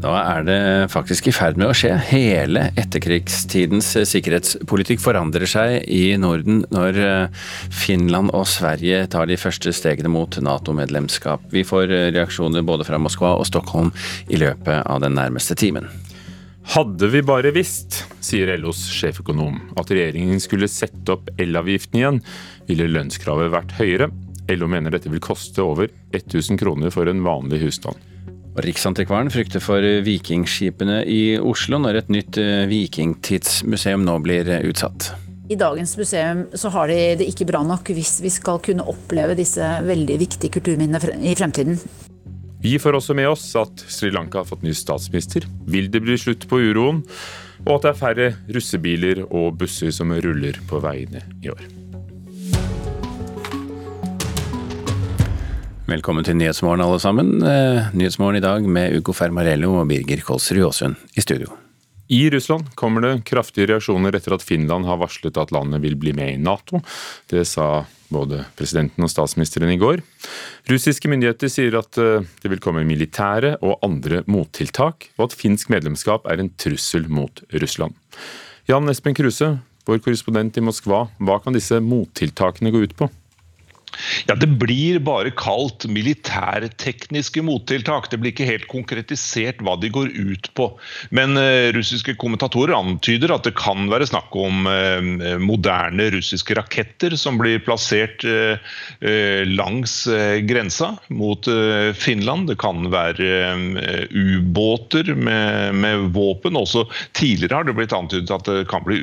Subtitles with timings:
[0.00, 0.60] Da er det
[0.94, 1.90] faktisk i ferd med å skje.
[2.08, 7.48] Hele etterkrigstidens sikkerhetspolitikk forandrer seg i Norden når eh,
[7.82, 11.44] Finland og Sverige tar de første stegene mot Nato-medlemskap.
[11.52, 13.92] Vi får eh, reaksjoner både fra Moskva og Stockholm
[14.32, 15.90] i løpet av den nærmeste timen.
[16.72, 22.22] Hadde vi bare visst, sier LOs sjeføkonom, at regjeringen skulle sette opp elavgiften igjen,
[22.70, 24.08] ville lønnskravet vært høyere.
[24.48, 28.00] LO mener dette vil koste over 1000 kroner for en vanlig husstand.
[28.58, 35.12] Riksantikvaren frykter for vikingskipene i Oslo når et nytt eh, vikingtidsmuseum nå blir eh, utsatt.
[35.50, 39.38] I dagens museum så har de det ikke bra nok hvis vi skal kunne oppleve
[39.38, 41.78] disse veldig viktige kulturminnene i fremtiden.
[42.60, 45.46] Vi får også med oss at Sri Lanka har fått ny statsminister.
[45.70, 47.04] Vil det bli slutt på uroen?
[47.66, 51.79] Og at det er færre russebiler og busser som ruller på veiene i år.
[55.90, 57.40] Velkommen til Nyhetsmorgen alle sammen.
[57.42, 61.50] Eh, Nyhetsmorgen i dag med Ugo Fermarello og Birger Kolsrud Aasund i studio.
[62.06, 66.12] I Russland kommer det kraftige reaksjoner etter at Finland har varslet at landet vil bli
[66.14, 66.78] med i Nato.
[67.26, 70.04] Det sa både presidenten og statsministeren i går.
[70.70, 75.74] Russiske myndigheter sier at eh, det vil komme militære og andre mottiltak, og at finsk
[75.74, 77.98] medlemskap er en trussel mot Russland.
[78.70, 79.56] Jan Espen Kruse,
[79.90, 83.10] vår korrespondent i Moskva, hva kan disse mottiltakene gå ut på?
[84.26, 88.10] Ja, Det blir bare kalt militærtekniske mottiltak.
[88.10, 90.70] Det blir ikke helt konkretisert hva de går ut på.
[91.14, 97.16] Men uh, russiske kommentatorer antyder at det kan være snakk om uh, moderne russiske raketter
[97.20, 98.56] som blir plassert uh,
[99.50, 99.92] langs
[100.46, 101.46] grensa mot
[101.96, 102.48] Finland.
[102.50, 103.54] Det kan være
[104.10, 106.58] ubåter med, med, våpen.
[106.58, 106.84] Også
[107.16, 108.98] tidligere har det blitt antydet at det kan bli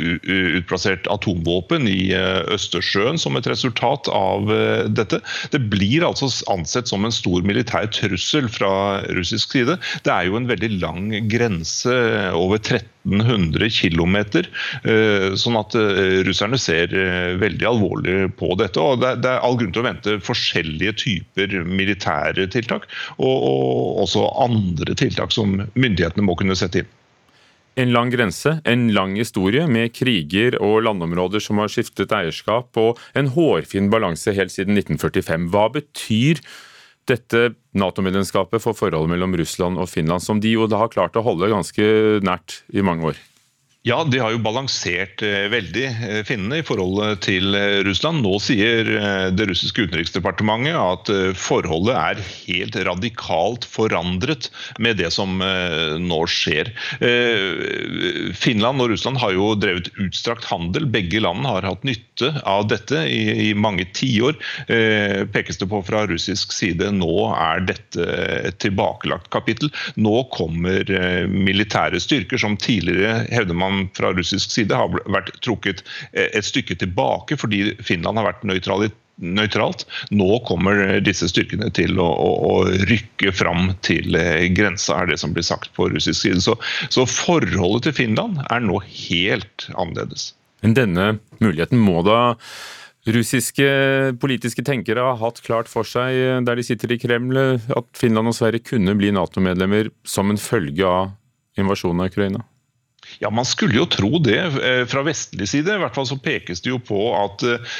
[0.58, 2.12] utplassert atomvåpen i
[2.54, 4.52] Østersjøen som et resultat av
[4.90, 5.22] dette.
[5.54, 8.72] Det blir altså ansett som en stor militær trussel fra
[9.18, 9.78] russisk side.
[10.06, 11.94] Det er jo en veldig lang grense,
[12.38, 14.18] over 1300 km.
[14.88, 18.82] Eh, sånn at eh, russerne ser eh, veldig alvorlig på dette.
[18.82, 24.98] og Det er all grunn til å vente forskjellige typer militære tiltak, og også andre
[24.98, 26.97] tiltak som myndighetene må kunne sette inn.
[27.78, 32.98] En lang grense, en lang historie med kriger og landområder som har skiftet eierskap, og
[33.14, 35.46] en hårfin balanse helt siden 1945.
[35.54, 36.42] Hva betyr
[37.08, 37.44] dette
[37.78, 41.52] Nato-medlemskapet for forholdet mellom Russland og Finland, som de jo da har klart å holde
[41.54, 41.86] ganske
[42.26, 43.22] nært i mange år?
[43.88, 48.20] Ja, de har jo balansert eh, veldig eh, finnene i forholdet til eh, Russland.
[48.26, 48.90] Nå sier
[49.32, 51.10] det russiske utenriksdepartementet at
[51.40, 54.50] forholdet er helt radikalt forandret
[54.84, 56.70] med det som nå skjer.
[58.36, 60.88] Finland og Russland har jo drevet utstrakt handel.
[60.92, 64.38] Begge land har hatt nytte av dette i, mange tiår.
[65.34, 68.08] Pekes det på fra russisk side nå er dette
[68.50, 69.72] et tilbakelagt kapittel.
[70.00, 70.88] Nå kommer
[71.32, 75.84] militære styrker som tidligere hevder man fra russisk side har vært trukket
[76.14, 79.86] eh, et stykke tilbake fordi Finland har vært nøytralt.
[80.14, 82.56] Nå kommer disse styrkene til å, å, å,
[82.90, 86.44] rykke fram til eh, grensa, er det som blir sagt på russisk side.
[86.46, 86.58] Så,
[86.94, 90.32] så forholdet til Finland er nå helt annerledes.
[90.66, 91.08] Men denne
[91.42, 92.38] muligheten må da
[93.08, 93.68] russiske
[94.20, 98.34] politiske tenkere ha hatt klart for seg eh, der de sitter i Kreml, at Finland
[98.34, 101.16] og Sverige kunne bli Nato-medlemmer som en følge av
[101.58, 102.44] invasjonen av Ukraina?
[103.20, 104.38] Ja, Man skulle jo tro det.
[104.40, 107.78] Eh, fra vestlig side i hvert fall så pekes det jo på at uh,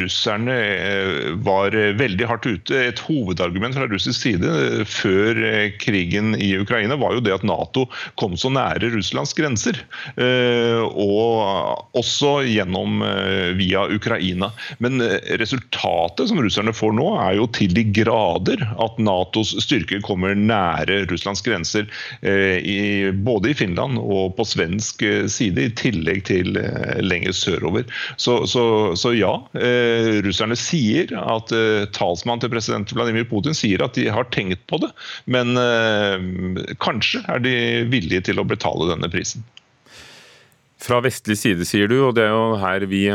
[0.00, 2.76] russerne uh, var veldig hardt ute.
[2.90, 5.40] Et hovedargument fra russisk side før
[5.80, 7.86] krigen i Ukraina var jo det at Nato
[8.20, 9.78] kom så nære Russlands grenser.
[10.16, 13.02] Og også gjennom
[13.58, 14.50] via Ukraina.
[14.82, 15.02] Men
[15.40, 21.04] resultatet som russerne får nå, er jo til de grader at Natos styrker kommer nære
[21.10, 21.88] Russlands grenser,
[23.26, 27.84] både i Finland og på Sverige svensk eh, side, i tillegg til eh, lenger sørover.
[28.16, 31.52] Så, så, så ja, eh, russerne sier at
[31.92, 34.90] talsmannen til president Vladimir Putin sier at de har tenkt på det,
[35.26, 35.56] men
[36.82, 37.54] kanskje er de
[37.90, 39.44] villige til å betale denne prisen.
[40.82, 43.06] Fra vestlig side, sier du, og det er jo her vi,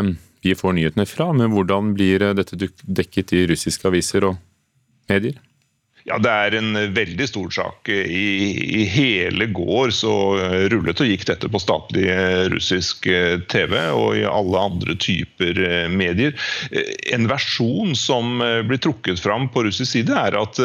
[0.43, 1.29] vi får nyhetene fra.
[1.35, 4.39] Men hvordan blir dette dekket i russiske aviser og
[5.11, 5.37] medier?
[6.03, 7.89] Ja, Det er en veldig stor sak.
[7.89, 8.25] I,
[8.81, 10.13] I, hele går så
[10.71, 15.61] rullet og gikk dette på statlig eh, russisk eh, TV og i alle andre typer
[15.61, 16.33] eh, medier.
[17.13, 20.57] En versjon som blir trukket fram på russisk side, er at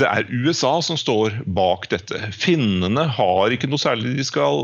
[0.00, 2.18] det er USA som står bak dette.
[2.34, 4.58] Finnene har ikke noe særlig de skal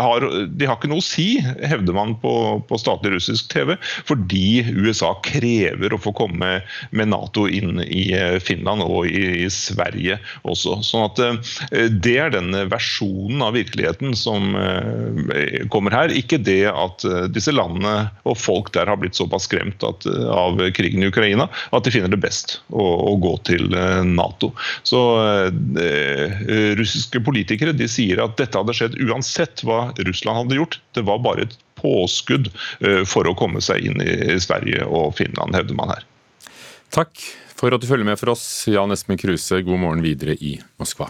[0.00, 2.34] har, De har ikke noe å si, hevder man på,
[2.68, 3.74] på statlig russisk TV,
[4.08, 6.52] fordi USA krever å få komme
[6.94, 8.06] med Nato inn i
[8.44, 10.78] Finland og i i Sverige også.
[10.86, 16.14] Sånn at eh, Det er den versjonen av virkeligheten som eh, kommer her.
[16.14, 20.60] Ikke det at eh, disse landene og folk der har blitt såpass skremt at, av
[20.76, 23.68] krigen i Ukraina at de finner det best å, å gå til
[24.06, 24.50] Nato.
[24.86, 25.00] Så
[26.78, 30.78] Russiske politikere de sier at dette hadde skjedd uansett hva Russland hadde gjort.
[30.96, 32.50] Det var bare et påskudd
[33.08, 36.09] for å komme seg inn i Sverige og Finland, hevder man her.
[36.90, 37.14] Takk
[37.54, 39.62] for at du følger med for oss, Jan Espen Kruse.
[39.62, 41.06] God morgen videre i Moskva.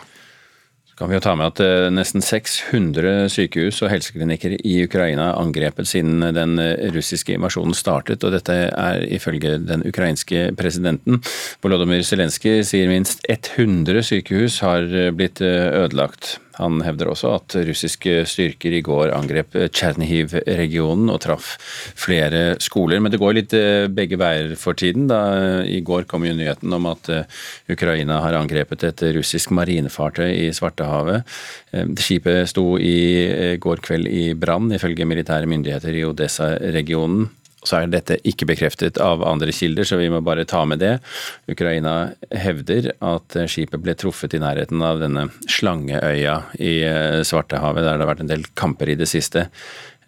[0.90, 5.30] Så kan vi jo ta med at eh, nesten 600 sykehus og helseklinikker i Ukraina
[5.30, 6.60] er angrepet siden den
[6.92, 11.22] russiske invasjonen startet, og dette er ifølge den ukrainske presidenten.
[11.64, 14.84] Volodymyr Zelenskyj sier minst 100 sykehus har
[15.16, 16.36] blitt eh, ødelagt.
[16.58, 21.54] Han hevder også at russiske styrker i går angrep Tsjernihiv-regionen og traff
[21.98, 23.00] flere skoler.
[23.00, 25.06] Men det går litt eh, begge veier for tiden.
[25.10, 30.28] Da I går kom jo nyheten om at eh, Ukraina har angrepet et russisk marinefartøy
[30.28, 31.28] i Svartehavet.
[31.72, 37.30] Eh, skipet sto i går kveld i brann, ifølge militære myndigheter i Odessa-regionen.
[37.60, 40.94] Så er dette ikke bekreftet av andre kilder, så vi må bare ta med det.
[41.50, 47.98] Ukraina hevder at skipet ble truffet i nærheten av denne Slangeøya i eh, Svartehavet, der
[47.98, 49.50] det har vært en del kamper i det siste.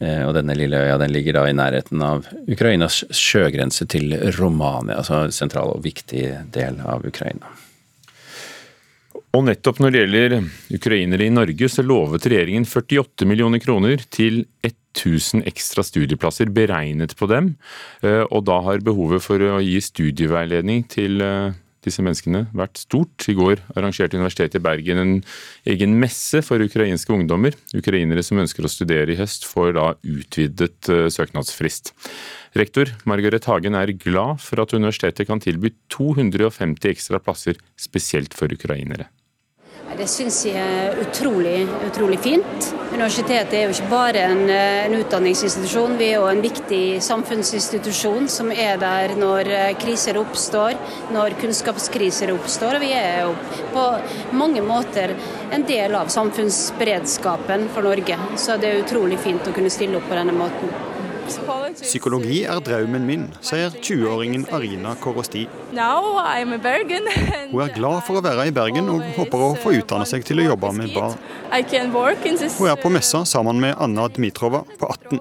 [0.02, 4.99] Eh, og denne lille øya den ligger da i nærheten av Ukrainas sjøgrense til Romania,
[5.02, 6.25] altså en sentral og viktig
[6.56, 7.52] del av Ukraina.
[9.32, 10.34] Og nettopp når det gjelder
[10.76, 14.43] ukrainere i Norge, så lovet regjeringen 48 millioner kroner til
[14.92, 17.54] 1000 ekstra studieplasser beregnet på dem.
[18.04, 23.26] Eh, og da har behovet for å gi studieveiledning til eh, disse menneskene vært stort.
[23.30, 25.14] I går arrangerte Universitetet i Bergen en
[25.68, 27.56] egen messe for ukrainske ungdommer.
[27.76, 31.94] Ukrainere som ønsker å studere i høst, får da utvidet eh, søknadsfrist.
[32.58, 38.52] Rektor Margaret Hagen er glad for at universitetet kan tilby 250 ekstra plasser spesielt for
[38.52, 39.08] ukrainere.
[39.92, 42.68] Det syns jeg er utrolig, utrolig fint.
[42.92, 48.28] Universitetet er jo ikke bare en, eh, en, utdanningsinstitusjon, vi er jo en viktig samfunnsinstitusjon
[48.32, 50.78] som er der når eh, kriser oppstår,
[51.12, 52.78] når kunnskapskriser oppstår.
[52.78, 53.34] Og vi er jo
[53.74, 53.84] på
[54.38, 55.12] mange måter
[55.52, 58.16] en del av samfunnsberedskapen for Norge.
[58.36, 60.91] Så det er utrolig fint å kunne stille opp på denne måten.
[61.82, 65.46] Psykologi er drømmen min, sier 20-åringen Arina Korosti.
[65.73, 70.43] Hun er glad for å være i Bergen og håper å få utdanne seg til
[70.43, 71.17] å jobbe med barn.
[71.52, 75.20] Hun er på messa sammen med Anna Dmitrova på 18.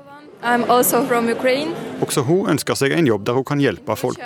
[2.02, 4.18] Også hun ønsker seg en jobb der hun kan hjelpe folk.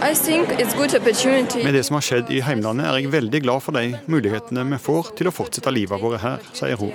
[0.00, 4.78] Med det som har skjedd i heimlandet, er jeg veldig glad for de mulighetene vi
[4.80, 6.90] får til å fortsette livet vårt her, sier hun.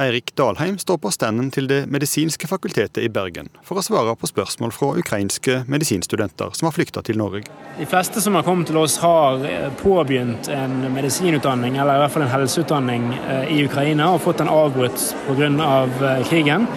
[0.00, 4.28] Eirik Dalheim står på standen til Det medisinske fakultetet i Bergen for å svare på
[4.30, 7.42] spørsmål fra ukrainske medisinstudenter som har flykta til Norge.
[7.80, 12.14] De fleste som har kommet til oss, har eh, påbegynt en medisinutdanning eller i hvert
[12.14, 15.50] fall en helseutdanning eh, i Ukraina og fått den avbrutt pga.
[15.50, 16.70] Eh, krigen,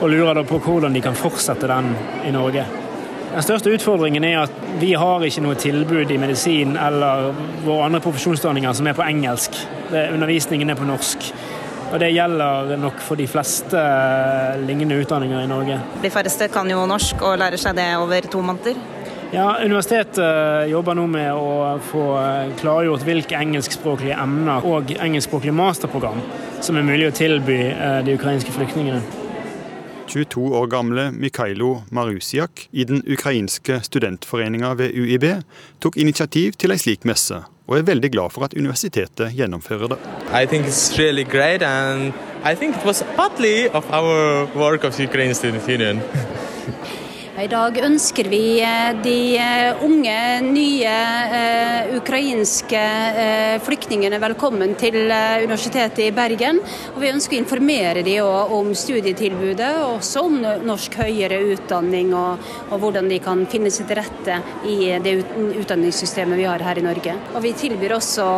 [0.00, 1.94] og lurer da på hvordan de kan fortsette den
[2.26, 2.66] i Norge.
[3.34, 7.30] Den største utfordringen er at vi har ikke noe tilbud i medisin eller
[7.62, 9.58] våre andre profesjonsutdanninger som er på engelsk.
[9.90, 11.30] Undervisningen er på norsk.
[11.94, 13.78] Og det gjelder nok for de fleste
[14.66, 15.78] lignende utdanninger i Norge.
[16.02, 18.80] De færreste kan jo norsk og lærer seg det over to måneder.
[19.34, 22.02] Ja, Universitetet jobber nå med å få
[22.58, 26.18] klargjort hvilke engelskspråklige emner og engelskspråklige masterprogram
[26.62, 29.02] som er mulig å tilby eh, de ukrainske flyktningene.
[30.10, 35.26] 22 år gamle Mikhailo Marusiak i den ukrainske studentforeninga ved UiB
[35.82, 39.98] tok initiativ til ei slik messe, og er veldig glad for at universitetet gjennomfører det.
[40.28, 42.12] I think it's really great, and
[42.44, 46.00] I think it was partly of our work of Ukraine Student Union.
[47.34, 50.92] I dag ønsker vi eh, de eh, unge, nye
[51.32, 52.82] uh, ukrainske
[53.66, 55.00] flyktningene velkommen til
[55.42, 56.60] Universitetet i Bergen.
[56.92, 62.38] Og vi ønsker å informere dem om studietilbudet, og også om norsk høyere utdanning, og,
[62.68, 64.38] og, hvordan de kan finne til rette
[64.70, 65.18] i det
[65.58, 67.18] utdanningssystemet vi har her i Norge.
[67.34, 68.30] Og vi tilbyr også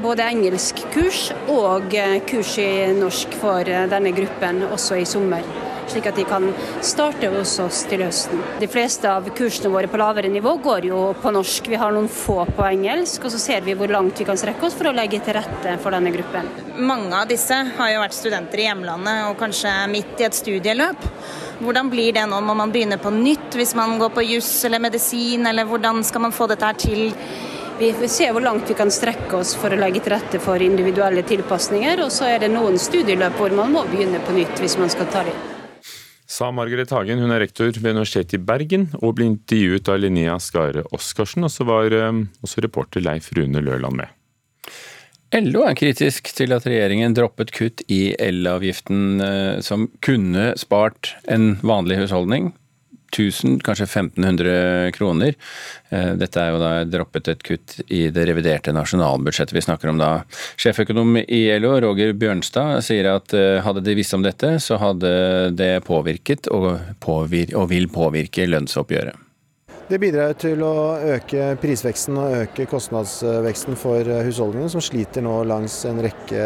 [0.00, 2.00] både engelskkurs og
[2.32, 5.67] kurs i norsk for denne gruppen også i sommer.
[5.92, 6.46] Slik at de kan
[6.84, 8.42] starte hos oss til høsten.
[8.60, 11.70] De fleste av kursene våre på lavere nivå går jo på norsk.
[11.72, 14.68] Vi har noen få på engelsk, og så ser vi hvor langt vi kan strekke
[14.68, 16.48] oss for å legge til rette for denne gruppen.
[16.78, 21.06] Mange av disse har jo vært studenter i hjemlandet og kanskje midt i et studieløp.
[21.58, 22.38] Hvordan blir det nå?
[22.44, 26.28] Må man begynne på nytt hvis man går på juss eller medisin, eller hvordan skal
[26.28, 27.08] man få dette her til?
[27.78, 30.62] Vi får se hvor langt vi kan strekke oss for å legge til rette for
[30.62, 32.02] individuelle tilpasninger.
[32.02, 35.06] Og så er det noen studieløp hvor man må begynne på nytt hvis man skal
[35.14, 35.36] ta det.
[36.28, 40.36] Sa Margaret Hagen, hun er rektor ved Universitetet i Bergen og ble intervjuet av Linnea
[40.42, 41.46] Skare Oskarsen.
[41.48, 44.12] Og så var um, også reporter Leif Rune Løland med.
[45.32, 51.58] LO er kritisk til at regjeringen droppet kutt i elavgiften eh, som kunne spart en
[51.60, 52.54] vanlig husholdning
[53.12, 55.36] 1000, kanskje 1500 kroner.
[55.90, 60.00] Eh, dette er jo da droppet et kutt i det reviderte nasjonalbudsjettet vi snakker om
[60.00, 60.10] da.
[60.60, 65.12] Sjeføkonom i LO, Roger Bjørnstad, sier at eh, hadde de visst om dette, så hadde
[65.58, 66.74] det påvirket og,
[67.04, 69.27] påvir og vil påvirke lønnsoppgjøret.
[69.88, 75.78] Det bidrar til å øke prisveksten og øke kostnadsveksten for husholdningene, som sliter nå langs
[75.88, 76.42] en rekke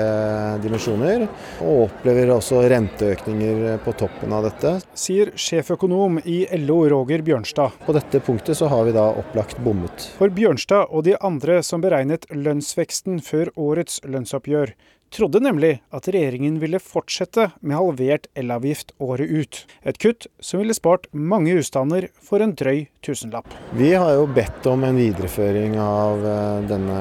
[0.62, 1.24] dimensjoner,
[1.66, 4.76] og opplever også renteøkninger på toppen av dette.
[4.94, 7.82] Sier sjeføkonom i LO Roger Bjørnstad.
[7.82, 10.06] På dette punktet så har vi da opplagt bommet.
[10.20, 14.76] For Bjørnstad og de andre som beregnet lønnsveksten før årets lønnsoppgjør,
[15.12, 19.60] trodde nemlig at regjeringen ville fortsette med halvert elavgift året ut.
[19.84, 23.48] Et kutt som ville spart mange husstander for en drøy tusenlapp.
[23.76, 27.00] Vi har jo bedt om en videreføring av eh, denne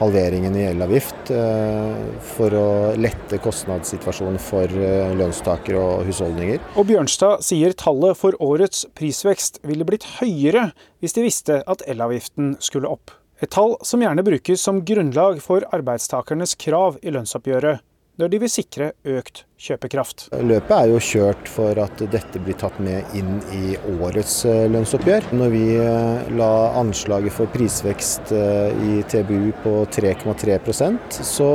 [0.00, 2.02] halveringen i elavgift eh,
[2.34, 6.60] for å lette kostnadssituasjonen for eh, lønnstakere og husholdninger.
[6.76, 10.70] Og Bjørnstad sier tallet for årets prisvekst ville blitt høyere
[11.02, 13.14] hvis de visste at elavgiften skulle opp.
[13.38, 17.84] Et tall som gjerne brukes som grunnlag for arbeidstakernes krav i lønnsoppgjøret,
[18.18, 20.28] når de vil sikre økt kjøpekraft.
[20.46, 25.30] Løpet er jo kjørt for at dette blir tatt med inn i årets eh, lønnsoppgjør.
[25.38, 31.50] Når vi eh, la anslaget for prisvekst eh, i TBU på 3,3% så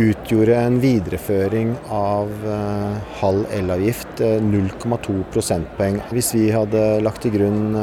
[0.00, 2.30] utgjorde en videreføring av
[3.20, 6.00] halv elavgift 0,2 prosentpoeng.
[6.14, 7.76] Hvis vi hadde lagt til grunn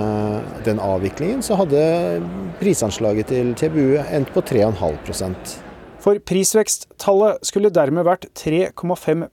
[0.65, 1.83] den avviklingen, så hadde
[2.61, 5.66] prisanslaget til TBU endt på 3,5
[6.07, 9.25] for prisveksttallet skulle dermed vært 3,5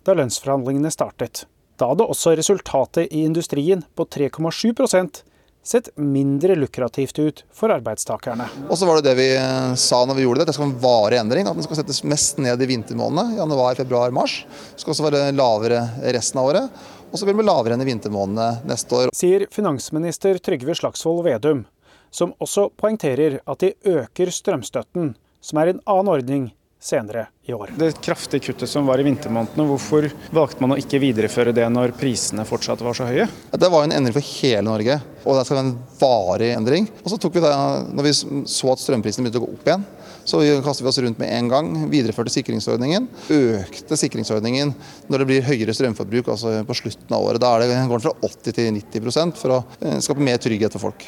[0.00, 1.42] da lønnsforhandlingene startet.
[1.76, 5.20] Da hadde også resultatet i industrien på 3,7%
[5.60, 8.46] sett mindre lukrativt ut for arbeidstakerne.
[8.64, 10.72] Og så var det det vi eh, sa når vi gjorde det, det skal være
[10.78, 11.50] en varig endring.
[11.50, 14.38] At den skal settes mest ned i vintermånedene, januar, februar, mars.
[14.72, 15.82] Det skal også være lavere
[16.16, 16.80] resten av året.
[17.10, 19.12] Og så blir det lavere enn i vintermånedene neste år.
[19.20, 21.66] Sier finansminister Trygve Slagsvold Vedum,
[22.08, 25.12] som også poengterer at de øker strømstøtten
[25.46, 26.46] som er en annen ordning
[26.82, 27.72] senere i år.
[27.78, 31.94] Det kraftige kuttet som var i vintermånedene, hvorfor valgte man å ikke videreføre det når
[31.98, 33.26] prisene fortsatt var så høye?
[33.50, 36.88] Det var en endring for hele Norge, og det skal være en varig endring.
[37.02, 37.52] Og så tok vi det,
[37.96, 39.86] når vi så at strømprisene begynte å gå opp igjen,
[40.26, 43.06] så kastet vi oss rundt med en gang, videreførte sikringsordningen.
[43.34, 44.74] Økte sikringsordningen
[45.06, 47.42] når det blir høyere strømforbruk altså på slutten av året.
[47.42, 50.74] Da er det, går den fra 80 til 90% for å eh, skape mer trygghet
[50.74, 51.06] for folk.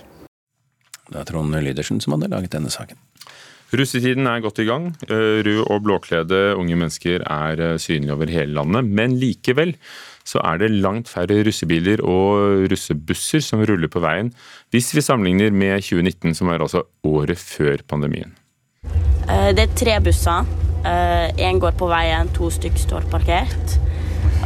[1.09, 3.01] Det er Trond Lydersen som hadde laget denne saken.
[3.69, 4.87] Russetiden er godt i gang.
[5.09, 8.85] Eh, rød- og blåkledde unge mennesker er eh, synlige over hele landet.
[8.85, 9.75] Men likevel
[10.25, 14.33] så er det langt færre russebiler og russebusser som ruller på veien,
[14.71, 18.35] hvis vi sammenligner med 2019, som er altså året før pandemien.
[19.29, 20.49] Eh, det er tre busser.
[20.89, 23.79] Én går på veien, to stykker står parkert.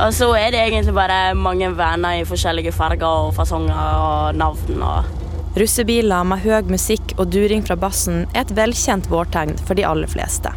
[0.00, 4.82] Og så er det egentlig bare mange venner i forskjellige farger og fasonger og navn.
[4.82, 5.04] og
[5.52, 10.08] Russebiler med høy musikk og during fra bassen er et velkjent vårtegn for de aller
[10.08, 10.48] fleste.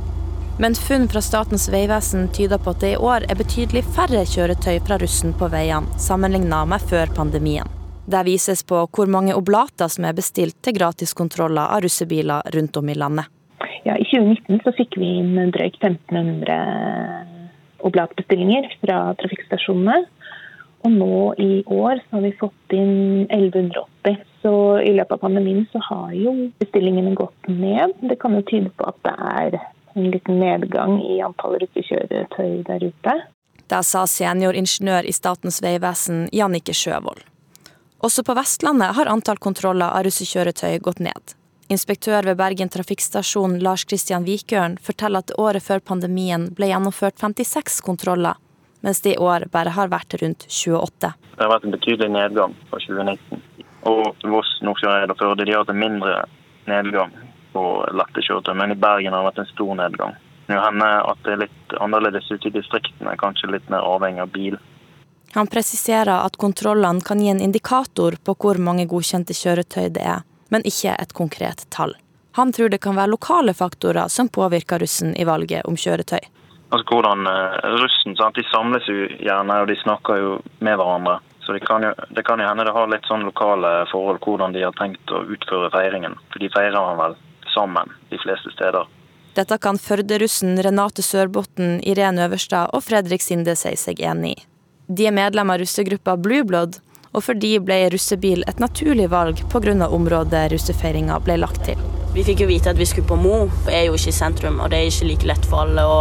[0.55, 4.77] Men funn fra Statens vegvesen tyder på at det i år er betydelig færre kjøretøy
[4.87, 7.67] fra russen på veiene sammenlignet med før pandemien.
[8.07, 12.87] Det vises på hvor mange oblater som er bestilt til gratiskontroller av russebiler rundt om
[12.87, 13.27] i landet.
[13.83, 16.55] Ja, I 2019 så fikk vi inn drøyt 1500
[17.85, 20.05] oblatbestillinger fra trafikkstasjonene.
[20.85, 24.23] Og nå i år så har vi fått inn 1180.
[24.45, 27.95] Så i løpet av pandemien så har jo bestillingene gått ned.
[27.97, 29.55] Det kan jo tyde på at det er
[29.95, 33.15] en liten nedgang i antall rutekjøretøy der ute.
[33.65, 37.23] Det sa senioringeniør i Statens vegvesen Jannike Sjøvold.
[38.05, 41.33] Også på Vestlandet har antall kontroller av russekjøretøy gått ned.
[41.73, 47.81] Inspektør ved Bergen trafikkstasjon Lars Kristian Vikørn forteller at året før pandemien ble gjennomført 56
[47.89, 48.37] kontroller
[48.85, 51.09] mens det i år bare har vært rundt 28.
[51.09, 53.41] Det har vært en betydelig nedgang fra 2019.
[53.86, 56.24] Og Voss, Nordfjordeid og Førde har hatt en mindre
[56.70, 57.13] nedgang
[57.54, 57.65] på
[57.96, 60.15] lette kjøretøy, men i Bergen har det vært en stor nedgang.
[60.46, 64.34] Det hender at det er litt annerledes ute i distriktene, kanskje litt mer avhengig av
[64.34, 64.58] bil.
[65.36, 70.22] Han presiserer at kontrollene kan gi en indikator på hvor mange godkjente kjøretøy det er,
[70.54, 71.96] men ikke et konkret tall.
[72.38, 76.20] Han tror det kan være lokale faktorer som påvirker russen i valget om kjøretøy.
[76.74, 78.36] Altså hvordan uh, Russen sant?
[78.36, 81.20] de samles jo gjerne og de snakker jo med hverandre.
[81.45, 84.55] Så det kan, jo, det kan jo hende det har litt sånn lokale forhold hvordan
[84.55, 86.17] de har tenkt å utføre feiringen.
[86.33, 87.17] For de feirer han vel
[87.53, 88.89] sammen de fleste steder.
[89.35, 94.45] Dette kan Førde-russen Renate Sørbotn, Irene Øverstad og Fredrik Sinde si seg enig i.
[94.87, 96.79] De er medlem av russegruppa Blue Blood,
[97.15, 99.89] og for de ble russebil et naturlig valg pga.
[99.89, 101.94] området russefeiringa ble lagt til.
[102.15, 104.62] Vi fikk jo vite at vi skulle på Mo, jeg er jo ikke i sentrum,
[104.63, 105.98] og det er ikke like lett for alle å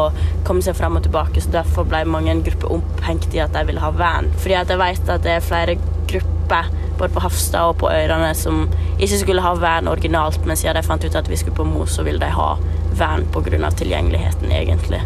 [0.47, 3.83] komme seg frem og tilbake, så derfor ble mange grupper opphengt i at de ville
[3.83, 4.29] ha van.
[4.39, 5.75] Fordi at jeg vet at det er flere
[6.13, 6.69] grupper
[7.01, 10.85] både på Hafstad og på Øyrene som ikke skulle ha van originalt, men siden de
[10.87, 12.53] fant ut at vi skulle på Mo, så ville de ha
[12.95, 13.71] van pga.
[13.71, 15.01] tilgjengeligheten, egentlig.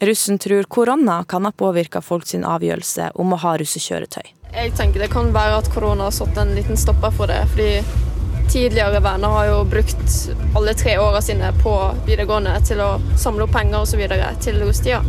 [0.00, 4.32] Russen tror korona kan ha påvirka folk sin avgjørelse om å ha russekjøretøy.
[4.52, 7.44] Jeg tenker det kan være at korona har satt en liten stopper for det.
[7.52, 7.84] fordi
[8.50, 10.16] tidligere venner har jo brukt
[10.56, 11.74] alle tre åra sine på
[12.06, 14.02] videregående til å samle opp penger osv.
[14.40, 15.02] til rustida.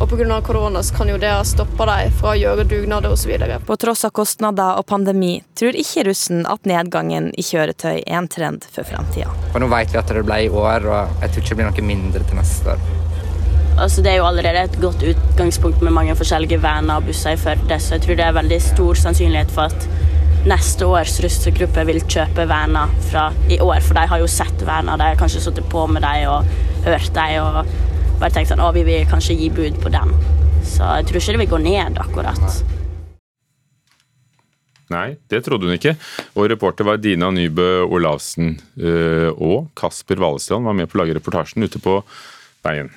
[0.00, 0.40] Og pga.
[0.42, 3.36] korona så kan jo det ha stoppa dem fra å gjøre dugnader osv.
[3.66, 8.28] På tross av kostnader og pandemi tror ikke russen at nedgangen i kjøretøy er en
[8.28, 9.30] trend for framtida.
[9.54, 11.88] Nå vet vi at det ble i år, og jeg tror ikke det blir noe
[11.92, 12.90] mindre til neste år.
[13.82, 17.40] Altså, det er jo allerede et godt utgangspunkt med mange forskjellige vaner og busser i
[17.40, 19.86] Førde, så jeg tror det er veldig stor sannsynlighet for at
[20.48, 23.80] neste års russegruppe vil kjøpe Verna fra i år.
[23.84, 27.10] For de har jo sett Verna, de har kanskje sittet på med dem og hørt
[27.14, 30.14] dem og bare tenkt sånn å, vi vil kanskje gi bud på den.
[30.66, 32.62] Så jeg tror ikke det vil gå ned, akkurat.
[34.92, 35.94] Nei, det trodde hun ikke.
[36.36, 38.58] Og reporter var Dina Nybø Olavsen.
[38.76, 41.96] Eh, og Kasper Valestrand var med på å lage reportasjen ute på
[42.66, 42.92] veien.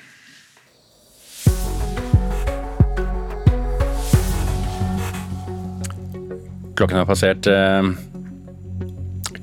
[6.76, 7.86] Klokken har passert eh,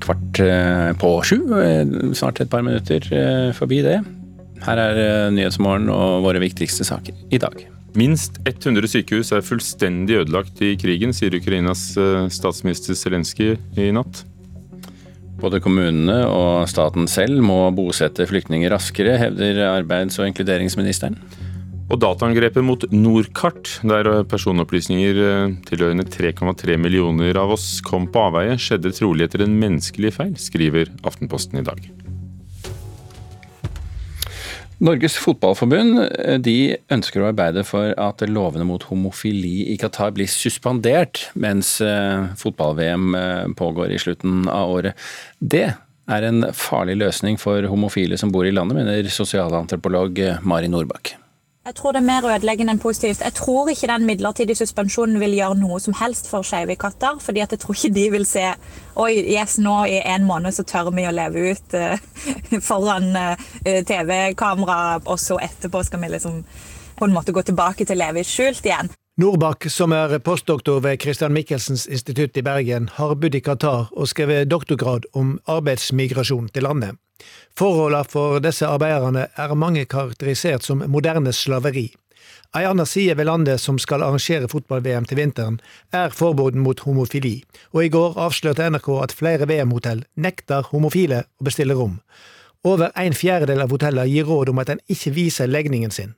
[0.04, 1.38] kvart eh, på sju.
[1.58, 3.08] Eh, snart et par minutter
[3.58, 4.00] forbi det.
[4.64, 7.66] Her er Nyhetsmorgen og våre viktigste saker i dag.
[7.98, 11.92] Minst 100 sykehus er fullstendig ødelagt i krigen, sier Ukrainas
[12.34, 14.24] statsminister Zelenskyj i natt.
[15.38, 21.18] Både kommunene og staten selv må bosette flyktninger raskere, hevder arbeids- og inkluderingsministeren.
[21.92, 28.56] Og dataangrepet mot Norkart, der personopplysninger eh, tilhørende 3,3 millioner av oss kom på avveie,
[28.56, 31.84] skjedde trolig etter en menneskelig feil, skriver Aftenposten i dag.
[34.84, 36.56] Norges Fotballforbund eh, de
[36.96, 43.52] ønsker å arbeide for at lovene mot homofili i Qatar blir suspendert mens eh, fotball-VM
[43.60, 45.04] pågår i slutten av året.
[45.38, 45.66] Det
[46.08, 50.18] er en farlig løsning for homofile som bor i landet, mener sosialantropolog
[50.48, 51.18] Mari Nordbakk.
[51.64, 53.22] Jeg tror det er mer ødeleggende enn positivt.
[53.24, 57.16] Jeg tror ikke den midlertidige suspensjonen vil gjøre noe som helst for skeive katter.
[57.20, 58.42] fordi jeg tror ikke de vil se
[58.96, 61.96] Oi, yes, nå i en måned så tør vi å leve ut uh,
[62.68, 63.32] foran uh,
[63.64, 66.44] TV-kamera, og så etterpå skal vi liksom
[66.98, 68.92] på en måte gå tilbake til å leve skjult igjen.
[69.16, 74.10] Norbakk, som er postdoktor ved Christian Michelsens institutt i Bergen, har bodd i Qatar og
[74.10, 77.00] skrevet doktorgrad om arbeidsmigrasjon til landet.
[77.58, 81.92] Forholdene for disse arbeiderne er mange karakterisert som moderne slaveri.
[82.54, 85.56] Ei anna side ved landet som skal arrangere fotball-VM til vinteren,
[85.92, 87.40] er forbudet mot homofili,
[87.72, 91.98] og i går avslørte NRK at flere VM-hotell nekter homofile å bestille rom.
[92.64, 96.14] Over en fjerdedel av hotellene gir råd om at en ikke viser legningen sin.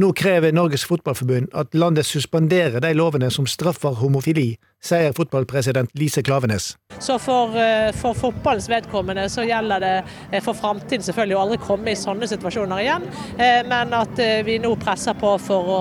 [0.00, 6.22] Nå krever Norges Fotballforbund at landet suspenderer de lovene som straffer homofili, sier fotballpresident Lise
[6.22, 6.74] Klavenes.
[6.98, 9.94] Så for, eh, for fotballens vedkommende så gjelder det
[10.30, 14.56] eh, for framtiden selvfølgelig å aldri komme i sånne situasjoner igjen, eh, men at vi
[14.62, 15.80] nå presser på for å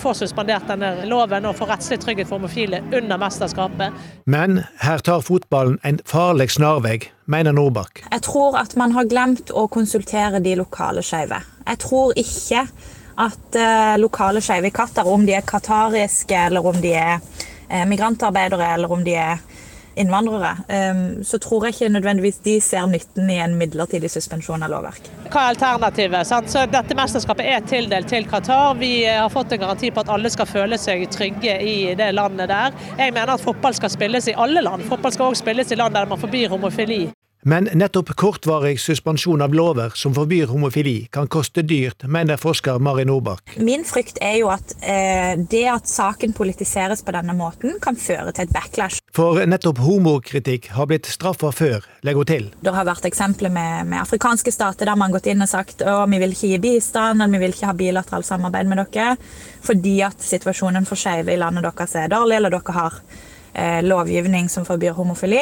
[0.00, 3.94] få suspendert denne loven og få rettslig trygghet for homofile under mesterskapet.
[4.26, 6.98] Men her tar fotballen en farlig snarvei,
[7.30, 8.02] mener Nordbakk.
[8.10, 11.38] Jeg tror at man har glemt å konsultere de lokale skeive.
[11.66, 12.66] Jeg tror ikke
[13.26, 13.60] at
[14.02, 17.20] lokale skeive katter, om de er qatariske, eller om de er
[17.86, 19.40] migrantarbeidere, eller om de er
[19.96, 20.56] innvandrere,
[20.92, 25.08] um, så tror jeg ikke nødvendigvis de ser nytten i en midlertidig suspensjon av lovverk.
[25.30, 26.28] Hva er alternativet?
[26.28, 26.52] Sant?
[26.52, 28.76] Så dette mesterskapet er tildelt til Qatar.
[28.80, 32.10] Vi eh, har fått en garanti på at alle skal føle seg trygge i det
[32.14, 32.76] landet der.
[33.00, 34.84] Jeg mener at fotball skal spilles i alle land.
[34.90, 37.06] Fotball skal også spilles i land der man forbyr homofili.
[37.46, 43.04] Men nettopp kortvarig suspensjon av lover som forbyr homofili, kan koste dyrt, mener forsker Mari
[43.06, 43.52] Nordbakk.
[43.62, 48.32] Min frykt er jo at eh, det at saken politiseres på denne måten, kan føre
[48.34, 48.98] til et backlash.
[49.14, 52.50] For nettopp homokritikk har blitt straffa før, legger hun til.
[52.66, 55.86] Det har vært eksempler med, med, afrikanske stater der man har gått inn og sagt
[55.86, 59.14] å, vi vil ikke gi bistand, eller vi vil ikke ha bilateralt samarbeid med dere,
[59.62, 63.00] fordi at situasjonen for skeive i landet deres er dårlig, eller dere har
[63.56, 65.40] Eh, lovgivning som forbyr homofili.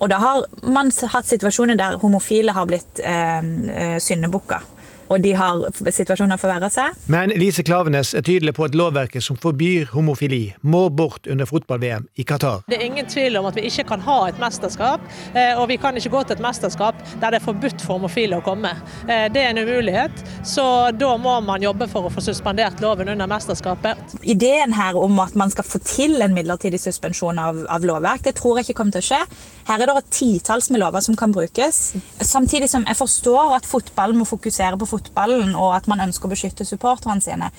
[0.00, 3.40] Og da har man hatt situasjoner der homofile har blitt eh,
[3.76, 4.64] eh syndebukker
[5.10, 6.96] og de har situasjoner forverra seg.
[7.10, 12.06] Men Lise Klavenes er tydelig på at lovverket som forbyr homofili, må bort under fotball-VM
[12.14, 12.62] i Qatar.
[12.70, 15.78] Det er ingen tvil om at vi ikke kan ha et mesterskap, eh, og vi
[15.82, 18.72] kan ikke gå til et mesterskap der det er forbudt for homofile å komme.
[19.08, 23.10] Eh, det er en umulighet, så da må man jobbe for å få suspendert loven
[23.10, 23.98] under mesterskapet.
[24.22, 28.36] Ideen her om at man skal få til en midlertidig suspensjon av, av lovverk, det
[28.38, 29.22] tror jeg ikke kommer til å skje.
[29.68, 31.78] Her er det et titalls med lover som kan brukes.
[32.20, 36.32] Samtidig som jeg forstår at fotballen må fokusere på fotballen, og at man ønsker å
[36.32, 37.50] beskytte supporterne sine.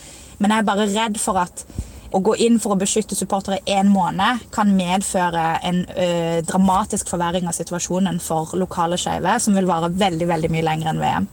[0.42, 1.66] Men jeg er bare redd for at
[2.12, 6.08] å gå inn for å beskytte supportere én måned kan medføre en ø,
[6.44, 11.02] dramatisk forverring av situasjonen for lokale skeive, som vil vare veldig, veldig mye lenger enn
[11.06, 11.30] VM.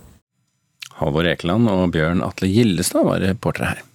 [0.98, 3.87] Halvor Ekeland og Bjørn Atle Gillestad var reportere her.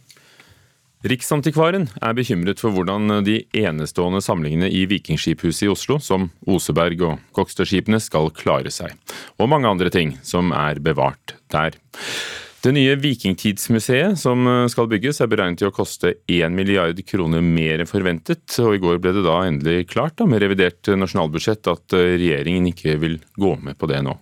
[1.03, 7.25] Riksantikvaren er bekymret for hvordan de enestående samlingene i Vikingskiphuset i Oslo, som Oseberg og
[7.35, 8.95] Kokstadskipene, skal klare seg,
[9.35, 11.75] og mange andre ting som er bevart der.
[12.63, 17.83] Det nye Vikingtidsmuseet som skal bygges er beregnet til å koste 1 milliard kroner mer
[17.83, 21.97] enn forventet, og i går ble det da endelig klart da, med revidert nasjonalbudsjett at
[21.99, 24.15] regjeringen ikke vil gå med på det nå.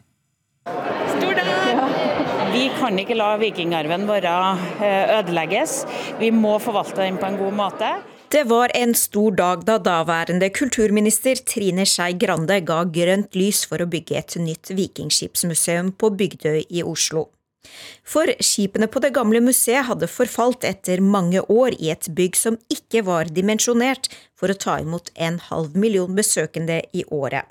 [2.81, 5.83] Kan ikke la vikingarven vår eh, ødelegges.
[6.17, 7.91] Vi må forvalte den på en god måte.
[8.33, 13.83] Det var en stor dag da daværende kulturminister Trine Skei Grande ga grønt lys for
[13.83, 17.27] å bygge et nytt vikingskipsmuseum på Bygdøy i Oslo.
[18.01, 22.57] For skipene på det gamle museet hadde forfalt etter mange år i et bygg som
[22.73, 27.45] ikke var dimensjonert for å ta imot en halv million besøkende i året.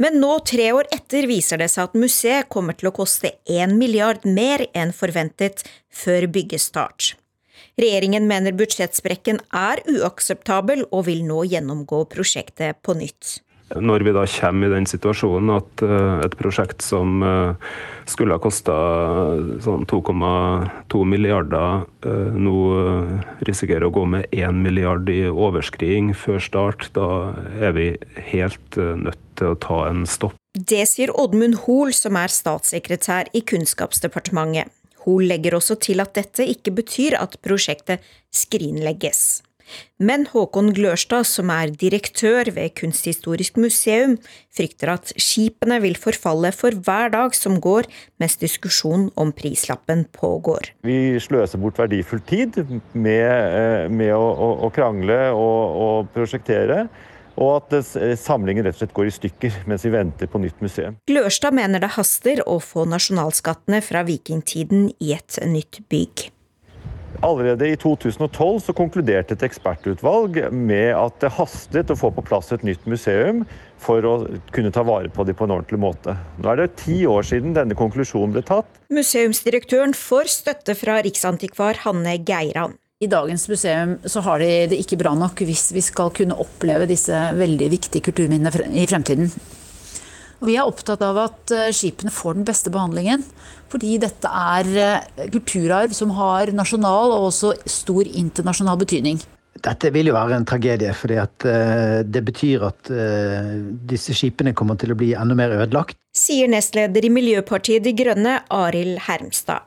[0.00, 3.76] Men nå, tre år etter, viser det seg at museet kommer til å koste én
[3.78, 7.14] milliard mer enn forventet før byggestart.
[7.80, 13.38] Regjeringen mener budsjettsprekken er uakseptabel og vil nå gjennomgå prosjektet på nytt.
[13.78, 17.68] Når vi da kommer i den situasjonen at eh, et prosjekt som eh,
[18.10, 18.74] skulle ha kosta
[19.62, 22.56] sånn 2,2 milliarder, eh, nå
[23.46, 27.06] risikerer å gå med 1 milliard i overskriding før start, da
[27.62, 27.88] er vi
[28.32, 30.34] helt nødt til å ta en stopp.
[30.50, 34.72] Det sier Oddmund Hoel, som er statssekretær i Kunnskapsdepartementet.
[35.04, 38.02] Hoel legger også til at dette ikke betyr at prosjektet
[38.34, 39.44] skrinlegges.
[40.00, 44.16] Men Håkon Glørstad, som er direktør ved Kunsthistorisk museum,
[44.56, 47.88] frykter at skipene vil forfalle for hver dag som går
[48.22, 50.72] mens diskusjonen om prislappen pågår.
[50.86, 56.86] Vi sløser bort verdifull tid med, eh, med å, å, å, krangle og, og prosjektere.
[57.40, 60.98] Og at samlingen rett og slett går i stykker mens vi venter på nytt museum.
[61.08, 66.28] Glørstad mener det haster å få nasjonalskattene fra vikingtiden i et nytt bygg.
[67.20, 72.48] Allerede i 2012 så konkluderte et ekspertutvalg med at det hastet å få på plass
[72.54, 73.42] et nytt museum
[73.80, 74.14] for å
[74.56, 76.14] kunne ta vare på dem på en ordentlig måte.
[76.40, 78.80] Nå er det ti år siden denne konklusjonen ble tatt.
[78.88, 82.78] Museumsdirektøren får støtte fra riksantikvar Hanne Geiran.
[83.04, 86.88] I dagens museum så har de det ikke bra nok hvis vi skal kunne oppleve
[86.88, 89.28] disse veldig viktige kulturminnene i fremtiden.
[90.40, 93.24] Vi er opptatt av at eh, skipene får den beste behandlingen.
[93.70, 99.20] Fordi dette er eh, kulturarv som har nasjonal og også stor internasjonal betydning.
[99.60, 102.90] Dette vil jo være en tragedie, fordi uh, det betyr at
[103.90, 105.98] disse skipene kommer til å bli enda mer ødelagt.
[106.16, 109.66] Sier nestleder i Miljøpartiet De Grønne, Arild Hermstad.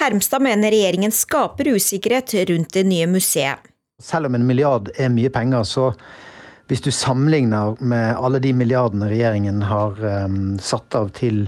[0.00, 3.62] Hermstad mener regjeringen skaper usikkerhet rundt det nye museet.
[4.02, 5.92] Selv om en milliard er mye penger, så
[6.68, 11.44] hvis du sammenligner med alle de milliardene regjeringen har um, satt av til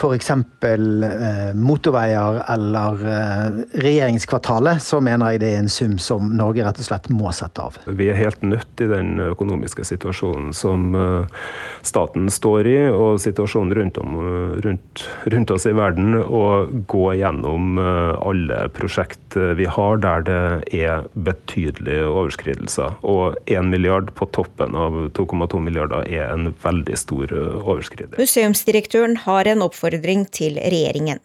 [0.00, 0.30] f.eks.
[0.30, 6.80] Eh, motorveier eller eh, regjeringskvartalet, så mener jeg det er en sum som Norge rett
[6.80, 7.76] og slett må sette av.
[7.86, 11.40] Vi er helt nødt i den økonomiske situasjonen som eh,
[11.86, 14.16] staten står i, og situasjonen rundt, om,
[14.64, 20.40] rundt, rundt oss i verden, å gå gjennom alle prosjekt vi har der det
[20.76, 22.96] er betydelige overskridelser.
[23.06, 28.20] Og 1 milliard på toppen av 2,2 milliarder er en veldig stor overskridelse.
[28.20, 31.20] Museumsdirektøren har en oppfordring oppfordring til regjeringen.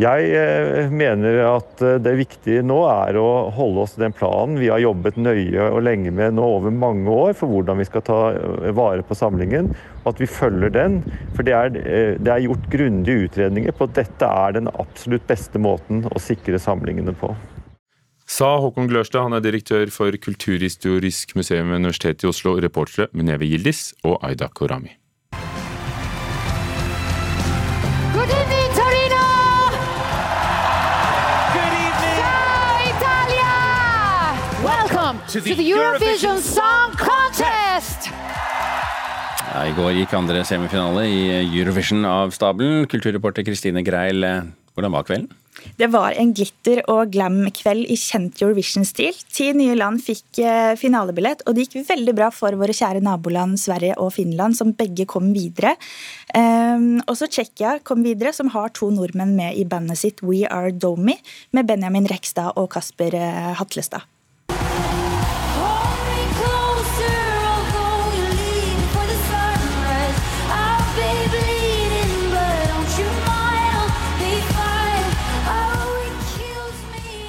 [0.00, 4.56] Jeg eh, mener at eh, det viktige nå er å holde oss til den planen
[4.56, 8.04] vi har jobbet nøye og lenge med nå over mange år for hvordan vi skal
[8.06, 9.68] ta eh, vare på samlingen,
[10.00, 11.02] og at vi følger den.
[11.36, 11.76] For det er,
[12.16, 16.56] det er gjort grundige utredninger på at dette er den absolutt beste måten å sikre
[16.56, 17.34] samlingene på.
[18.24, 23.44] Sa Håkon Glørstad, han er direktør for Kulturhistorisk museum ved Universitetet i Oslo, reportere Mineve
[23.44, 25.01] Gildis og Aida Korami.
[35.32, 38.10] To the, to the Eurovision Song Contest!
[39.52, 42.84] Ja, I går gikk andre semifinale i Eurovision av stabelen.
[42.92, 44.20] Kulturreporter Kristine Greil,
[44.76, 45.30] hvordan var kvelden?
[45.80, 49.16] Det var en glitter- og glam-kveld i kjent Eurovision-stil.
[49.32, 53.60] Ti nye land fikk eh, finalebillett, og det gikk veldig bra for våre kjære naboland
[53.60, 55.78] Sverige og Finland, som begge kom videre.
[56.36, 60.72] Um, også Tsjekkia kom videre, som har to nordmenn med i bandet sitt We Are
[60.76, 61.16] Domi,
[61.56, 64.11] med Benjamin Rekstad og Kasper eh, Hatlestad.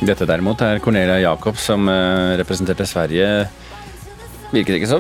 [0.04, 3.28] Dette derimot er Cornelia Jakob som eh, representerte Sverige.
[4.54, 5.00] Virket ikke så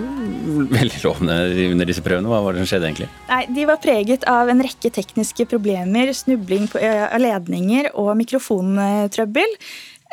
[0.77, 1.37] veldig lovende
[1.73, 2.29] under disse prøvene.
[2.31, 3.09] Hva var det som skjedde egentlig?
[3.27, 9.57] Nei, De var preget av en rekke tekniske problemer, snubling av ledninger og mikrofontrøbbel.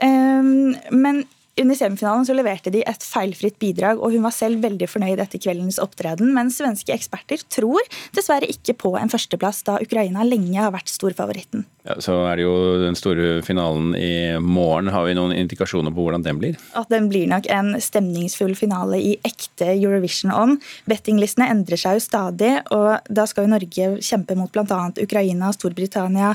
[0.04, 1.22] Ehm, men
[1.60, 5.42] under semifinalen så leverte de et feilfritt bidrag, og hun var selv veldig fornøyd etter
[5.42, 6.32] kveldens opptreden.
[6.36, 7.84] Men svenske eksperter tror
[8.16, 11.66] dessverre ikke på en førsteplass, da Ukraina lenge har vært storfavoritten.
[11.86, 14.90] Ja, så er det jo den store finalen i morgen.
[14.92, 16.58] Har vi noen indikasjoner på hvordan den blir?
[16.76, 20.58] At den blir nok en stemningsfull finale i ekte Eurovision on.
[20.90, 24.82] Bettinglistene endrer seg jo stadig, og da skal jo Norge kjempe mot bl.a.
[25.00, 26.34] Ukraina, Storbritannia,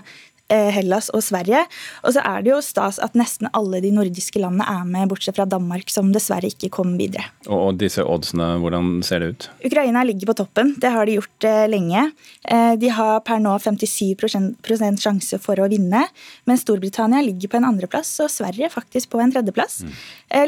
[0.49, 1.63] Hellas og Sverige.
[2.05, 5.37] Og så er det jo stas at nesten alle de nordiske landene er med, bortsett
[5.37, 7.25] fra Danmark, som dessverre ikke kom videre.
[7.49, 9.47] Og disse oddsene, hvordan ser det ut?
[9.65, 10.75] Ukraina ligger på toppen.
[10.81, 12.05] Det har de gjort eh, lenge.
[12.45, 16.05] Eh, de har per nå 57 sjanse for å vinne,
[16.45, 19.81] mens Storbritannia ligger på en andreplass og Sverige faktisk på en tredjeplass.
[19.85, 19.95] Mm.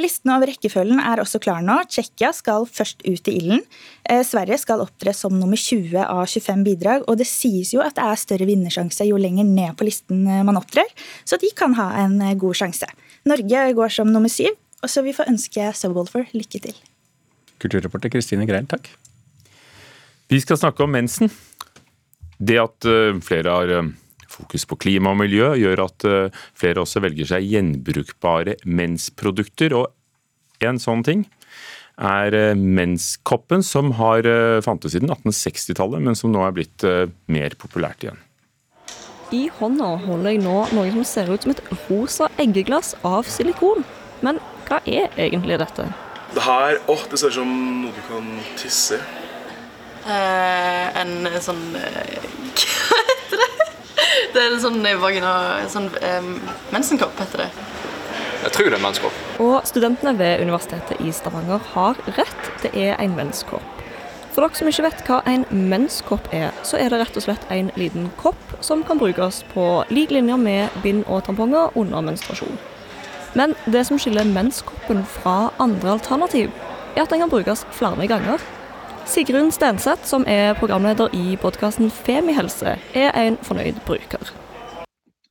[0.01, 1.79] Listen over rekkefølgen er også klar nå.
[1.89, 3.63] Tsjekkia skal først ut i ilden.
[4.07, 8.05] Sverige skal opptre som nummer 20 av 25 bidrag, og det sies jo at det
[8.05, 10.87] er større vinnersjanse jo lenger ned på listen eh, man opptrer,
[11.27, 12.87] så de kan ha en eh, god sjanse.
[13.27, 16.79] Norge går som nummer syv, og så vi får ønske Subwoolfer lykke til.
[17.59, 18.87] Kulturreporter Kristine Greil, takk.
[20.31, 21.31] Vi skal snakke om mensen.
[22.37, 23.91] Det at eh, flere har
[24.31, 26.03] fokus på klima og miljø, gjør at
[26.53, 29.73] flere også velger seg gjenbrukbare mensprodukter.
[29.73, 29.87] Og
[30.61, 31.23] en sånn ting
[31.97, 34.27] er menskoppen, som har
[34.61, 36.85] fantes siden 1860-tallet, men som nå er blitt
[37.25, 38.19] mer populært igjen.
[39.35, 43.83] I hånda holder jeg nå noe som ser ut som et rosa eggeglass av silikon.
[44.23, 45.89] Men hva er egentlig dette?
[46.33, 48.29] Det her Åh, det ser ut som noe du kan
[48.59, 49.25] tisse i.
[50.07, 52.27] Eh, en sånn eh,
[52.61, 53.47] Hva heter det?
[54.31, 55.33] Det er en sånn vagina...
[55.71, 56.29] Sånn eh,
[56.71, 57.49] mensenkopp, heter det.
[58.43, 59.17] Jeg tror det er menskopp.
[59.41, 62.51] Og studentene ved Universitetet i Stavanger har rett.
[62.61, 63.65] Det er en menskopp.
[64.35, 67.47] For dere som ikke vet hva en menskopp er, så er det rett og slett
[67.49, 72.59] en liten kopp som kan brukes på lik linje med bind og tamponger under menstruasjon.
[73.33, 76.53] Men det som skiller menskoppen fra andre alternativ,
[76.95, 78.41] er at den kan brukes flere ganger.
[79.09, 84.29] Sigrun Stenseth, som er programleder i podkasten Femihelse, er en fornøyd bruker.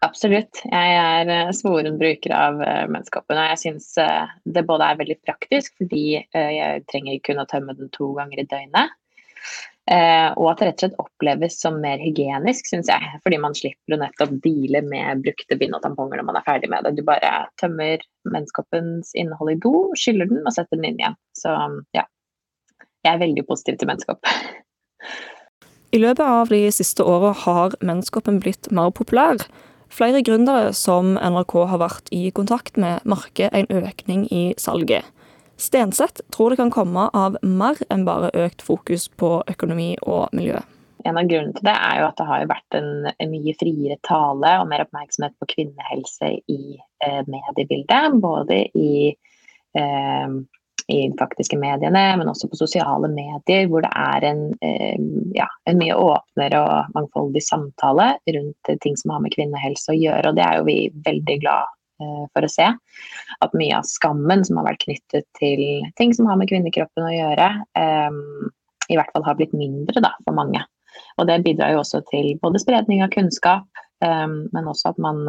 [0.04, 0.60] Absolutt.
[0.68, 2.84] Jeg er eh, svoren bruker av eh.
[2.90, 7.76] Og jeg syns eh, det både er veldig praktisk, fordi jeg trenger kun å tømme
[7.78, 8.96] den to ganger i døgnet.
[9.86, 13.10] Og at det rett og slett oppleves som mer hygienisk, syns jeg.
[13.22, 16.70] Fordi man slipper å nettopp deale med brukte bind og tamponger når man er ferdig
[16.72, 16.96] med det.
[16.98, 17.30] Du bare
[17.62, 18.02] tømmer
[18.34, 21.18] menskoppens innhold i do, skyller den og setter den inn igjen.
[21.38, 21.54] Så
[21.94, 22.02] ja.
[23.06, 24.34] Jeg er veldig positiv til menskopp.
[25.94, 29.46] I løpet av de siste åra har menskoppen blitt mer populær.
[29.92, 35.06] Flere gründere som NRK har vært i kontakt med, merker en økning i salget.
[35.56, 40.60] Stenseth tror det kan komme av mer enn bare økt fokus på økonomi og miljø.
[41.06, 43.96] En av grunnene til det er jo at det har vært en, en mye friere
[44.04, 48.18] tale og mer oppmerksomhet på kvinnehelse i eh, mediebildet.
[48.20, 49.14] Både i
[49.78, 50.36] eh,
[50.88, 54.98] i faktiske mediene, men også på sosiale medier, hvor det er en, eh,
[55.34, 60.30] ja, en mye åpnere og mangfoldig samtale rundt ting som har med kvinnehelse å gjøre.
[60.30, 61.72] Og det er jo vi veldig glad
[62.02, 62.68] eh, for å se.
[63.42, 65.64] At mye av skammen som har vært knyttet til
[65.98, 67.50] ting som har med kvinnekroppen å gjøre,
[67.82, 68.22] eh,
[68.86, 70.62] i hvert fall har blitt mindre da, for mange.
[71.18, 73.66] Og det bidrar jo også til både spredning av kunnskap,
[74.00, 75.24] men også at man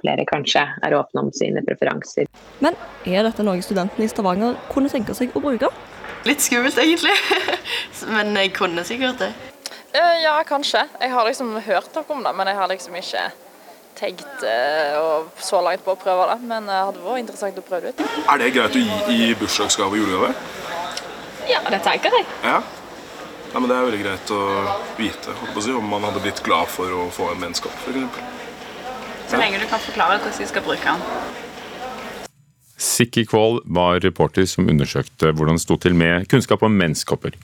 [0.00, 2.28] flere kanskje er åpne om sine preferanser.
[2.64, 5.70] Men er dette noe studentene i Stavanger kunne tenke seg å bruke?
[6.28, 7.14] Litt skummelt, egentlig.
[8.16, 9.32] men jeg kunne sikkert det.
[9.92, 10.86] Ja, kanskje.
[11.00, 13.24] Jeg har liksom hørt noe om det, men jeg har liksom ikke
[13.98, 16.38] tenkt uh, så langt på å prøve det.
[16.48, 18.20] Men det hadde vært interessant å prøve det ut.
[18.24, 20.32] Er det greit å gi i bursdagsgave og julegave?
[21.50, 22.28] Ja, det tenker jeg.
[22.46, 22.60] Ja.
[23.52, 24.44] ja men Det er veldig greit å
[24.96, 28.41] vite å si, om man hadde blitt glad for å få en vennskap, f.eks.
[29.32, 31.00] Så lenge du kan forklare hvordan de skal bruke den.
[32.76, 37.38] Sikki Kvål var reporter som undersøkte hvordan det sto til med kunnskap om menskopper.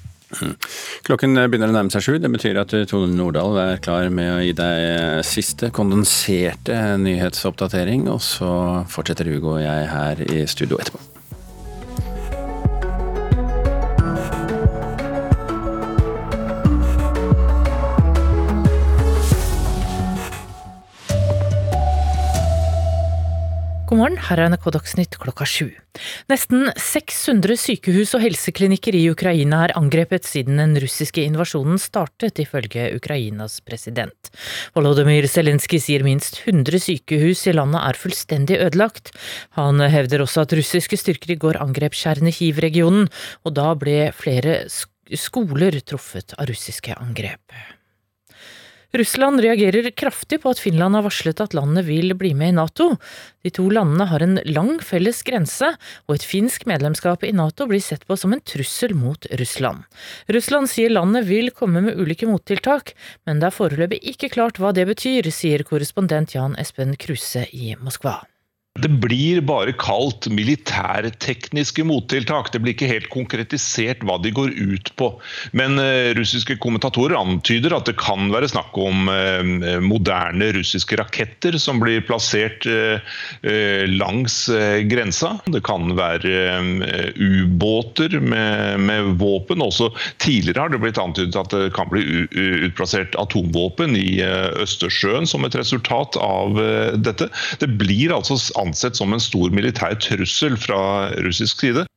[1.08, 2.12] Klokken begynner å nærme seg sju.
[2.20, 8.04] Det betyr at Tone Nordahl er klar med å gi deg siste kondenserte nyhetsoppdatering.
[8.12, 8.50] Og så
[8.92, 11.17] fortsetter Hugo og jeg her i studio etterpå.
[23.88, 25.70] God morgen, her er NRK Dagsnytt klokka sju.
[26.28, 32.90] Nesten 600 sykehus og helseklinikker i Ukraina er angrepet siden den russiske invasjonen startet, ifølge
[32.98, 34.28] Ukrainas president.
[34.76, 39.14] Volodymyr Zelenskyj sier minst 100 sykehus i landet er fullstendig ødelagt.
[39.56, 43.08] Han hevder også at russiske styrker i går angrep Tsjernihiv-regionen,
[43.48, 44.60] og da ble flere
[45.16, 47.56] skoler truffet av russiske angrep.
[48.96, 52.86] Russland reagerer kraftig på at Finland har varslet at landet vil bli med i Nato.
[53.44, 55.74] De to landene har en lang felles grense,
[56.08, 59.84] og et finsk medlemskap i Nato blir sett på som en trussel mot Russland.
[60.32, 62.94] Russland sier landet vil komme med ulike mottiltak,
[63.28, 67.74] men det er foreløpig ikke klart hva det betyr, sier korrespondent Jan Espen Kruse i
[67.76, 68.22] Moskva.
[68.78, 72.52] Det blir bare kalt militærtekniske mottiltak.
[72.52, 75.08] Det blir ikke helt konkretisert hva de går ut på.
[75.58, 81.58] Men uh, russiske kommentatorer antyder at det kan være snakk om uh, moderne russiske raketter
[81.58, 83.02] som blir plassert uh,
[83.90, 84.38] langs
[84.90, 85.32] grensa.
[85.50, 86.60] Det kan være
[87.18, 89.62] ubåter med, med, våpen.
[89.64, 89.90] Også
[90.22, 92.04] tidligere har det blitt antydet at det kan bli
[92.68, 94.20] utplassert atomvåpen i
[94.62, 96.58] Østersjøen som et resultat av
[97.02, 97.28] dette.
[97.62, 100.80] Det blir altså ansett som en stor militær trussel fra
[101.24, 101.88] russisk side.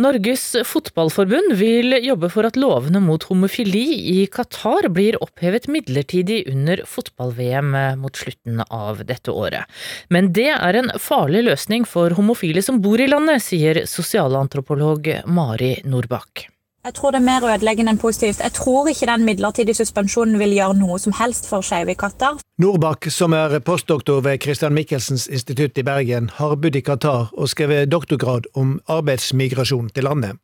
[0.00, 3.82] Norges Fotballforbund vil jobbe for at lovene mot homofili
[4.14, 9.68] i Qatar blir opphevet midlertidig under fotball-VM mot slutten av dette året.
[10.08, 15.74] Men det er en farlig løsning for homofile som bor i landet, sier sosialantropolog Mari
[15.84, 16.46] Nordbakk.
[16.84, 18.40] Jeg tror det er mer ødeleggende enn positivt.
[18.40, 22.40] Jeg tror ikke den midlertidige suspensjonen vil gjøre noe som helst for skeive katter.
[22.56, 27.52] Norbakk, som er postdoktor ved Christian Michelsens institutt i Bergen, har bodd i Qatar og
[27.52, 30.40] skrevet doktorgrad om arbeidsmigrasjon til landet.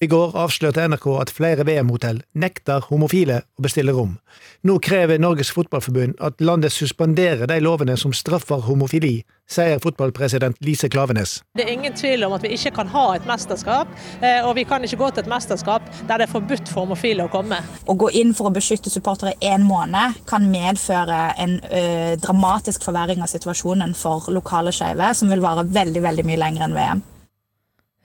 [0.00, 4.18] I går avslørte NRK at flere VM-hotell nekter homofile å bestille rom.
[4.66, 10.90] Nå krever Norges Fotballforbund at landet suspenderer de lovene som straffer homofili, sier fotballpresident Lise
[10.90, 11.36] Klavenes.
[11.54, 14.66] Det er ingen tvil om at vi ikke kan ha et mesterskap, eh, og vi
[14.68, 17.60] kan ikke gå til et mesterskap der det er forbudt for homofile å komme.
[17.86, 21.82] Å gå inn for å beskytte supportere én måned kan medføre en ø,
[22.22, 26.76] dramatisk forverring av situasjonen for lokale skeive, som vil vare veldig, veldig mye lenger enn
[26.76, 27.04] VM.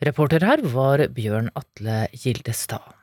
[0.02, 3.01] Reporter her var Bjørn Atle Gildestad.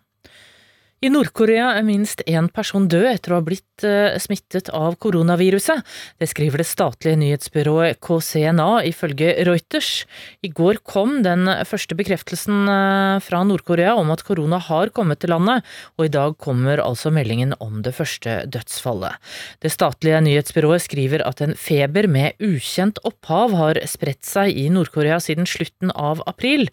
[0.99, 5.85] I Nord-Korea er minst én person død etter å ha blitt uh, smittet av koronaviruset.
[6.19, 10.09] Det skriver det statlige nyhetsbyrået KCNA ifølge Reuters.
[10.43, 15.31] I går kom den første bekreftelsen uh, fra Nord-Korea om at korona har kommet til
[15.31, 15.63] landet,
[15.95, 19.23] og i dag kommer altså meldingen om det første dødsfallet.
[19.63, 25.23] Det statlige nyhetsbyrået skriver at en feber med ukjent opphav har spredt seg i Nord-Korea
[25.23, 26.67] siden slutten av april,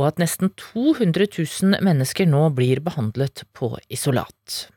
[0.00, 4.68] og at nesten 200 000 mennesker nå blir behandlet på på isolat.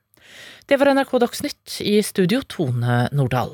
[0.65, 3.53] Det var NRK Dagsnytt, i studio Tone Nordahl.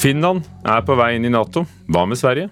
[0.00, 1.66] Finland er på vei inn i Nato.
[1.92, 2.48] Hva med Sverige?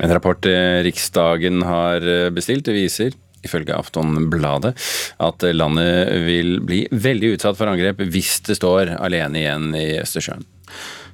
[0.00, 0.46] En rapport
[0.84, 3.14] Riksdagen har bestilt, viser
[3.46, 4.74] ifølge Aftonbladet,
[5.22, 10.44] at landet vil bli veldig utsatt for angrep hvis det står alene igjen i Østersjøen.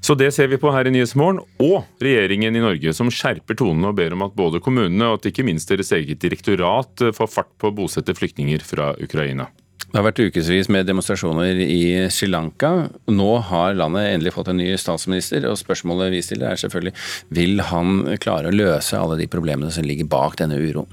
[0.00, 3.88] Så det ser vi på her i Nyhetsmorgen, og regjeringen i Norge som skjerper tonen
[3.88, 7.54] og ber om at både kommunene og at ikke minst deres eget direktorat får fart
[7.58, 9.48] på å bosette flyktninger fra Ukraina.
[9.86, 11.82] Det har vært ukevis med demonstrasjoner i
[12.12, 12.88] Sri Lanka.
[13.08, 16.92] Nå har landet endelig fått en ny statsminister, og spørsmålet vi stiller er selvfølgelig
[17.38, 20.90] vil han klare å løse alle de problemene som ligger bak denne uroen.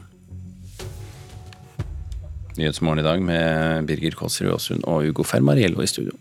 [2.54, 6.14] Nyhetsmorgen i dag med Birger Kåsrud Aasund og Ugo Fermariello i studio.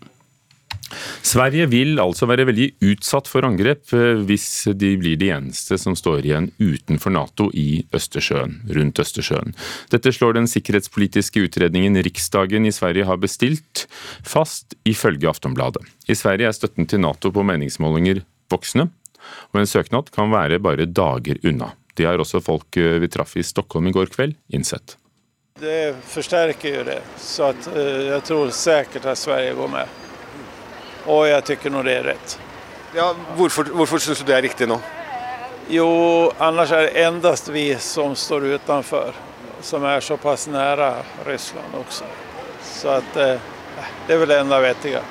[1.33, 5.95] Sverige vil altså være veldig utsatt for angrep eh, hvis de blir de eneste som
[5.97, 9.55] står igjen utenfor Nato i Østersjøen, rundt Østersjøen.
[9.89, 13.87] Dette slår den sikkerhetspolitiske utredningen Riksdagen i Sverige har bestilt,
[14.21, 15.81] fast ifølge Aftonbladet.
[16.05, 18.21] I Sverige er støtten til Nato på meningsmålinger
[18.53, 18.91] voksne,
[19.55, 21.71] og en søknad kan være bare dager unna.
[21.97, 24.99] Det har også folk eh, vi traff i Stockholm i går kveld, innsett.
[25.57, 30.01] Det forsterker jo det, så uh, jeg tror sikkert at Sverige går med.
[31.05, 32.35] Og jeg syns nå det er rett.
[32.95, 34.77] Ja, hvorfor hvorfor syns du det er riktig nå?
[35.71, 35.87] Jo,
[36.43, 39.15] ellers er det endast vi som står utenfor,
[39.63, 40.89] som er såpass nære
[41.25, 42.07] Russland også.
[42.67, 45.01] Så at, uh, det er vel det enda vettige.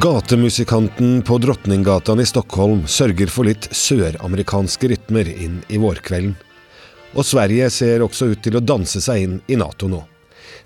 [0.00, 6.32] Gatemusikanten på Drottninggatan i Stockholm sørger for litt søramerikanske rytmer inn i vårkvelden.
[7.14, 10.00] Og Sverige ser også ut til å danse seg inn i Nato nå.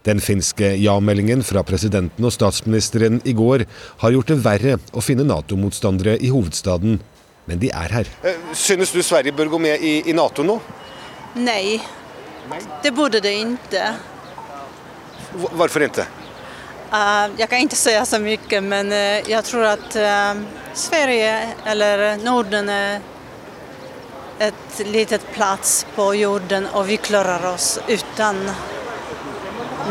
[0.07, 3.67] Den finske ja-meldingen fra presidenten og statsministeren i går
[4.01, 6.97] har gjort det verre å finne Nato-motstandere i hovedstaden,
[7.51, 8.13] men de er her.
[8.23, 10.57] Eh, synes du Sverige bør gå med i, i Nato nå?
[11.37, 11.77] Nei,
[12.81, 13.93] det burde det ikke.
[15.53, 16.09] Hvorfor ikke?
[16.93, 20.43] Uh, jag kan inte säga så mycket men uh, jag tror att uh,
[20.75, 23.01] Sverige eller Norden är
[24.39, 28.51] ett litet plats på jorden och vi klarar oss utan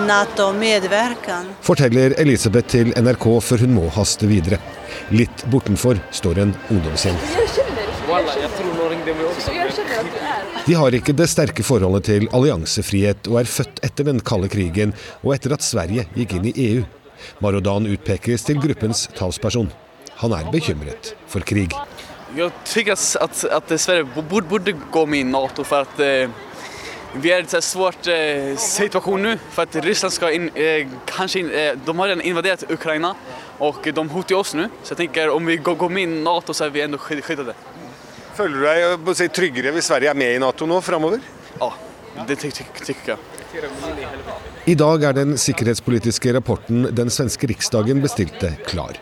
[0.07, 1.45] Nato-medverkan.
[1.61, 4.61] Forteller Elisabeth til NRK før hun må haste videre.
[5.09, 7.17] Litt bortenfor står en ungdomsgjeng.
[10.67, 14.93] De har ikke det sterke forholdet til alliansefrihet og er født etter den kalde krigen
[15.25, 16.85] og etter at Sverige gikk inn i EU.
[17.43, 19.67] Marodan utpekes til gruppens talsperson.
[20.21, 21.75] Han er bekymret for krig.
[22.37, 26.31] Jeg syns at, at, Sverige burde, burde gå med i Nato, for at eh,
[27.17, 29.33] vi er i en svår eh, situasjon nå.
[29.51, 33.15] For at Russland skal inn, eh, kanskje inn, eh, De har invadert Ukraina,
[33.59, 34.69] og de hoter oss nå.
[34.83, 37.55] Så jeg tenker om vi går, går med i Nato, så er vi enda skyddet.
[38.37, 38.65] Føler du
[39.07, 41.21] deg si, tryggere hvis Sverige er med i Nato nå framover?
[41.57, 41.71] Ja,
[42.29, 43.19] det tykker jeg.
[44.69, 48.99] I dag er den sikkerhetspolitiske rapporten den svenske riksdagen bestilte, klar.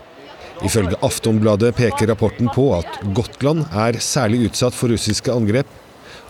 [0.63, 5.67] Ifølge Aftonbladet peker rapporten på at Gotland er særlig utsatt for russiske angrep,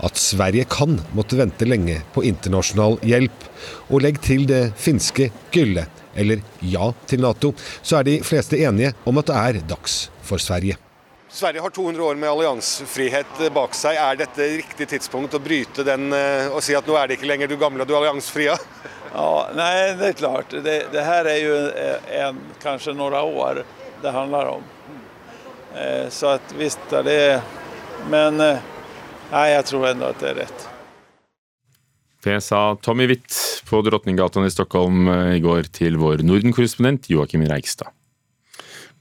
[0.04, 3.46] at Sverige kan måtte vente lenge på internasjonal hjelp,
[3.92, 5.86] og legg til det finske gylle,
[6.18, 7.54] eller ja til Nato,
[7.86, 10.80] så er de fleste enige om at det er dags for Sverige.
[11.36, 13.98] Sverige har 200 år med alliansefrihet bak seg.
[14.00, 17.28] Er dette riktig tidspunkt å bryte den eh, og si at nå er det ikke
[17.28, 18.54] lenger du gamle, du alliansefrie?
[19.12, 20.56] Ja, nei, det er klart.
[20.64, 21.58] Det, det her er jo
[22.22, 23.60] en, kanskje noen år
[24.00, 24.64] det handler om.
[25.76, 27.20] Eh, så at visst er det
[28.08, 28.64] Men eh,
[29.34, 30.66] nei, jeg tror ennå at det er rett.
[32.24, 37.92] Det sa Tommy Witt på Drottninggatan i Stockholm i går til vår Norden-korrespondent Joakim Reigstad.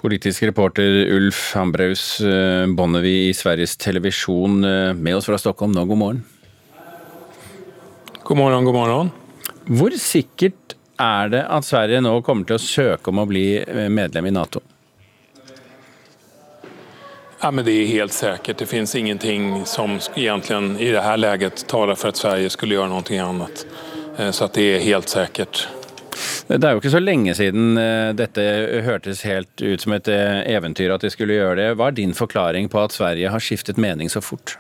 [0.04, 0.84] Politisk reporter
[1.16, 6.18] Ulf Hambraus eh, Bonnevie i Sveriges Televisjon eh, med oss fra Stockholm nå, god morgen.
[8.22, 9.10] God morgen, god morgen.
[9.64, 13.88] Hvor sikkert er det at Sverige nå kommer til å søke om å bli eh,
[13.88, 14.60] medlem i Nato?
[17.40, 18.60] Ja, men det er helt sikkert.
[18.60, 23.24] Det finnes ingenting som egentlig i dette läget taler for at Sverige skulle gjøre noe
[23.24, 23.64] annet.
[24.36, 25.64] Så det er helt sikkert.
[26.46, 28.42] Det er jo ikke så lenge siden eh, dette
[28.84, 31.70] hørtes helt ut som et eh, eventyr at de skulle gjøre det.
[31.78, 34.58] Hva er din forklaring på at Sverige har skiftet mening så fort?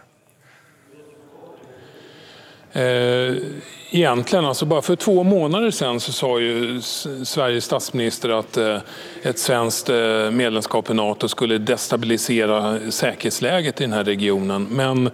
[2.74, 3.60] Egentlig,
[3.94, 8.58] egentligen, altså bare for to måneder siden så sa jo Sveriges statsminister at
[9.22, 9.92] et svensk
[10.34, 14.66] medlemskap i Nato skulle destabilisere sikkerhetsläget i denne regionen.
[14.74, 15.12] Men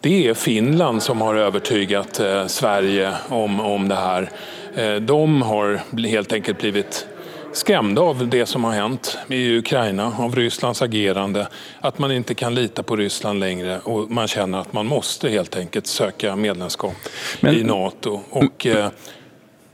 [0.00, 4.30] det er Finland som har overtyget Sverige om, om det her.
[4.74, 7.06] Eh, de har helt enkelt blivit
[7.52, 11.48] skrämda av det som har hänt i Ukraina, av Rysslands agerande,
[11.80, 15.56] att man inte kan lita på Ryssland längre och man känner att man måste helt
[15.56, 16.96] enkelt söka medlemskap
[17.40, 18.20] men, i Nato.
[18.30, 18.90] Och, eh,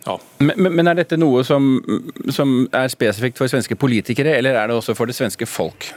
[0.05, 0.21] ja.
[0.39, 1.77] men, men, er dette noe som,
[2.31, 5.91] som er spesifikt for svenske politikere, eller er det også for det svenske folk?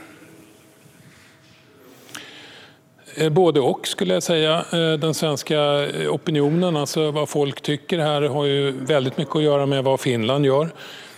[3.07, 4.66] Eh, både och skulle jag säga.
[4.74, 9.44] Eh, den svenska eh, opinionen, alltså vad folk tycker här har ju väldigt mycket att
[9.44, 10.70] göra med vad Finland gör.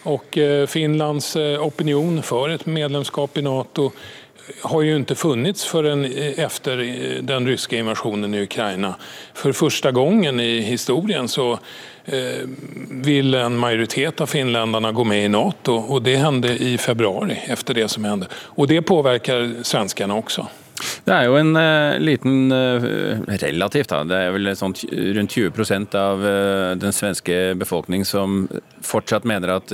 [0.03, 0.37] Och
[0.67, 3.91] Finlands opinion för ett medlemskap i Nato
[4.61, 6.05] har ju inte funnits förrän
[6.37, 6.77] efter
[7.21, 8.95] den ryska invasionen i Ukraina.
[9.33, 11.59] För första gången i historien så
[12.91, 17.73] vill en majoritet av finländarna gå med i Nato och det hände i februari efter
[17.73, 18.27] det som hände.
[18.33, 20.47] Och det påverkar svenskarna också.
[21.03, 22.87] Det er jo en uh, liten uh,
[23.41, 24.03] Relativt, da.
[24.07, 24.75] Det er vel sånn
[25.17, 28.45] rundt 20% av uh, den svenske befolkning som
[28.85, 29.71] fortsatt mener at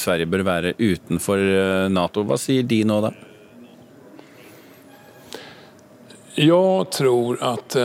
[0.00, 1.42] Sverige bør være utenfor
[1.92, 2.24] Nato.
[2.26, 3.12] Hva sier de nå, da?
[6.38, 7.76] Jag tror att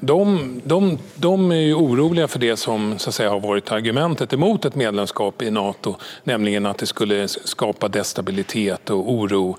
[0.00, 4.64] de, de, de är oroliga för det som så att säga, har varit argumentet emot
[4.64, 9.56] ett medlemskap i Nato, nämligen att det skulle skapa destabilitet och oro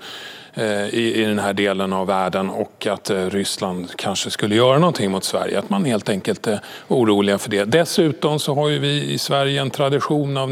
[0.88, 5.10] i, i den här delen av världen och att eh, Ryssland kanske skulle göra någonting
[5.10, 5.58] mot Sverige.
[5.58, 7.64] Att man helt enkelt är oroliga för det.
[7.64, 10.50] Dessutom så har vi i Sverige en tradition av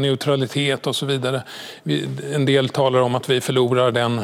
[1.05, 1.43] vidare.
[1.83, 4.19] Vi, en del talar om att vi förlorar den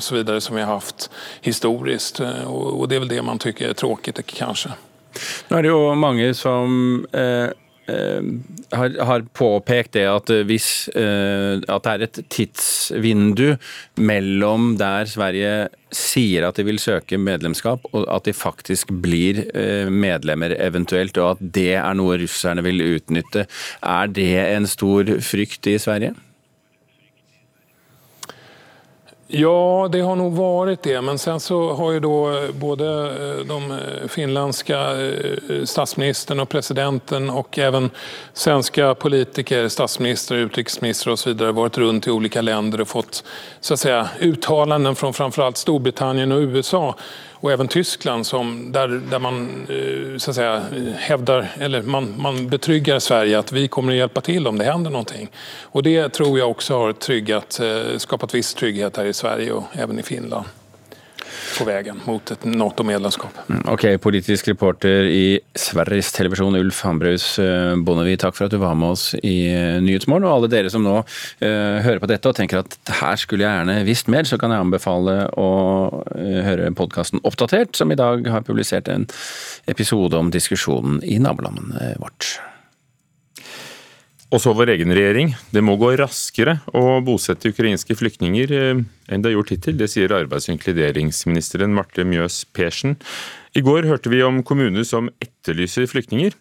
[0.00, 3.38] så vidare som vi har haft historiskt eh, och, och det är väl det man
[3.38, 4.68] tycker är tråkigt kanske.
[5.48, 7.50] Nå er det jo mange som eh, Eh,
[8.72, 13.46] har, har, påpekt det at eh, hvis eh, at det er et tidsvindu
[14.00, 19.42] mellom der Sverige sier at de vil søke medlemskap, og at de faktisk blir
[19.90, 23.48] medlemmer eventuelt, og at det er noe russerne vil utnytte.
[23.82, 26.14] Er det en stor frykt i Sverige?
[29.32, 31.00] Ja, det har nog varit det.
[31.00, 34.86] Men sen så har ju då eh, både eh, de eh, finländska
[35.64, 37.90] statsministern och presidenten och även
[38.32, 43.24] svenska politiker, statsminister, utrikesminister och varit runt i olika länder och fått
[43.60, 46.94] så att säga, uttalanden från framförallt Storbritannien och USA
[47.40, 50.62] och även Tyskland som, där, där man eh, så att säga,
[50.96, 54.90] hävdar, eller man, man betryggar Sverige att vi kommer att hjälpa till om det händer
[54.90, 55.30] någonting.
[55.62, 59.64] Och det tror jag också har tryggat, eh, skapat viss trygghet här i Sverige och
[59.72, 60.46] även i Finland
[61.56, 63.40] på veien mot et Nato-medlemskap.
[63.48, 65.24] Mm, ok, Politisk reporter i
[65.58, 69.78] Sveriges Televisjon, Ulf Hambraus eh, Bonnevie, takk for at du var med oss i eh,
[69.84, 70.28] Nyhetsmorgen.
[70.28, 73.60] Og alle dere som nå uh, hører på dette og tenker at her skulle jeg
[73.60, 75.50] gjerne visst mer, så kan jeg anbefale å
[76.16, 79.08] høre podkasten Oppdatert, som i dag har publisert en
[79.70, 82.38] episode om diskusjonen i nabolandet vårt.
[84.30, 85.32] Og så vår egen regjering.
[85.50, 89.78] Det må gå raskere å bosette ukrainske flyktninger eh, enn det har gjort hittil.
[89.80, 92.94] Det sier arbeids- og inkluderingsministeren Marte Mjøs Persen.
[93.58, 96.38] I går hørte vi om kommuner som etterlyser flyktninger.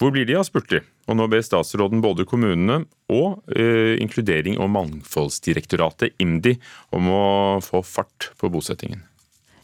[0.00, 0.82] Hvor blir de av, spurte de.
[1.08, 6.56] Og nå ber statsråden både kommunene og eh, Inkludering- og mangfoldsdirektoratet, IMDi,
[6.96, 7.22] om å
[7.64, 9.04] få fart på bosettingen.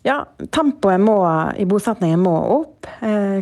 [0.05, 0.19] Ja,
[0.53, 1.17] tempoet må,
[1.57, 2.89] i bosettingen må opp.
[3.01, 3.41] Eh,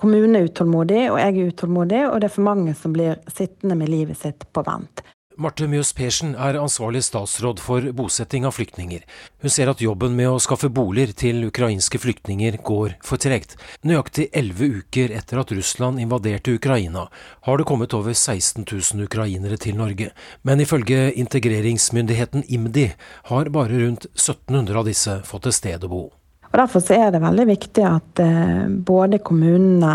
[0.00, 3.76] Kommunen er utålmodig, og jeg er utålmodig, og det er for mange som blir sittende
[3.78, 5.04] med livet sitt på vent.
[5.40, 9.00] Marte Mjøs Persen er ansvarlig statsråd for bosetting av flyktninger.
[9.40, 13.56] Hun ser at jobben med å skaffe boliger til ukrainske flyktninger går for tregt.
[13.88, 17.08] Nøyaktig elleve uker etter at Russland invaderte Ukraina,
[17.48, 20.12] har det kommet over 16 000 ukrainere til Norge.
[20.42, 22.90] Men ifølge integreringsmyndigheten IMDi
[23.32, 26.04] har bare rundt 1700 av disse fått et sted å bo.
[26.52, 29.92] Og Derfor så er det veldig viktig at eh, både kommunene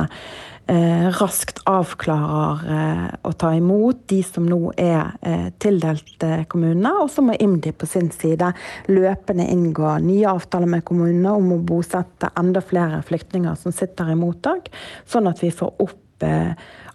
[0.65, 5.13] eh, raskt avklarer eh, å ta imot de som nå er
[5.61, 6.95] tildelt kommunene.
[7.03, 8.49] Og så må IMDi på sin side
[8.89, 14.17] løpende inngå nye avtaler med kommunene om å bosette enda flere flyktninger som sitter i
[14.17, 14.71] mottak,
[15.05, 16.03] sånn at vi får opp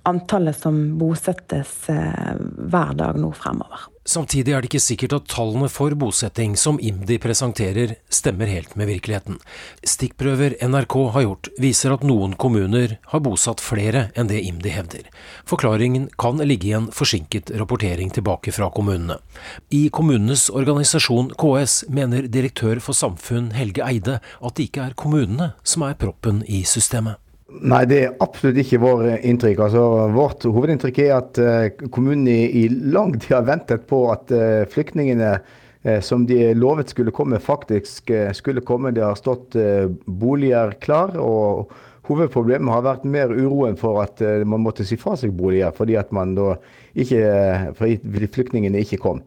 [0.08, 3.88] antallet som bosettes hver dag nå fremover.
[4.02, 8.90] Samtidig er det ikke sikkert at tallene for bosetting som IMDi presenterer, stemmer helt med
[8.90, 9.38] virkeligheten.
[9.86, 15.06] Stikkprøver NRK har gjort, viser at noen kommuner har bosatt flere enn det IMDi hevder.
[15.46, 19.20] Forklaringen kan ligge i en forsinket rapportering tilbake fra kommunene.
[19.70, 25.52] I kommunenes organisasjon KS mener direktør for samfunn Helge Eide at det ikke er kommunene
[25.62, 27.21] som er proppen i systemet.
[27.60, 29.60] Nei, det er absolutt ikke vår inntrykk.
[29.66, 29.82] Altså,
[30.14, 34.62] vårt hovedinntrykk er at uh, kommunen i, i, lang tid har ventet på at uh,
[34.72, 38.94] flyktningene uh, som de lovet skulle komme, faktisk skulle komme.
[38.96, 39.58] Det har stått
[40.06, 41.16] boliger klar.
[41.20, 41.72] og
[42.08, 46.10] Hovedproblemet har vært mer uroen for at man måtte si fra seg boliger, fordi at
[46.14, 46.56] man da
[46.98, 47.20] ikke,
[47.78, 49.20] fordi flyktningene ikke kom.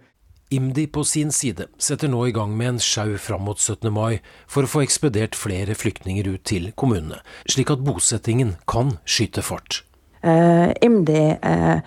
[0.49, 3.89] IMDi på sin side setter nå i gang med en sjau fram mot 17.
[3.93, 9.41] mai for å få ekspedert flere flyktninger ut til kommunene, slik at bosettingen kan skyte
[9.45, 9.81] fart.
[10.25, 11.81] Uh, IMDi uh,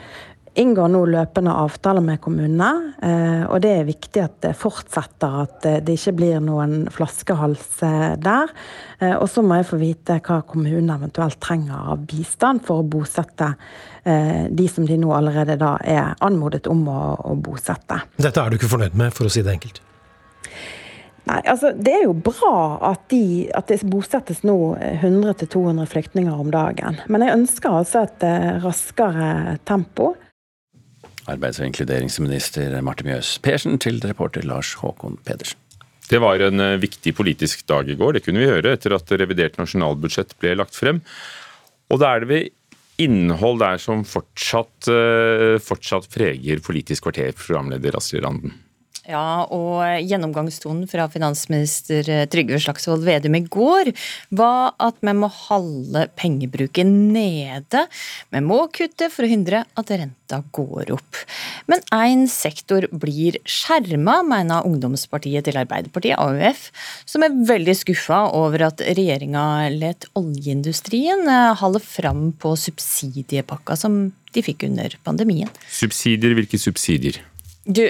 [0.58, 2.70] inngår nå løpende avtaler med kommunene.
[2.98, 7.78] Uh, og det er viktig at det fortsetter, at det ikke blir noen flaskehals
[8.18, 8.50] der.
[9.14, 13.52] og så må jeg få vite hva kommunene eventuelt trenger av bistand for å bosette
[14.50, 17.00] de som de nå allerede da er anmodet om å,
[17.30, 18.00] å bosette.
[18.16, 19.82] Dette er du ikke fornøyd med, for å si det enkelt?
[21.28, 24.56] Nei, altså Det er jo bra at, de, at det bosettes nå
[25.02, 27.00] 100-200 flyktninger om dagen.
[27.08, 30.14] Men jeg ønsker altså et eh, raskere tempo.
[31.28, 35.60] Arbeids- og inkluderingsminister Marte Mjøs Persen til reporter Lars Håkon Pedersen.
[36.08, 39.12] Det var en eh, viktig politisk dag i går, det kunne vi høre etter at
[39.20, 41.02] revidert nasjonalbudsjett ble lagt frem.
[41.92, 42.54] Og da er det ved
[42.98, 48.54] innhold der som fortsatt, eh, fortsatt preger Politisk kvarter, programleder Astrid Randen.
[49.08, 53.88] Ja, og gjennomgangstonen fra finansminister Trygve Slagsvold Vedum i går
[54.36, 57.86] var at vi må holde pengebruken nede.
[58.28, 61.22] Vi må kutte for å hindre at renta går opp.
[61.72, 66.68] Men én sektor blir skjerma, mener ungdomspartiet til Arbeiderpartiet, AUF,
[67.08, 74.00] som er veldig skuffa over at regjeringa let oljeindustrien eh, holde fram på subsidiepakka som
[74.36, 75.48] de fikk under pandemien.
[75.72, 76.36] Subsidier?
[76.36, 77.22] Hvilke subsidier?
[77.64, 77.86] Du,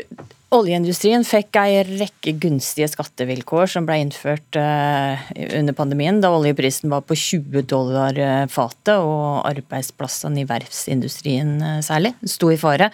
[0.49, 5.21] Oljeindustrien fikk ei rekke gunstige skattevilkår som ble innført uh,
[5.59, 11.75] under pandemien, da oljeprisen var på 20 dollar uh, fatet og arbeidsplassene i verftsindustrien uh,
[11.85, 12.89] særlig sto i fare.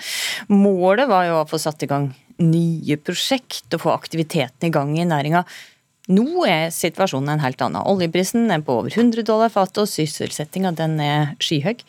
[0.50, 2.10] Målet var jo å få satt i gang
[2.42, 5.44] nye prosjekt og få aktiviteten i gang i næringa.
[6.12, 7.80] Nå er situasjonen en helt annen.
[7.88, 11.80] Oljeprisen er på over 100 dollar fatet, og sysselsettinga den er skyhøy.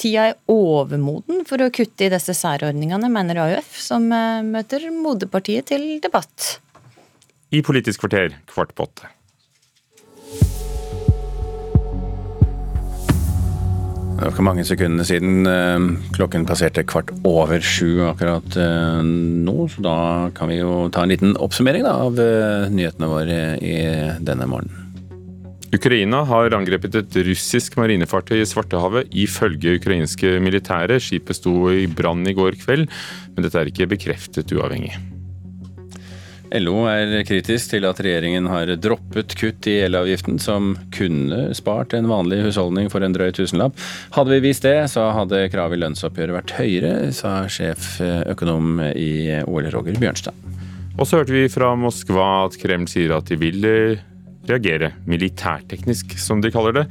[0.00, 5.68] Tida er overmoden for å kutte i disse særordningene, mener AUF, som eh, møter moderpartiet
[5.74, 6.54] til debatt.
[7.52, 9.12] I Politisk kvarter kvart på åtte.
[14.20, 19.54] Det var ikke mange sekundene siden eh, klokken passerte kvart over sju akkurat eh, nå,
[19.72, 19.94] så da
[20.36, 23.78] kan vi jo ta en liten oppsummering da, av eh, nyhetene våre i
[24.20, 24.90] denne morgenen.
[25.72, 29.08] Ukraina har angrepet et russisk marinefartøy i Svartehavet.
[29.16, 31.00] Ifølge ukrainske militære.
[31.00, 32.90] Skipet sto i brann i går kveld,
[33.32, 34.98] men dette er ikke bekreftet uavhengig.
[36.58, 42.10] LO er kritisk til at regjeringen har droppet kutt i elavgiften, som kunne spart en
[42.10, 43.78] vanlig husholdning for en drøy tusenlapp.
[44.16, 49.12] Hadde vi vist det, så hadde kravet i lønnsoppgjøret vært høyere, sa sjeføkonom i
[49.46, 50.34] OL Roger Bjørnstad.
[50.98, 53.62] Og så hørte vi fra Moskva at Kreml sier at de vil
[54.50, 56.86] reagere militærteknisk, som de kaller det,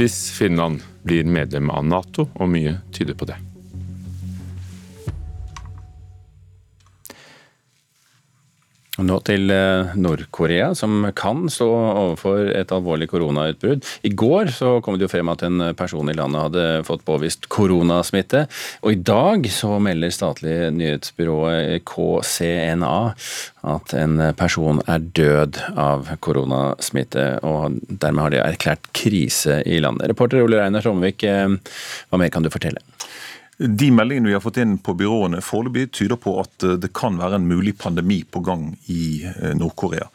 [0.00, 3.36] hvis Finland blir medlem av Nato, og mye tyder på det.
[9.00, 13.86] Nå til eh, Nord-Korea, som kan stå overfor et alvorlig koronautbrudd.
[14.04, 17.48] I går så kom det jo frem at en person i landet hadde fått påvist
[17.48, 18.44] koronasmitte.
[18.84, 23.00] Og i dag så melder statlige nyhetsbyrået KCNA
[23.72, 27.30] at en person er død av koronasmitte.
[27.48, 30.12] Og dermed har de erklært krise i landet.
[30.12, 31.48] Reporter Ole Reinar Tromvik, eh,
[32.12, 32.84] hva mer kan du fortelle?
[33.58, 37.18] De meldingene vi har fått inn på byråene foreløpig tyder på at eh, det kan
[37.20, 40.08] være en mulig pandemi på gang i eh, Nord-Korea.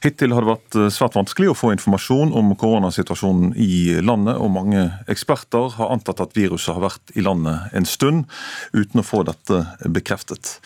[0.00, 4.54] Hittil har det vært eh, svært vanskelig å få informasjon om koronasituasjonen i landet, og
[4.54, 8.26] mange eksperter har antatt at viruset har vært i landet en stund,
[8.72, 10.60] uten å få dette bekreftet.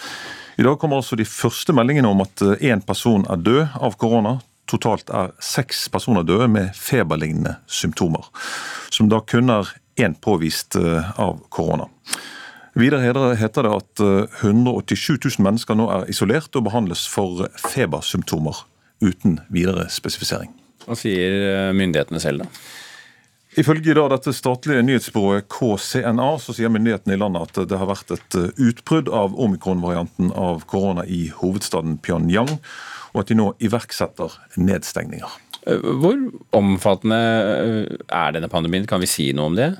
[0.60, 4.36] I dag kommer altså de første meldingene om at én person er død av korona.
[4.70, 8.28] Totalt er seks personer døde med feberlignende symptomer,
[8.94, 11.88] som da kun er én påvist av korona.
[12.74, 14.02] Videre heter det at
[14.42, 18.64] 187 eh, 000 mennesker nå er isolert og behandles for febersymptomer,
[19.04, 20.50] uten videre spesifisering.
[20.82, 22.64] Hva sier eh, myndighetene selv, da?
[23.54, 28.10] Ifølge da dette statlige nyhetsbyrået KCNA så sier myndighetene i landet at det har vært
[28.16, 32.56] et eh, utbrudd av omikron-varianten av korona i hovedstaden Pyongyang,
[33.14, 35.38] og at de nå iverksetter nedstengninger.
[35.64, 36.18] Hvor
[36.52, 37.18] omfattende
[38.12, 38.86] er denne pandemien?
[38.88, 39.70] Kan vi si noe om det?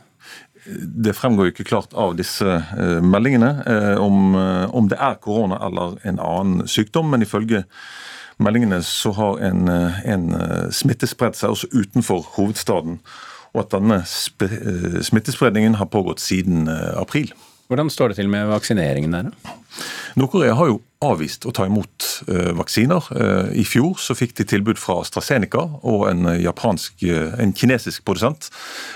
[0.65, 5.19] Det fremgår jo ikke klart av disse eh, meldingene eh, om, eh, om, det er
[5.21, 7.67] korona eller en annen sykdom, men ifølge
[8.41, 10.25] meldingene så har en, en
[10.75, 12.97] smitte spredt seg også utenfor hovedstaden.
[13.55, 16.67] Og at denne smittespredningen har pågått siden
[16.99, 17.31] april.
[17.71, 19.29] Hvordan står det til med vaksineringen der?
[20.19, 20.81] Nord-Korea har jo
[21.13, 23.09] avvist å ta imot uh, vaksiner.
[23.15, 28.05] Uh, I fjor så fikk de tilbud fra AstraZeneca og en, japansk, uh, en kinesisk
[28.07, 28.51] produsent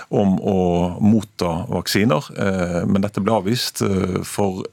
[0.09, 0.59] om å
[1.04, 2.30] motta vaksiner,
[2.88, 3.82] men dette ble avvist
[4.26, 4.64] for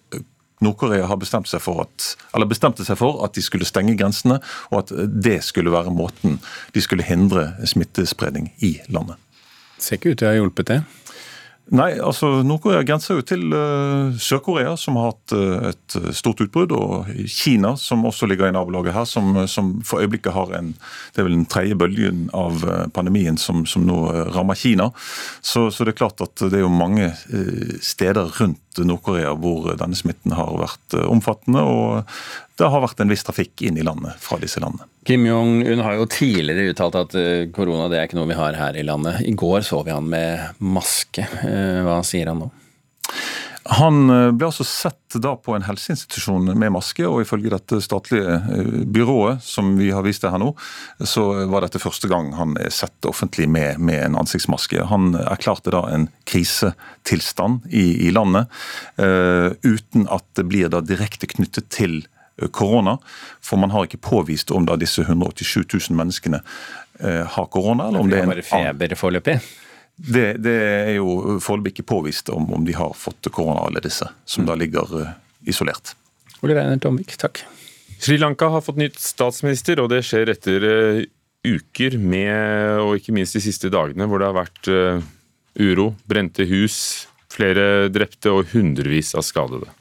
[0.63, 2.13] Nord-Korea har bestemt seg for at,
[2.47, 4.39] bestemte seg for at de skulle stenge grensene,
[4.71, 6.39] og at det skulle være måten
[6.75, 9.19] de skulle hindre smittespredning i landet.
[9.75, 10.79] Det Ser ikke ut til å ha hjulpet det?
[11.73, 16.75] Nei, altså Nord-Korea grenser jo til uh, Sør-Korea, som har hatt uh, et stort utbrudd.
[16.77, 20.75] Og Kina, som også ligger i nabolaget her, som, som, for øyeblikket har en
[21.15, 23.97] det er vel den tredje bølgen av uh, pandemien som, som nå
[24.35, 24.91] rammer Kina.
[25.41, 27.09] Så, så, det er klart at det er jo mange
[27.81, 31.65] steder rundt Nord-Korea hvor denne smitten har vært omfattende.
[31.65, 34.87] Og det har vært en viss trafikk inn i landet fra disse landene.
[35.05, 38.55] Kim Jong-un har jo tidligere uttalt at eh, korona det er ikke noe vi har
[38.57, 39.21] her i landet.
[39.27, 41.27] I går så vi han med maske.
[41.43, 42.51] Eh, hva sier han nå?
[43.65, 48.37] Han eh, ble altså sett da på en helseinstitusjon med maske, og ifølge dette statlige
[48.37, 50.51] eh, byrået som vi har vist deg her nå,
[51.01, 54.85] så var dette første gang han er sett offentlig med, med en ansiktsmaske.
[54.91, 58.51] Han erklærte da en krisetilstand i, i landet,
[59.01, 62.03] uh, uten at det blir da direkte knyttet til
[62.51, 62.97] korona.
[63.41, 67.87] For man har ikke påvist om da disse 187 000 menneskene uh, har korona.
[67.87, 69.39] eller om det er en bare feber foreløpig?
[69.95, 74.07] Det, det er jo foreløpig ikke påvist om, om, de har fått korona, alle disse,
[74.25, 74.49] som mm.
[74.49, 75.13] da ligger uh,
[75.47, 75.95] isolert.
[76.43, 77.45] Ole Reiner Tomvik, takk.
[77.95, 80.65] Sri Lanka har fått nytt statsminister, og det skjer etter
[81.45, 84.69] uker med, og ikke minst de siste dagene, hvor det har vært
[85.55, 89.71] uro, brente hus, flere drepte og hundrevis av skadede.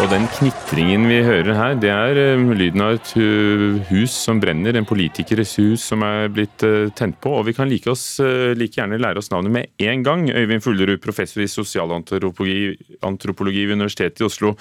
[0.00, 4.38] Og den knitringen vi hører her, det er uh, lyden av et uh, hus som
[4.40, 4.78] brenner.
[4.78, 7.34] En politikeres hus som er blitt uh, tent på.
[7.36, 8.16] Og vi kan like, oss,
[8.56, 10.24] like gjerne lære oss navnet med en gang.
[10.32, 14.54] Øyvind Fullerud, professor i sosialantropologi antropologi ved Universitetet i Oslo.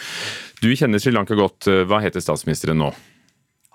[0.59, 1.71] Du kjenner Sri Lanka godt.
[1.87, 2.91] Hva heter statsministeren nå?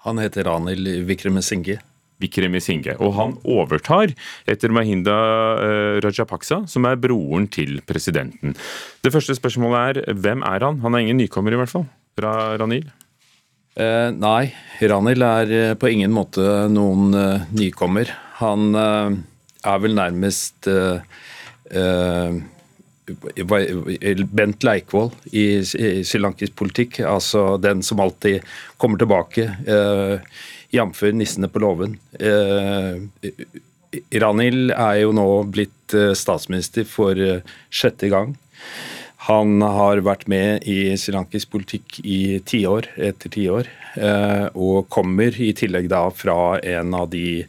[0.04, 1.80] Han heter Ranil Vikremesinghe.
[2.24, 2.96] Vikremesinghe.
[2.98, 4.16] Og han overtar
[4.50, 5.20] etter Mahinda
[5.60, 8.56] eh, Rajapaksa, som er broren til presidenten.
[9.04, 10.82] Det første spørsmålet er hvem er han?
[10.82, 11.88] Han er ingen nykommer, i hvert fall.
[12.20, 12.86] Ra Ranil?
[13.74, 14.52] Eh, nei,
[14.86, 18.10] Ranil er eh, på ingen måte noen eh, nykommer.
[18.38, 19.16] Han eh,
[19.64, 21.00] er vel nærmest uh,
[24.36, 28.44] Bent Leikvoll i srilankisk politikk, altså den som alltid
[28.76, 29.46] kommer tilbake.
[30.74, 31.02] Jf.
[31.14, 31.98] nissene på låven.
[32.18, 32.98] Eh,
[34.20, 38.34] Ranil er jo nå blitt eh, statsminister for eh, sjette gang.
[39.28, 43.70] Han har vært med i srilankisk politikk i tiår etter tiår,
[44.52, 47.46] og kommer i tillegg da fra en av de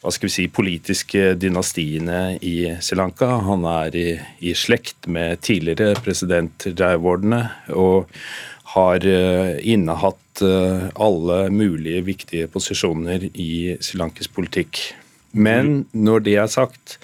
[0.00, 3.26] hva skal vi si, politiske dynastiene i Sri Lanka.
[3.44, 4.06] Han er i,
[4.40, 7.42] i slekt med tidligere president Jaiwardene
[7.74, 8.06] og
[8.74, 14.80] har innehatt Eh, alle mulige viktige posisjoner i srilankisk politikk.
[15.32, 16.96] Men når det er sagt,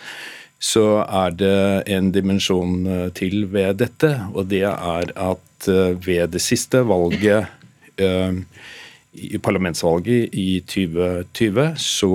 [0.59, 1.59] så er det
[1.93, 7.53] en dimensjon eh, til ved dette, og det er at eh, ved det siste valget
[7.97, 12.11] i parlamentsvalget i 2020 så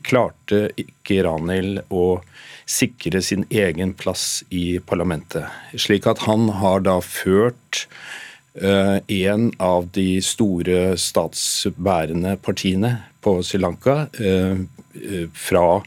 [0.00, 2.22] klarte ikke Ranil å
[2.64, 5.44] sikre sin egen plass i parlamentet.
[5.76, 13.60] Slik at han har da ført Eh, en av de store statsbærende partiene på Sri
[13.60, 14.58] Lanka eh,
[14.98, 15.82] eh, fra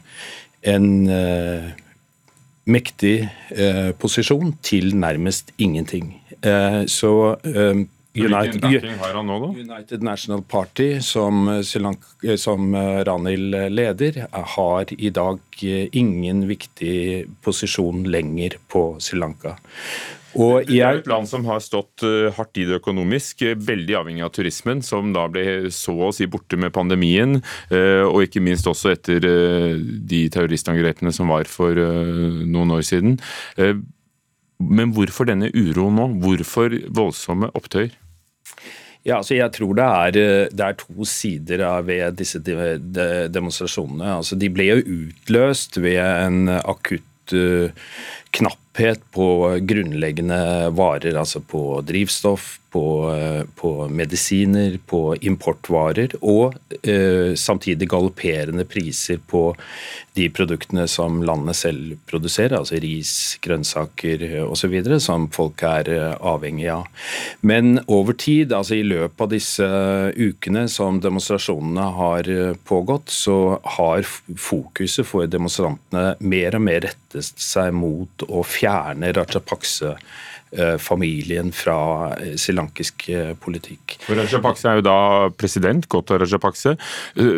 [0.64, 0.86] en
[2.64, 3.16] mektig
[4.00, 6.14] posisjon til nærmest ingenting.
[6.88, 7.10] Så
[8.16, 11.44] United, United, National Party, som,
[11.76, 12.72] Lanka, som,
[13.04, 19.58] Ranil leder, har i dag ingen viktig posisjon lenger på Sri Lanka.
[20.34, 23.98] Og det er et land som har stått eh, hardt i det økonomisk, eh, veldig
[24.00, 27.38] avhengig av turismen, som da ble så å si borte med pandemien,
[27.70, 33.18] eh, og ikke minst også etter de terroristangrepene som var for noen år siden.
[34.64, 36.06] Men hvorfor denne uroen nå?
[36.22, 37.94] Hvorfor voldsomme opptøyer?
[39.04, 40.14] Ja, altså jeg tror det er,
[40.54, 44.14] det er, to sider ved disse demonstrasjonene.
[44.20, 47.34] Altså de ble jo utløst ved en akutt
[48.34, 49.26] knapphet på
[49.62, 58.66] grunnleggende varer, altså på drivstoff, på, eh, på medisiner, på importvarer, og eh, samtidig galopperende
[58.66, 59.52] priser på
[60.14, 63.12] de produktene som landet selv produserer, altså ris,
[63.42, 66.86] grønnsaker osv., som folk er eh, avhengig av.
[67.42, 69.68] Men over tid, altså i løpet av disse
[70.14, 73.38] ukene som demonstrasjonene har eh, pågått, så
[73.78, 79.96] har fokuset for demonstrantene mer og mer rettet seg mot å fjerne Rajapakse
[80.54, 83.96] Eh, familien fra eh, srilankisk eh, politikk.
[84.06, 84.98] Rajapakse er jo da
[85.34, 86.76] president, Kota Rajapakse.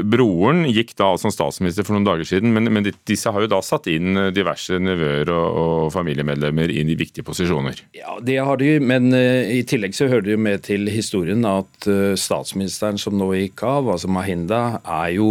[0.05, 3.63] Broren gikk da som statsminister for noen dager siden, men, men disse har jo da
[3.65, 7.81] satt inn diverse nevøer og, og, familiemedlemmer inn i viktige posisjoner?
[7.97, 11.89] Ja, det har de, men i tillegg så hører det jo med til historien at
[12.21, 15.31] statsministeren som nå gikk av, altså Mahinda, er jo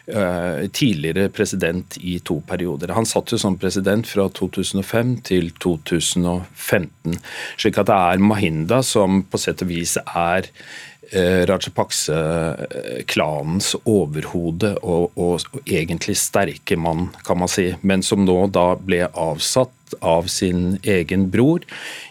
[0.11, 2.91] tidligere president i to perioder.
[2.97, 7.19] Han satt jo som president fra 2005 til 2015.
[7.55, 10.49] Slik at det er Mahinda som på sett og vis er
[11.11, 17.75] eh, Rajapakse-klanens overhode og, og, og, egentlig sterke mann, kan man si.
[17.81, 19.71] Men som nå da ble avsatt
[20.07, 21.59] av sin egen bror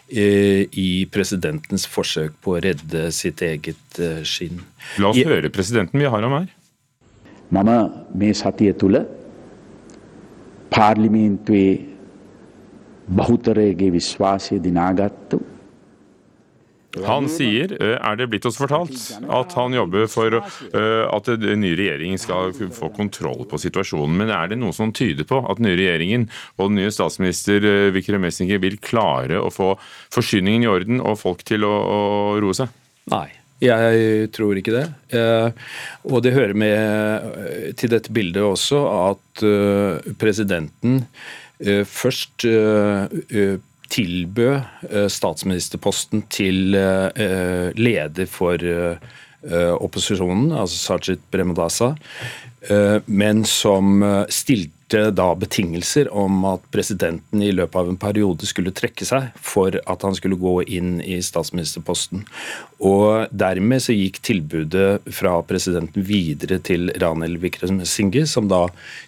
[0.07, 4.61] eh, i presidentens forsøk på å redde sitt eget eh, skinn.
[5.01, 5.99] La oss høre presidenten.
[6.01, 6.49] Vi har ham her.
[7.50, 7.70] මම
[8.14, 8.96] මේ සතිය තුළ
[10.70, 11.74] පාර්ලිමේන්තුවේ
[13.18, 15.38] බහුතරයගේ විශ්වාසය දිනාගත්තු
[17.04, 18.96] Han sier, er det blitt oss fortalt,
[19.28, 24.16] at han jobber for at den nye regjeringen skal få kontroll på situasjonen.
[24.16, 27.92] Men er det noe som tyder på at den nye regjeringen og den nye statsminister
[27.92, 29.74] Vikram Messinger vil klare å få
[30.14, 32.00] forsyningen i orden og folk til å, å
[32.40, 32.72] roe seg?
[33.12, 33.28] Nei.
[33.61, 34.85] jeg tror ikke det.
[36.09, 39.43] Og det hører med til dette bildet også at
[40.21, 41.03] presidenten
[41.85, 42.45] først
[43.91, 46.73] tilbød statsministerposten til
[47.77, 48.57] leder for
[49.77, 51.93] opposisjonen, altså Sajid Bremadasa,
[53.05, 59.07] men som stilte da betingelser om at presidenten i løpet av en periode skulle trekke
[59.07, 62.25] seg for at han skulle gå inn i statsministerposten.
[62.81, 68.63] Og Dermed så gikk tilbudet fra presidenten videre til Ranel Wickremesinghe, som da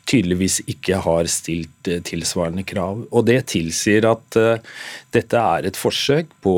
[0.10, 3.06] tydeligvis ikke har stilt tilsvarende krav.
[3.12, 4.74] Og Det tilsier at uh,
[5.14, 6.58] dette er et forsøk på,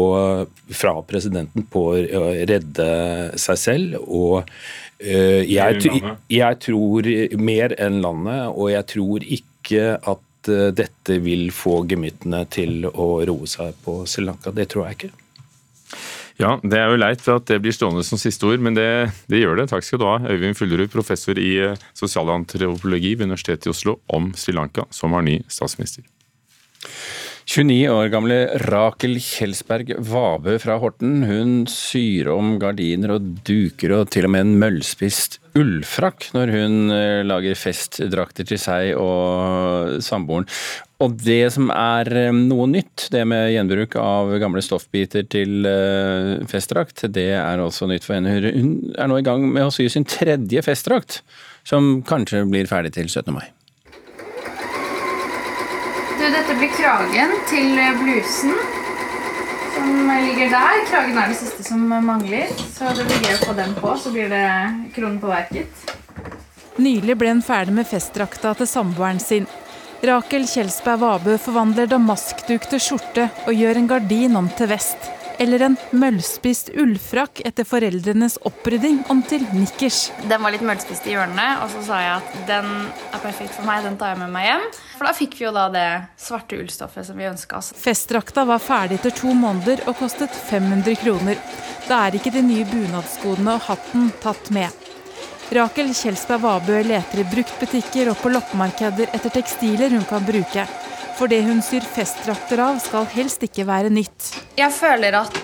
[0.71, 2.89] fra presidenten på å redde
[3.39, 4.01] seg selv.
[4.05, 4.43] og
[4.95, 5.89] jeg,
[6.31, 12.85] jeg, tror mer enn landet, og jeg tror ikke at dette vil få gemyttene til
[12.85, 14.51] å roe seg på Sri Lanka.
[14.53, 15.13] Det tror jeg ikke.
[16.37, 18.89] Ja, Det er jo leit for at det blir stående som siste ord, men det,
[19.31, 19.69] det gjør det.
[19.71, 21.53] Takk skal du ha, Øyvind Fullerud, professor i
[21.95, 26.03] sosialantropologi ved Universitetet i Oslo, om Sri Lanka, som var ny statsminister.
[27.45, 28.35] 29 år gamle
[28.65, 34.47] Rakel Kjelsberg Vabø fra Horten hun syr om gardiner og duker og til og med
[34.47, 36.77] en møllspist ullfrakk når hun
[37.29, 40.49] lager festdrakter til seg og samboeren.
[41.05, 45.67] Og det som er noe nytt, det med gjenbruk av gamle stoffbiter til
[46.49, 48.39] festdrakt, det er også nytt for henne.
[48.41, 51.21] Hun er nå i gang med å sy sin tredje festdrakt,
[51.67, 53.29] som kanskje blir ferdig til 17.
[53.35, 53.45] mai.
[56.25, 58.53] Du, dette blir kragen til blusen
[59.75, 60.79] som ligger der.
[60.89, 63.91] Kragen er det siste som mangler, så det blir gøy å få den på.
[64.01, 64.47] Så blir det
[64.95, 65.83] kronen på verket.
[66.81, 69.45] Nylig ble hun ferdig med festdrakta til samboeren sin.
[70.01, 75.11] Rakel Kjelsberg Vabø forvandler damaskduk til skjorte og gjør en gardin om til vest.
[75.39, 80.09] Eller en møllspist ullfrakk etter foreldrenes opprydding om til nikkers.
[80.29, 82.69] Den var litt møllspist i hjørnene, og så sa jeg at den
[83.11, 83.83] er perfekt for meg.
[83.85, 84.65] Den tar jeg med meg hjem.
[84.95, 85.87] For da fikk vi jo da det
[86.21, 87.73] svarte ullstoffet som vi ønska oss.
[87.79, 91.39] Festdrakta var ferdig etter to måneder og kostet 500 kroner.
[91.89, 94.83] Da er ikke de nye bunadskodene og hatten tatt med.
[95.53, 100.65] Rakel Kjelsberg Vabø leter i bruktbutikker og på loppemarkeder etter tekstiler hun kan bruke.
[101.15, 104.33] For det hun syr festdrakter av, skal helst ikke være nytt.
[104.59, 105.37] Jeg føler at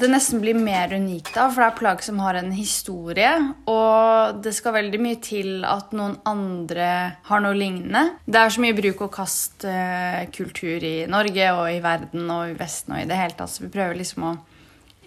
[0.00, 3.30] det nesten blir mer unikt da, for det er plagg som har en historie.
[3.70, 6.88] Og det skal veldig mye til at noen andre
[7.28, 8.16] har noe lignende.
[8.26, 12.96] Det er så mye bruk og kast-kultur i Norge og i verden og i Vesten
[12.96, 14.34] og i det hele tatt, så vi prøver liksom å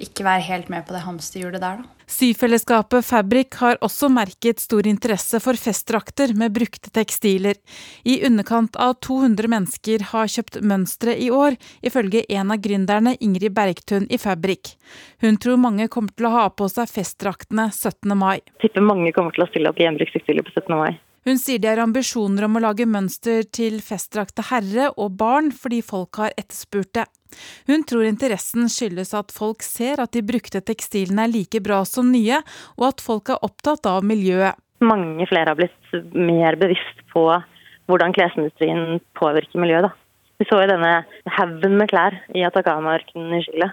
[0.05, 1.94] ikke være helt med på det hamsterhjulet der, da.
[2.07, 7.57] Syfellesskapet Fabrik har også merket stor interesse for festdrakter med brukte tekstiler.
[8.03, 13.55] I underkant av 200 mennesker har kjøpt mønstre i år, ifølge en av gründerne Ingrid
[13.57, 14.75] Bergtun i Fabrik.
[15.21, 18.13] Hun tror mange kommer til å ha på seg festdraktene 17.
[18.13, 18.37] mai.
[18.61, 20.77] Jeg tipper mange kommer til å stille opp i gjenbrukstekstiler på 17.
[20.77, 20.93] mai.
[21.25, 25.79] Hun sier de har ambisjoner om å lage mønster til festdrakte herre og barn fordi
[25.81, 27.05] folk har etterspurt det.
[27.65, 32.11] Hun tror interessen skyldes at folk ser at de brukte tekstilene er like bra som
[32.13, 32.37] nye,
[32.77, 34.53] og at folk er opptatt av miljøet.
[34.85, 37.25] Mange flere har blitt mer bevisst på
[37.89, 39.89] hvordan klesindustrien påvirker miljøet.
[39.89, 39.91] Da.
[40.37, 40.93] Vi så jo denne
[41.39, 43.71] haugen med klær i Atacama-ørkenen i Chile,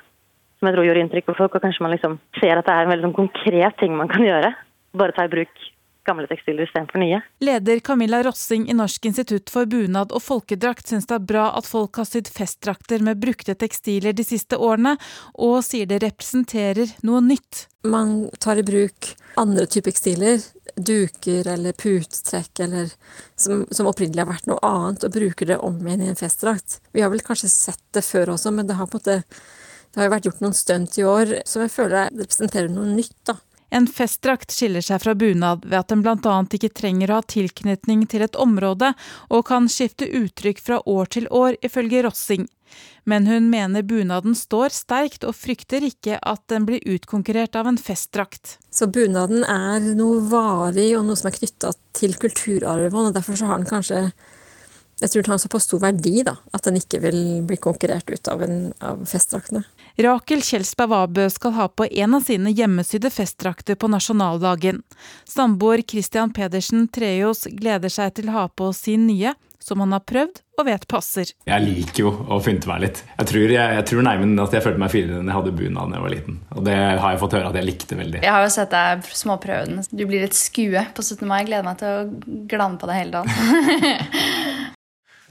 [0.56, 1.60] som jeg tror gjorde inntrykk på folk.
[1.60, 4.24] Og kanskje man liksom ser at det er en veldig sånn konkret ting man kan
[4.24, 4.54] gjøre.
[4.96, 5.68] Bare ta i bruk
[6.06, 7.20] gamle tekstiler istedenfor nye.
[7.44, 11.68] Leder Camilla Rossing i Norsk institutt for bunad og folkedrakt syns det er bra at
[11.68, 14.96] folk har sydd festdrakter med brukte tekstiler de siste årene,
[15.34, 17.66] og sier det representerer noe nytt.
[17.86, 20.42] Man tar i bruk andre typer tekstiler,
[20.76, 22.92] duker eller putetrekk eller
[23.36, 26.80] som, som, opprinnelig har vært noe annet, og bruker det om igjen i en festdrakt.
[26.92, 29.42] Vi har vel kanskje sett det før også, men det har på en måte
[29.92, 33.18] det har jo vært gjort noen stunt i år som jeg føler representerer noe nytt.
[33.28, 33.34] da.
[33.72, 36.34] En festdrakt skiller seg fra bunad ved at den bl.a.
[36.44, 38.90] ikke trenger å ha tilknytning til et område,
[39.32, 42.44] og kan skifte uttrykk fra år til år, ifølge Rossing.
[43.08, 47.80] Men hun mener bunaden står sterkt, og frykter ikke at den blir utkonkurrert av en
[47.80, 48.58] festdrakt.
[48.68, 53.56] Så bunaden er noe varig og noe som er knytta til kulturarven, og derfor har
[53.56, 54.04] den kanskje
[55.02, 57.16] Jeg tror den har såpass stor verdi da, at den ikke vil
[57.48, 59.64] bli konkurrert ut av, en, av festdraktene.
[60.00, 64.80] Rakel Kjelsberg Wabø skal ha på en av sine hjemmesydde festdrakter på nasjonaldagen.
[65.28, 70.02] Samboer Christian Pedersen Treås gleder seg til å ha på sin nye, som han har
[70.08, 71.30] prøvd og vet passer.
[71.46, 73.02] Jeg liker jo å pynte meg litt.
[73.18, 75.92] Jeg tror, jeg, jeg tror nærmere at jeg følte meg finere enn jeg hadde bunad
[75.92, 76.42] da jeg var liten.
[76.56, 78.22] Og det har jeg fått høre at jeg likte veldig.
[78.24, 79.88] Jeg har jo sett deg småprøve den.
[79.92, 81.26] Du blir et skue på 17.
[81.28, 81.42] mai.
[81.42, 84.70] Jeg gleder meg til å glane på deg hele dagen.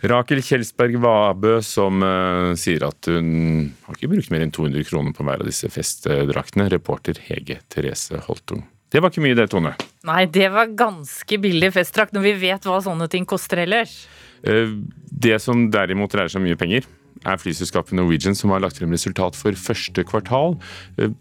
[0.02, 5.14] Rakel Kjelsberg Vabø som uh, sier at hun har ikke brukt mer enn 200 kroner
[5.14, 6.70] på hver av disse festdraktene.
[6.74, 8.64] Reporter Hege Therese Holtung.
[8.92, 9.76] Det var ikke mye det, Tone?
[10.08, 13.94] Nei, det var ganske billig festdrakt når vi vet hva sånne ting koster ellers.
[14.42, 14.82] Uh,
[15.12, 16.90] det som derimot dreier seg om mye penger,
[17.22, 20.58] er flyselskapet Norwegian som har lagt frem resultat for første kvartal.
[20.98, 21.14] Uh,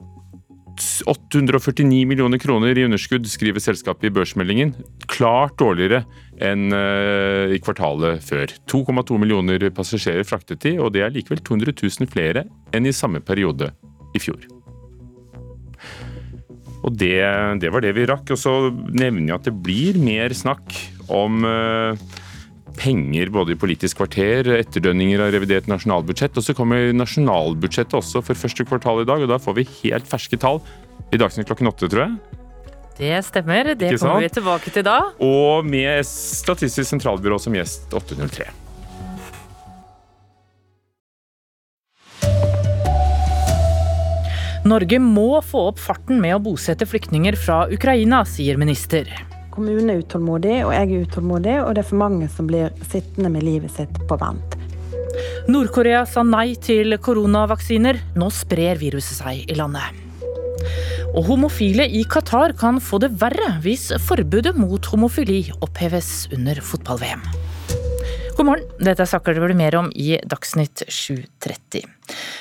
[1.09, 4.75] 849 millioner kroner i underskudd, skriver selskapet i børsmeldingen.
[5.11, 6.05] Klart dårligere
[6.41, 8.53] enn eh, i kvartalet før.
[8.71, 13.23] 2,2 millioner passasjerer fraktet de, og det er likevel 200 000 flere enn i samme
[13.25, 13.73] periode
[14.17, 14.49] i fjor.
[16.81, 17.21] Og det,
[17.61, 18.33] det var det vi rakk.
[18.33, 20.75] Og så nevner jeg at det blir mer snakk
[21.13, 21.93] om uh,
[22.77, 26.37] penger både i Politisk kvarter, etterdønninger av revidert nasjonalbudsjett.
[26.37, 30.09] Og så kommer nasjonalbudsjettet også for første kvartal i dag, og da får vi helt
[30.11, 30.63] ferske tall
[31.11, 32.41] i Dagsnytt klokken åtte, tror jeg.
[33.01, 33.75] Det stemmer.
[33.75, 34.99] Det kommer vi tilbake til da.
[35.25, 38.51] Og med Statistisk sentralbyrå som gjest 803.
[44.69, 49.09] Norge må få opp farten med å bosette flyktninger fra Ukraina, sier minister.
[49.61, 53.29] Kommunen er utålmodig, og jeg er utålmodig, og det er for mange som blir sittende
[53.29, 54.55] med livet sitt på vent.
[55.53, 57.99] Nord-Korea sa nei til koronavaksiner.
[58.17, 59.85] Nå sprer viruset seg i landet.
[61.13, 67.21] Og homofile i Qatar kan få det verre hvis forbudet mot homofili oppheves under fotball-VM.
[68.41, 71.83] God morgen, dette er saker det blir mer om i Dagsnytt 7.30.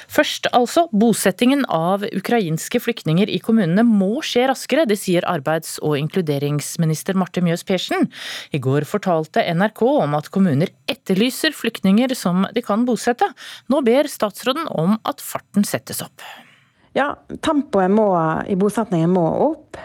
[0.07, 4.85] Først altså, bosettingen av ukrainske flyktninger i kommunene må skje raskere.
[4.87, 8.07] Det sier arbeids- og inkluderingsminister Marte Mjøs Persen.
[8.55, 13.27] I går fortalte NRK om at kommuner etterlyser flyktninger som de kan bosette.
[13.67, 16.23] Nå ber statsråden om at farten settes opp.
[16.95, 17.09] Ja,
[17.43, 18.07] tempoet må,
[18.47, 19.83] i bosetningen må opp.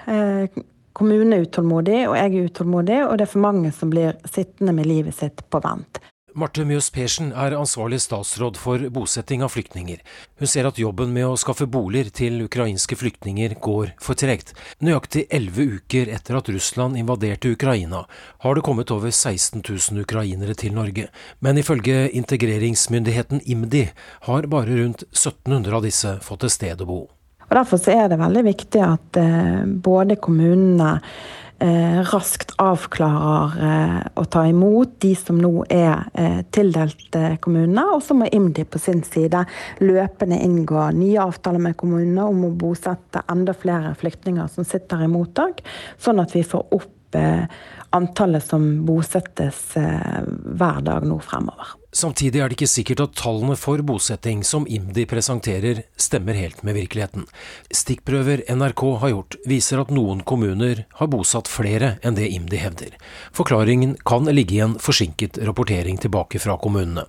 [0.94, 4.74] Kommunen er utålmodig, og jeg er utålmodig, og det er for mange som blir sittende
[4.76, 5.98] med livet sitt på vent.
[6.34, 10.00] Marte Mjøs Persen er ansvarlig statsråd for bosetting av flyktninger.
[10.42, 14.50] Hun ser at jobben med å skaffe boliger til ukrainske flyktninger går for tregt.
[14.82, 18.02] Nøyaktig elleve uker etter at Russland invaderte Ukraina,
[18.42, 21.06] har det kommet over 16 000 ukrainere til Norge.
[21.38, 23.88] Men ifølge integreringsmyndigheten IMDi
[24.26, 27.04] har bare rundt 1700 av disse fått et sted å bo.
[27.48, 30.90] Og Derfor er det veldig viktig at eh, både kommunene
[31.62, 36.08] eh, raskt avklarer eh, å ta imot de som nå er
[36.54, 37.86] tildelt kommunene.
[37.94, 39.44] Og så må IMDi på sin side
[39.84, 45.10] løpende inngå nye avtaler med kommunene om å bosette enda flere flyktninger som sitter i
[45.10, 45.62] mottak,
[45.98, 46.90] sånn at vi får opp
[47.94, 51.76] antallet som bosettes hver dag nå fremover.
[51.94, 56.74] Samtidig er det ikke sikkert at tallene for bosetting som IMDi presenterer, stemmer helt med
[56.74, 57.28] virkeligheten.
[57.70, 62.98] Stikkprøver NRK har gjort, viser at noen kommuner har bosatt flere enn det IMDi hevder.
[63.36, 67.06] Forklaringen kan ligge i en forsinket rapportering tilbake fra kommunene.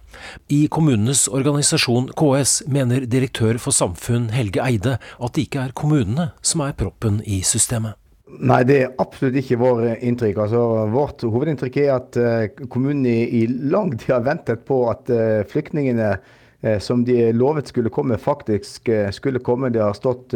[0.53, 6.29] I kommunenes organisasjon KS mener direktør for samfunn Helge Eide at det ikke er kommunene
[6.45, 7.97] som er proppen i systemet.
[8.25, 10.39] Nei, det er absolutt ikke vår inntrykk.
[10.47, 15.43] Altså, vårt hovedinntrykk er at uh, kommunen i, lang tid har ventet på at uh,
[15.51, 19.69] flyktningene uh, som de lovet skulle komme, faktisk skulle komme.
[19.69, 20.33] Det har stått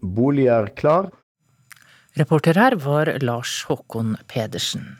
[0.00, 1.10] boliger klar.
[2.14, 4.92] Reporter her var Lars Håkon Pedersen.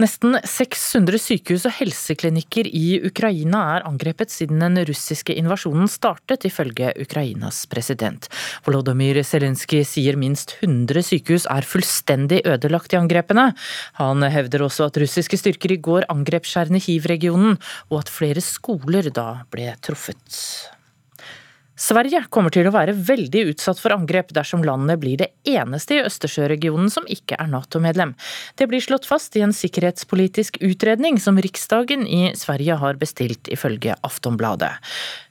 [0.00, 6.94] Nesten 600 sykehus og helseklinikker i Ukraina er angrepet siden den russiske invasjonen startet, ifølge
[7.02, 8.28] Ukrainas president.
[8.64, 13.50] Volodymyr Zelenskyj sier minst 100 sykehus er fullstendig ødelagt i angrepene.
[14.00, 17.58] Han hevder også at russiske styrker i går angrep Tsjernihiv-regionen,
[17.92, 20.40] og at flere skoler da ble truffet.
[21.82, 26.02] Sverige kommer til å være veldig utsatt for angrep dersom landet blir det eneste i
[26.06, 28.12] Østersjøregionen som ikke er Nato-medlem.
[28.54, 33.96] Det blir slått fast i en sikkerhetspolitisk utredning som Riksdagen i Sverige har bestilt, ifølge
[34.06, 34.70] Aftonbladet.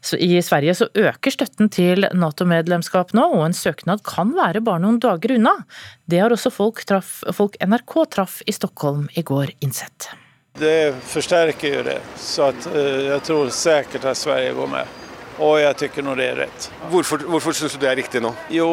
[0.03, 4.83] Så I Sverige så øker støtten til Nato-medlemskap nå, og en søknad kan være bare
[4.83, 5.55] noen dager unna.
[6.03, 10.09] Det har også folk, traf, folk NRK traff i Stockholm i går innsett.
[10.59, 14.97] Det forsterker jo det, så eh, jeg tror sikkert at Sverige går med.
[15.41, 16.69] Og jeg tycker nog det er rett.
[16.91, 18.29] Hvorfor, hvorfor syns du det er riktig nå?
[18.53, 18.69] Jo,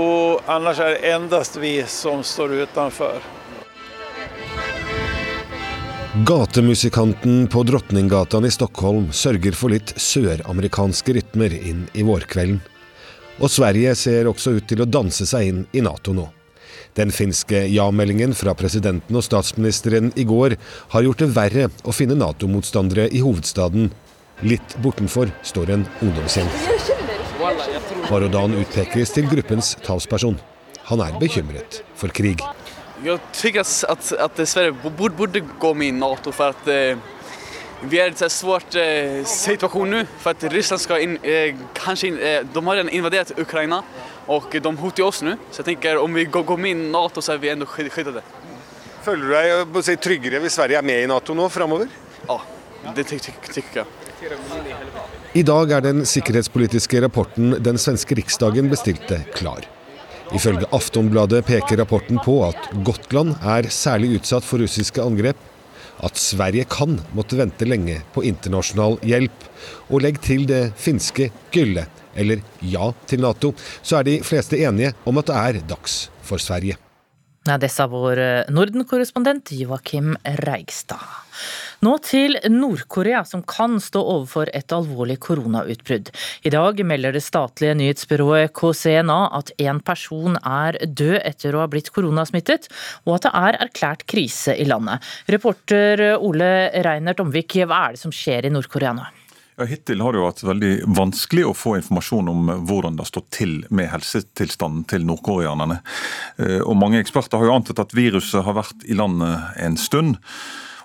[0.50, 3.22] annars er det endast vi som står utenfor.
[6.28, 12.58] Gatemusikanten på Drottninggatan i Stockholm sørger for litt søramerikanske rytmer inn i vårkvelden.
[13.38, 16.26] Og Sverige ser også ut til å danse seg inn i Nato nå.
[16.98, 20.56] Den finske ja-meldingen fra presidenten og statsministeren i går
[20.96, 23.92] har gjort det verre å finne Nato-motstandere i hovedstaden.
[24.46, 26.46] Litt bortenfor står en ungdomsgjeng.
[28.06, 30.38] Barodan utpekes til gruppens talsperson.
[30.88, 32.44] Han er bekymret for krig.
[33.04, 36.98] Jeg tycker at, att, att Sverige burde borde gå med i NATO for at eh,
[37.82, 40.04] vi er i en svår eh, situasjon nå.
[40.18, 43.82] for at Ryssland skal in, eh, kanskje in, eh, de har invadert Ukraina
[44.26, 45.36] og de hoter oss nå.
[45.50, 48.22] Så jeg tenker om vi går, går med i NATO så er vi enda beskyttet.
[49.02, 49.22] Føler
[49.64, 51.88] du deg si, tryggere hvis Sverige er med i Nato nå framover?
[52.28, 52.40] Ja,
[52.94, 53.86] det ty, jeg.
[54.18, 59.62] I dag er den sikkerhetspolitiske rapporten den svenske riksdagen bestilte, klar.
[60.34, 65.38] Ifølge Aftonbladet peker rapporten på at Gotland er særlig utsatt for russiske angrep,
[66.02, 69.46] at Sverige kan måtte vente lenge på internasjonal hjelp,
[69.86, 71.86] og legg til det finske gylle,
[72.18, 76.42] eller ja til Nato, så er de fleste enige om at det er dags for
[76.42, 76.78] Sverige.
[77.48, 81.00] Ja, det sa vår Norden-korrespondent Joakim Reigstad.
[81.78, 86.08] Nå til Nord-Korea, som kan stå overfor et alvorlig koronautbrudd.
[86.42, 91.68] I dag melder det statlige nyhetsbyrået KCNA at én person er død etter å ha
[91.70, 92.66] blitt koronasmittet,
[93.06, 95.06] og at det er erklært krise i landet.
[95.30, 96.50] Reporter Ole
[96.82, 99.06] Reinert Omvik, hva er det som skjer i Nord-Korea nå?
[99.58, 103.30] Ja, Hittil har det jo vært veldig vanskelig å få informasjon om hvordan det stått
[103.38, 105.78] til med helsetilstanden til nordkoreanerne.
[106.62, 110.18] Og Mange eksperter har jo antatt at viruset har vært i landet en stund.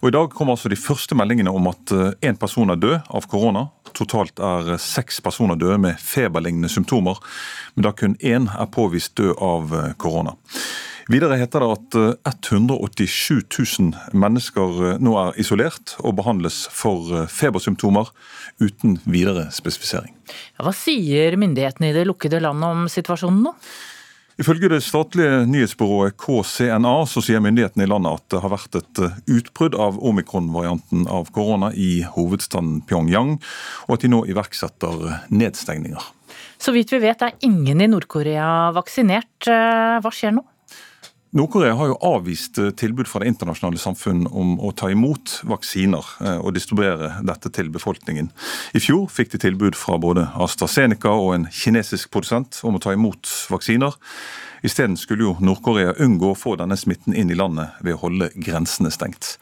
[0.04, 1.94] Og I dag kom altså de første meldingene om at
[2.28, 3.62] én person er død av korona.
[3.96, 7.22] Totalt er seks personer døde med feberlignende symptomer,
[7.78, 9.72] men da kun én er påvist død av
[10.04, 10.36] korona.
[11.08, 13.48] Videre heter det at 187
[13.80, 18.12] 000 mennesker nå er isolert og behandles for febersymptomer
[18.60, 20.12] uten videre spesifisering.
[20.60, 23.56] Hva sier myndighetene i det lukkede landet om situasjonen nå?
[24.42, 29.02] Ifølge det statlige nyhetsbyrået KCNA så sier myndighetene i landet at det har vært et
[29.30, 33.36] utbrudd av omikron-varianten av korona i hovedstaden Pyongyang,
[33.86, 36.10] og at de nå iverksetter nedstengninger.
[36.58, 39.46] Så vidt vi vet er ingen i Nord-Korea vaksinert.
[39.46, 40.46] Hva skjer nå?
[41.34, 46.52] Nord-Korea har jo avvist tilbud fra det internasjonale samfunn om å ta imot vaksiner og
[46.54, 48.28] distribuere dette til befolkningen.
[48.78, 52.94] I fjor fikk de tilbud fra både AstraZeneca og en kinesisk produsent om å ta
[52.94, 53.98] imot vaksiner.
[54.62, 58.30] Isteden skulle jo Nord-Korea unngå å få denne smitten inn i landet ved å holde
[58.38, 59.40] grensene stengt.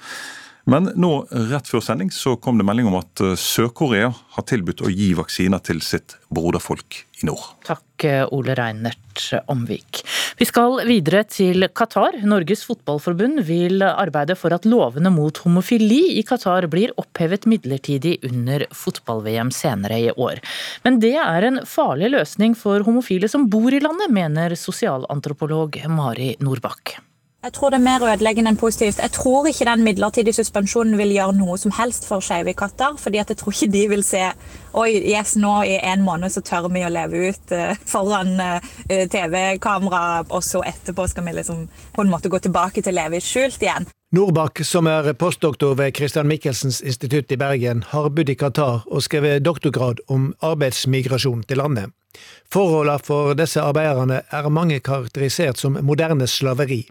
[0.70, 1.12] Men nå,
[1.52, 5.62] rett før sending så kom det melding om at Sør-Korea har tilbudt å gi vaksiner
[5.66, 7.48] til sitt broderfolk i nord.
[7.66, 10.02] Takk, Ole Reinert Omvik.
[10.40, 12.16] Vi skal videre til Qatar.
[12.26, 18.66] Norges Fotballforbund vil arbeide for at lovene mot homofili i Qatar blir opphevet midlertidig under
[18.74, 20.42] fotball-VM senere i år.
[20.86, 26.36] Men det er en farlig løsning for homofile som bor i landet, mener sosialantropolog Mari
[26.42, 26.98] Nordbakk.
[27.42, 29.00] Jeg tror det er mer ødeleggende enn positivt.
[29.02, 33.00] Jeg tror ikke den midlertidige suspensjonen vil gjøre noe som helst for skeive Qatar.
[33.02, 34.22] fordi jeg tror ikke de vil se
[34.78, 38.60] Oi, yes, nå i en måned så tør vi å leve ut uh, foran uh,
[38.88, 41.66] TV-kamera, og så etterpå skal vi liksom
[41.96, 43.90] på en måte gå tilbake til å leve skjult igjen.
[44.14, 49.02] Norbakk, som er postdoktor ved Christian Michelsens institutt i Bergen, har bodd i Qatar og
[49.02, 51.90] skrevet doktorgrad om arbeidsmigrasjon til landet.
[52.54, 56.84] Forholdene for disse arbeiderne er mange karakterisert som moderne slaveri.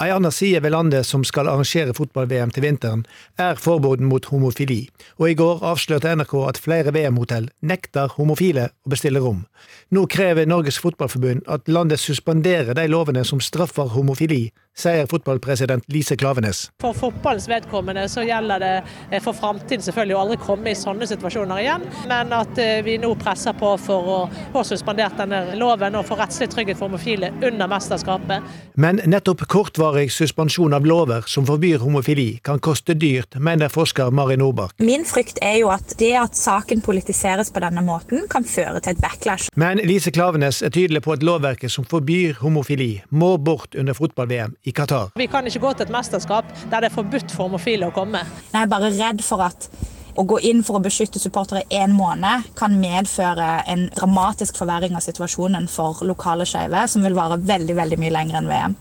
[0.00, 3.04] Ei anna side ved landet som skal arrangere fotball-VM til vinteren,
[3.38, 4.86] er forbudet mot homofili,
[5.20, 9.44] og i går avslørte NRK at flere VM-hotell nekter homofile å bestille rom.
[9.92, 14.46] Nå krever Norges Fotballforbund at landet suspenderer de lovene som straffer homofili,
[14.78, 16.70] sier fotballpresident Lise Klavenes.
[16.80, 21.60] For fotballens vedkommende så gjelder det for framtiden selvfølgelig å aldri komme i sånne situasjoner
[21.62, 24.18] igjen, men at vi nå presser på for å
[24.54, 28.48] få suspendert denne loven og få rettslig trygghet for homofile under mesterskapet.
[28.80, 34.38] Men nettopp kortvarig suspensjon av lover som forbyr homofili, kan koste dyrt, mener forsker Mari
[34.40, 34.78] Nordbakk.
[34.80, 38.96] Min frykt er jo at det at saken politiseres på denne måten, kan føre til
[38.96, 39.50] et backlash.
[39.58, 44.56] Men Lise Klavenes er tydelig på at lovverket som forbyr homofili, må bort under fotball-VM
[44.62, 45.10] i Qatar.
[45.18, 48.22] Vi kan ikke gå til et mesterskap der det er forbudt for homofile å komme.
[48.52, 49.68] Jeg er bare redd for at
[50.12, 54.96] å gå inn for å beskytte supportere i én måned kan medføre en dramatisk forverring
[54.98, 58.76] av situasjonen for lokale skeive, som vil vare veldig, veldig mye lenger enn VM.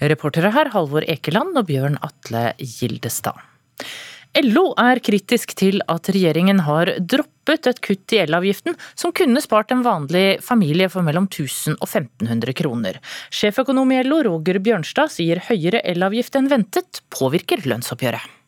[0.00, 3.42] Reportere her Halvor Ekeland og Bjørn Atle Gildestad.
[4.38, 9.74] LO er kritisk til at regjeringen har droppet et kutt i elavgiften som kunne spart
[9.74, 13.00] en vanlig familie for mellom 1000 og 1500 kroner.
[13.34, 18.39] Sjeføkonom i LO, Roger Bjørnstad, sier høyere elavgift enn ventet påvirker lønnsoppgjøret.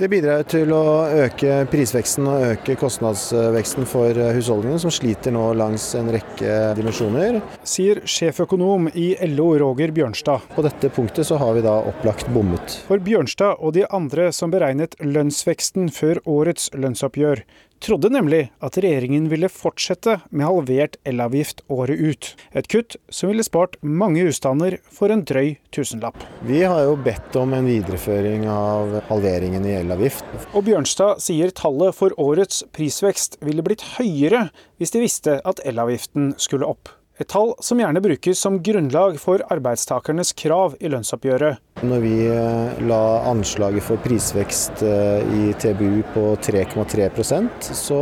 [0.00, 0.84] Det bidrar til å
[1.26, 7.36] øke prisveksten og øke kostnadsveksten for husholdningene, som sliter nå langs en rekke dimensjoner.
[7.68, 10.46] Sier sjeføkonom i LO Roger Bjørnstad.
[10.56, 12.78] På dette punktet så har vi da opplagt bommet.
[12.88, 17.44] For Bjørnstad og de andre som beregnet lønnsveksten før årets lønnsoppgjør,
[17.80, 22.30] trodde nemlig at regjeringen ville fortsette med halvert elavgift året ut.
[22.52, 26.20] Et kutt som ville spart mange husstander for en drøy tusenlapp.
[26.46, 30.24] Vi har jo bedt om en videreføring av halveringen i elavgift.
[30.52, 34.48] Og Bjørnstad sier tallet for årets prisvekst ville blitt høyere
[34.80, 36.99] hvis de visste at elavgiften skulle opp.
[37.20, 41.60] Et tall som gjerne brukes som grunnlag for arbeidstakernes krav i lønnsoppgjøret.
[41.84, 48.00] Når vi eh, la anslaget for prisvekst eh, i TBU på 3,3% så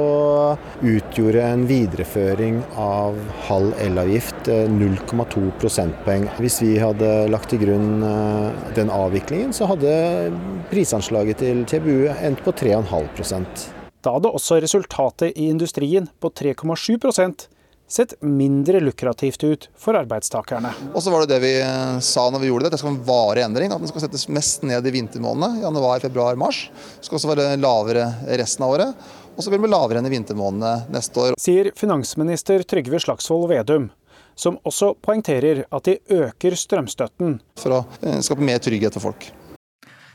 [0.87, 3.19] utgjorde en videreføring av
[3.49, 4.87] halv elavgift 0,2
[5.19, 6.31] eh, prosentpoeng.
[6.39, 7.99] Hvis vi hadde lagt til grunn
[8.79, 9.99] den avviklingen, så hadde
[10.71, 13.45] prisanslaget til TBU endt på 3,5
[13.99, 17.58] Da hadde også resultatet i industrien på 3,7
[17.89, 20.73] sett mindre lukrativt ut for arbeidstakerne.
[20.93, 22.93] Og så var det det vi eh, sa når vi gjorde det, at det skal
[22.93, 23.73] være en varig endring.
[23.73, 26.67] At den skal settes mest ned i vintermånedene, januar, februar, mars.
[26.99, 28.11] Det skal også være lavere
[28.41, 29.09] resten av året.
[29.39, 31.39] Og så vil det bli lavere enn i vintermånedene neste år.
[31.41, 33.91] Sier finansminister Trygve Slagsvold Vedum
[34.39, 37.39] som også poengterer at de øker strømstøtten.
[37.59, 39.31] For å eh, skape mer trygghet for folk.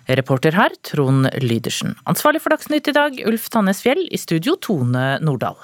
[0.07, 1.95] Reporter her, Trond Lydersen.
[2.09, 4.03] Ansvarlig for Dagsnytt i dag, Ulf Tannes Fjell.
[4.11, 5.59] I studio, Tone Nordahl.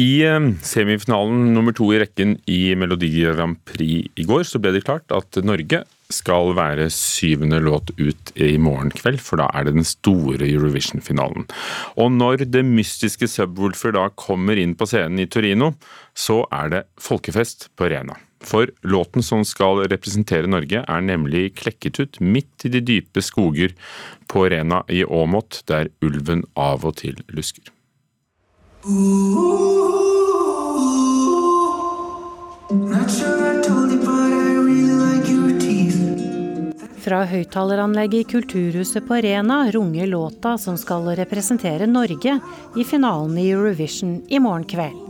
[0.00, 4.72] I eh, semifinalen nummer to i rekken i Melodi Grand Prix i går, så ble
[4.74, 9.68] det klart at Norge skal være syvende låt ut i morgen kveld, for da er
[9.68, 11.46] det den store Eurovision-finalen.
[11.94, 15.72] Og når det mystiske Subwoolfer da kommer inn på scenen i Torino,
[16.10, 18.18] så er det folkefest på Rena.
[18.44, 23.72] For låten som skal representere Norge, er nemlig klekket ut midt i de dype skoger
[24.28, 27.73] på Rena i Åmot, der ulven av og til lusker.
[28.84, 28.90] Fra
[37.24, 42.36] høyttaleranlegget i Kulturhuset på Arena runger låta som skal representere Norge
[42.76, 45.00] i finalen i Eurovision i morgen kveld.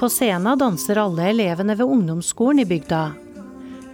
[0.00, 3.04] På scenen danser alle elevene ved ungdomsskolen i bygda.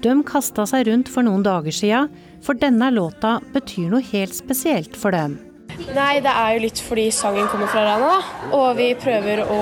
[0.07, 2.07] De kasta seg rundt for noen dager sia,
[2.47, 5.50] for denne låta betyr noe helt spesielt for dem.
[5.95, 8.51] Nei, det er jo litt fordi sangen kommer fra Rana, da.
[8.57, 9.61] Og vi prøver å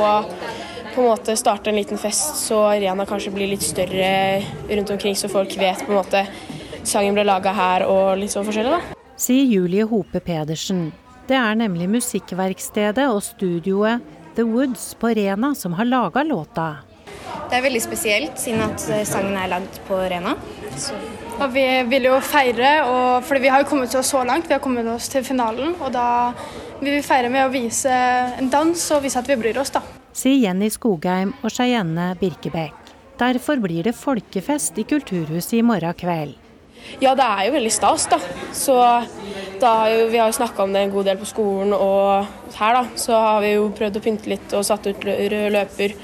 [0.94, 5.14] på en måte starte en liten fest så Rana kanskje blir litt større rundt omkring,
[5.16, 6.24] så folk vet på en måte
[6.88, 8.98] sangen ble laga her og litt sånn forskjellig, da.
[9.18, 10.88] Sier Julie Hope Pedersen.
[11.28, 14.02] Det er nemlig musikkverkstedet og studioet
[14.38, 16.68] The Woods på Rena som har laga låta.
[17.48, 20.34] Det er veldig spesielt, siden at sangen er lagd på Rena.
[20.78, 20.96] Så
[21.38, 22.70] og vi vil jo feire,
[23.26, 24.48] for vi har jo kommet oss så langt.
[24.48, 25.76] Vi har kommet oss til finalen.
[25.78, 26.32] Og da
[26.80, 27.92] vil vi feire med å vise
[28.38, 29.84] en dans og vise at vi bryr oss, da.
[30.18, 32.92] Sier Jenny Skogheim og Cheyenne Birkebekk.
[33.18, 36.36] Derfor blir det folkefest i Kulturhuset i morgen kveld.
[37.02, 38.18] Ja, det er jo veldig stas, da.
[38.54, 38.74] Så
[39.60, 42.26] da har jo, vi har jo snakka om det en god del på skolen og
[42.58, 42.84] her, da.
[42.98, 45.94] Så har vi jo prøvd å pynte litt og satt ut rød løper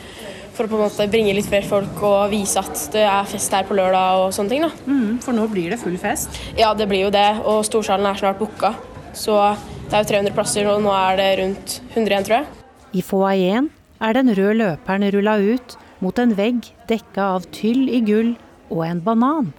[0.55, 3.55] for å på en måte bringe litt flere folk og vise at det er fest
[3.55, 4.67] her på lørdag og sånne ting.
[4.67, 4.71] da.
[4.87, 6.39] Mm, for nå blir det full fest?
[6.59, 7.29] Ja, det blir jo det.
[7.45, 8.75] Og storsalen er snart booka.
[9.15, 9.35] Så
[9.89, 12.47] det er jo 300 plasser, og nå er det rundt 100 igjen, tror jeg.
[12.95, 13.71] I foajeen
[14.01, 18.35] er den røde løperen rulla ut mot en vegg dekka av tyll i gull
[18.71, 19.53] og en banan.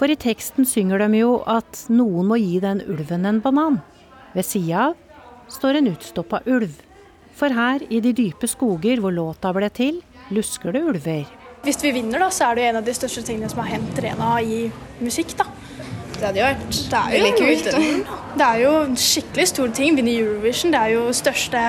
[0.00, 3.80] For i teksten synger de jo at noen må gi den ulven en banan.
[4.32, 4.94] Ved sida av
[5.50, 6.72] står en utstoppa ulv.
[7.36, 10.00] For her i de dype skoger hvor låta ble til,
[10.34, 11.28] lusker det ulver.
[11.64, 13.74] Hvis vi vinner, da, så er det jo en av de største tingene som har
[13.74, 14.62] hendt Rena i
[15.04, 15.36] musikk.
[15.36, 15.48] da.
[16.20, 18.14] Det hadde jo vært det er veldig kult.
[18.36, 19.96] Det er jo en skikkelig stor ting.
[19.96, 20.72] Vinne Eurovision.
[20.74, 21.62] Det er jo største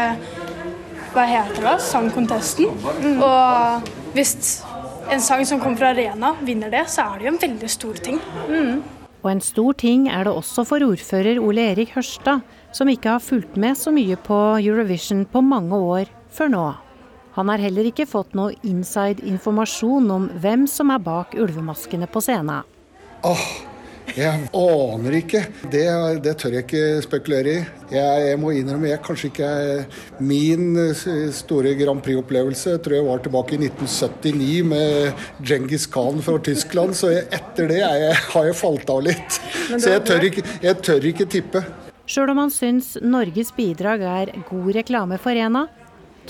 [1.12, 2.72] hva heter det, sangkontesten.
[3.04, 3.20] Mm.
[3.24, 4.34] Og hvis
[5.12, 8.02] en sang som kommer fra Rena vinner det, så er det jo en veldig stor
[8.04, 8.20] ting.
[8.48, 8.82] Mm.
[9.22, 13.24] Og en stor ting er det også for ordfører Ole Erik Hørstad, som ikke har
[13.24, 16.66] fulgt med så mye på Eurovision på mange år før nå.
[17.36, 22.24] Han har heller ikke fått noe inside informasjon om hvem som er bak ulvemaskene på
[22.24, 22.68] scenen.
[23.24, 23.46] Åh,
[24.18, 25.42] jeg aner ikke.
[25.72, 25.84] Det,
[26.26, 27.62] det, tør jeg ikke spekulere i.
[27.94, 30.74] Jeg, jeg må innrømme jeg kanskje ikke er Min
[31.36, 36.98] store Grand Prix-opplevelse tror jeg var tilbake i 1979 med Djengis Khan fra Tyskland.
[37.00, 39.40] Så jeg, etter det jeg, har jeg falt av litt.
[39.72, 41.64] Så jeg tør ikke, jeg tør ikke tippe.
[42.12, 45.70] Sjøl om han syns Norges bidrag er god reklame for Rena,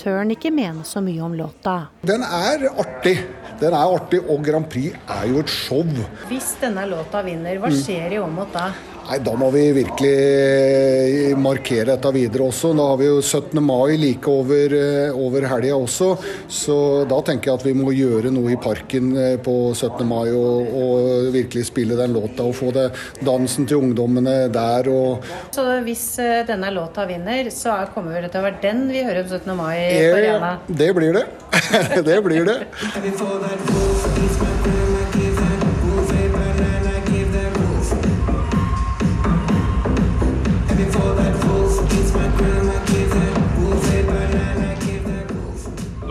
[0.02, 1.76] tør ikke mene så mye om låta.
[2.02, 3.16] Den er artig.
[3.60, 5.84] Den er artig, og Grand Prix er jo et show.
[6.30, 8.72] Hvis denne låta vinner, hva skjer i Åmot da?
[9.08, 12.72] Nei, Da må vi virkelig eh, markere dette videre også.
[12.76, 13.58] Da har vi jo 17.
[13.64, 16.16] mai like over, eh, over helga også.
[16.48, 16.76] Så
[17.10, 20.06] da tenker jeg at vi må gjøre noe i parken eh, på 17.
[20.08, 22.46] mai og, og virkelig spille den låta.
[22.46, 22.88] Og få det
[23.26, 24.88] dansen til ungdommene der.
[24.92, 26.06] og Så hvis
[26.48, 29.56] denne låta vinner, så kommer det til å være den vi hører om 17.
[29.58, 30.54] mai på Arena?
[30.68, 31.26] Det blir det.
[32.08, 32.58] det blir det.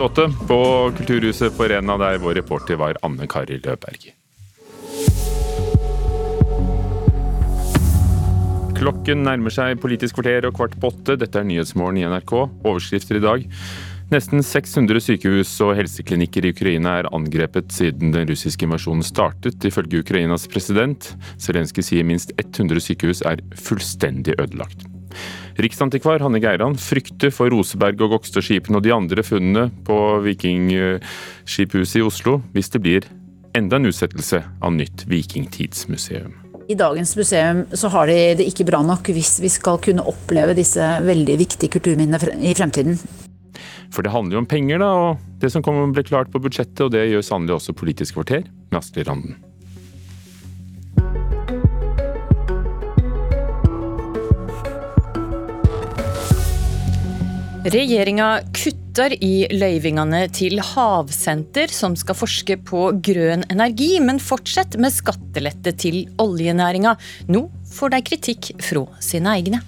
[0.02, 4.08] Låte på Kulturhuset på Rena, der vår reporter var Anne Kari Løberg.
[8.80, 11.14] Klokken nærmer seg Politisk kvarter og kvart på åtte.
[11.20, 12.34] Dette er Nyhetsmorgen i NRK.
[12.66, 13.46] Overskrifter i dag.
[14.10, 20.02] Nesten 600 sykehus og helseklinikker i Ukraina er angrepet siden den russiske invasjonen startet, ifølge
[20.02, 21.12] Ukrainas president.
[21.38, 24.82] Zelenskyj sier minst 100 sykehus er fullstendig ødelagt.
[25.60, 32.06] Riksantikvar Hanne Geiran frykter for Roseberg og Gokstadskipene og de andre funnene på Vikingskiphuset i
[32.06, 33.08] Oslo hvis det blir
[33.56, 36.32] enda en utsettelse av nytt vikingtidsmuseum.
[36.70, 40.56] I dagens museum så har de det ikke bra nok hvis vi skal kunne oppleve
[40.56, 42.96] disse veldig viktige kulturminnene i fremtiden.
[43.92, 46.86] For det handler jo om penger, da, og det som kommer ble klart på budsjettet,
[46.86, 49.36] og det gjør sannelig også Politisk kvarter med Astrid Randen.
[57.62, 64.90] Regjeringa kutter i løyvingene til Havsenter, som skal forske på grønn energi, men fortsett med
[64.90, 66.96] skattelette til oljenæringa.
[67.30, 69.62] Nå får de kritikk fra sine egne.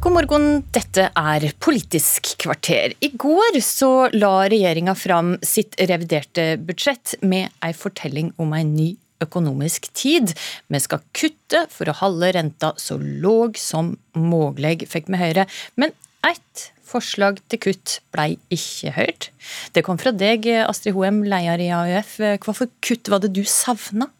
[0.00, 2.96] God morgen, dette er Politisk kvarter.
[3.04, 8.90] I går så la regjeringa fram sitt reviderte budsjett med ei fortelling om ei ny
[9.24, 10.34] økonomisk tid.
[10.72, 15.46] Vi skal kutte for å holde renta så låg som mulig, fikk vi høre.
[15.80, 15.94] Men
[16.26, 19.30] ett forslag til kutt blei ikke hørt.
[19.74, 22.18] Det kom fra deg, Astrid Hoem, leder i AUF.
[22.42, 24.10] Hva for kutt var det du savna?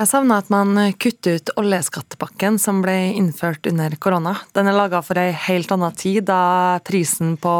[0.00, 4.30] Jeg savner at man kutter ut oljeskattepakken som ble innført under korona.
[4.56, 7.52] Den er laga for ei helt annen tid, da prisen på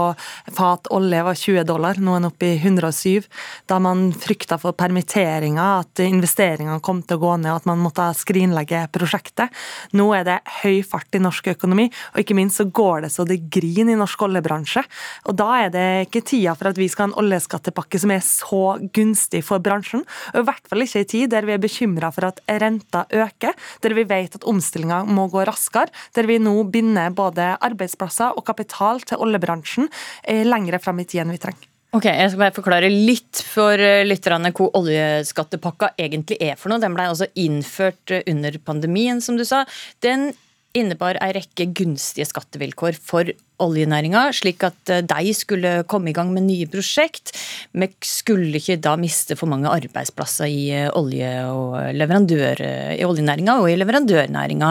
[0.56, 3.26] fat olje var 20 dollar, nå er den oppe i 107.
[3.68, 7.82] Da man frykta for permitteringer, at investeringene kom til å gå ned, og at man
[7.82, 9.52] måtte skrinlegge prosjektet.
[10.00, 13.28] Nå er det høy fart i norsk økonomi, og ikke minst så går det så
[13.28, 14.86] det griner i norsk oljebransje.
[15.28, 18.24] Og da er det ikke tida for at vi skal ha en oljeskattepakke som er
[18.24, 18.64] så
[18.96, 22.24] gunstig for bransjen, og i hvert fall ikke i tid der vi er bekymra for
[22.24, 26.56] at at renta øker, der vi vet at omstillinga må gå raskere, der vi nå
[26.72, 29.90] binder både arbeidsplasser og kapital til oljebransjen
[30.24, 31.66] eh, lengre fram i tid enn vi trenger.
[31.90, 36.78] Ok, Jeg skal bare forklare litt for eh, lytterne hva oljeskattepakka egentlig er for noe.
[36.82, 39.64] Den ble altså innført eh, under pandemien, som du sa.
[40.04, 40.30] Den
[40.76, 43.30] innebar ei rekke gunstige skattevilkår for
[43.60, 47.32] oljenæringa, slik at eh, de skulle komme i gang med nye prosjekt.
[47.74, 53.06] Vi skulle ikke da miste for mange arbeidsplasser i eh, olje- og leverandør, eh, i
[53.06, 54.70] oljenæringa og i leverandørnæringa.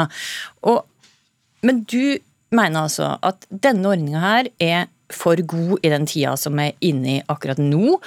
[0.72, 0.82] Og,
[1.68, 2.18] men du
[2.56, 7.18] mener altså at denne ordninga her er for god i den tida som er inne
[7.18, 7.98] i akkurat nå.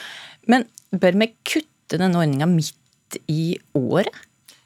[0.51, 4.15] Men bør vi kutte denne ordninga midt i året?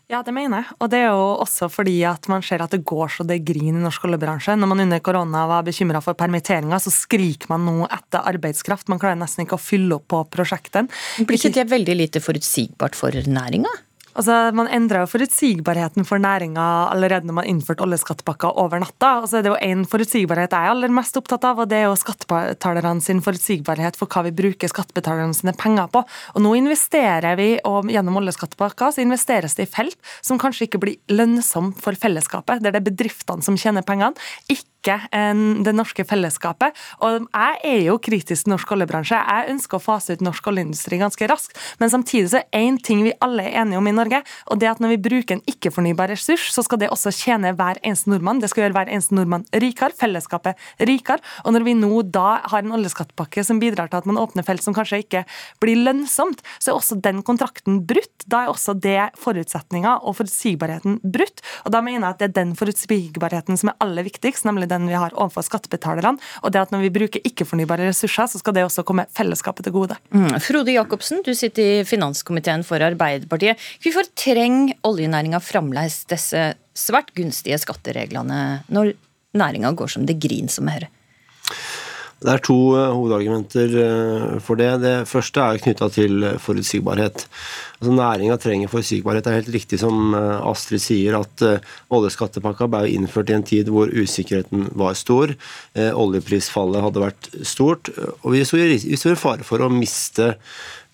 [0.07, 0.75] Ja, det mener jeg.
[0.79, 3.81] Og det er jo også fordi at man ser at det går så det griner
[3.81, 4.55] i norsk oljebransje.
[4.55, 8.87] Når man under korona var bekymra for permitteringer, så skriker man nå etter arbeidskraft.
[8.93, 10.87] Man klarer nesten ikke å fylle opp på prosjektene.
[11.27, 13.73] Blir ikke det veldig lite forutsigbart for næringa?
[14.17, 19.11] Altså, Man endra jo forutsigbarheten for næringa allerede når man innførte oljeskattepakka over natta.
[19.21, 21.83] Og så er det jo én forutsigbarhet jeg er aller mest opptatt av, og det
[21.83, 26.05] er jo skattebetalerne sin forutsigbarhet for hva vi bruker skattebetalerne sine penger på.
[26.35, 30.81] Og nå investerer vi, og gjennom oljeskattepakka så investeres det i felt som kanskje ikke
[30.81, 34.17] blir lønnsomme for fellesskapet, der det er bedriftene som tjener pengene,
[34.49, 36.77] ikke det norske fellesskapet.
[37.05, 39.19] Og jeg er jo kritisk til norsk oljebransje.
[39.19, 41.59] Jeg ønsker å fase ut norsk oljeindustri ganske raskt.
[41.81, 44.69] Men samtidig så er én ting vi alle er enige om i Norge, og det
[44.69, 48.11] er at når vi bruker en ikke-fornybar ressurs, så skal det også tjene hver eneste
[48.13, 48.41] nordmann.
[48.43, 51.25] Det skal gjøre hver eneste nordmann rikere, fellesskapet rikere.
[51.45, 54.65] Og når vi nå da har en oljeskattepakke som bidrar til at man åpner felt
[54.65, 55.25] som kanskje ikke
[55.63, 58.27] blir lønnsomt, så er også den kontrakten brutt.
[58.27, 61.43] Da er også det forutsetninga og forutsigbarheten brutt.
[61.65, 64.76] Og da mener jeg at det er den forutsigbarheten som er aller viktigst, nemlig den
[64.77, 66.21] den vi har overfor skattebetalerne.
[66.45, 69.75] Og det at når vi bruker ikke-fornybare ressurser, så skal det også komme fellesskapet til
[69.75, 69.97] gode.
[70.15, 70.37] Mm.
[70.45, 73.61] Frode Jacobsen, du sitter i finanskomiteen for Arbeiderpartiet.
[73.85, 78.95] Hvorfor trenger oljenæringa fremdeles disse svært gunstige skattereglene når
[79.37, 80.89] næringa går som det griner som her?
[82.27, 84.71] Det er to eh, hovedargumenter eh, for det.
[84.83, 87.23] Det første er knytta til forutsigbarhet.
[87.79, 89.23] Altså Næringa trenger forutsigbarhet.
[89.23, 91.45] Det er helt riktig som eh, Astrid sier, at
[91.95, 95.37] oljeskattepakka ble innført i en tid hvor usikkerheten var stor.
[95.77, 97.93] Oljeprisfallet hadde vært stort,
[98.23, 100.33] og vi står i fare for å miste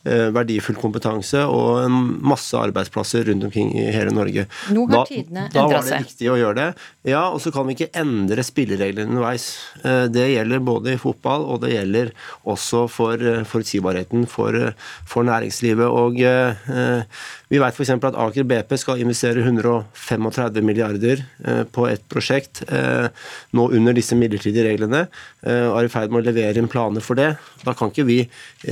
[0.05, 4.47] verdifull kompetanse og en masse arbeidsplasser rundt omkring i hele Norge.
[4.75, 5.55] Nå har tidene seg.
[5.55, 6.69] Da var det viktig å gjøre det.
[7.13, 9.47] Ja, og så kan vi ikke endre spillereglene underveis.
[9.83, 12.13] Eh, det gjelder både i fotball, og det gjelder
[12.51, 14.59] også for eh, forutsigbarheten for,
[15.09, 15.87] for næringslivet.
[15.87, 16.19] Og
[17.53, 17.95] vi vet f.eks.
[17.95, 21.23] at Aker BP skal investere 135 milliarder
[21.75, 22.63] på et prosjekt
[23.57, 25.05] nå under disse midlertidige reglene,
[25.43, 27.33] og er i ferd med å levere inn planer for det.
[27.67, 28.19] Da kan ikke vi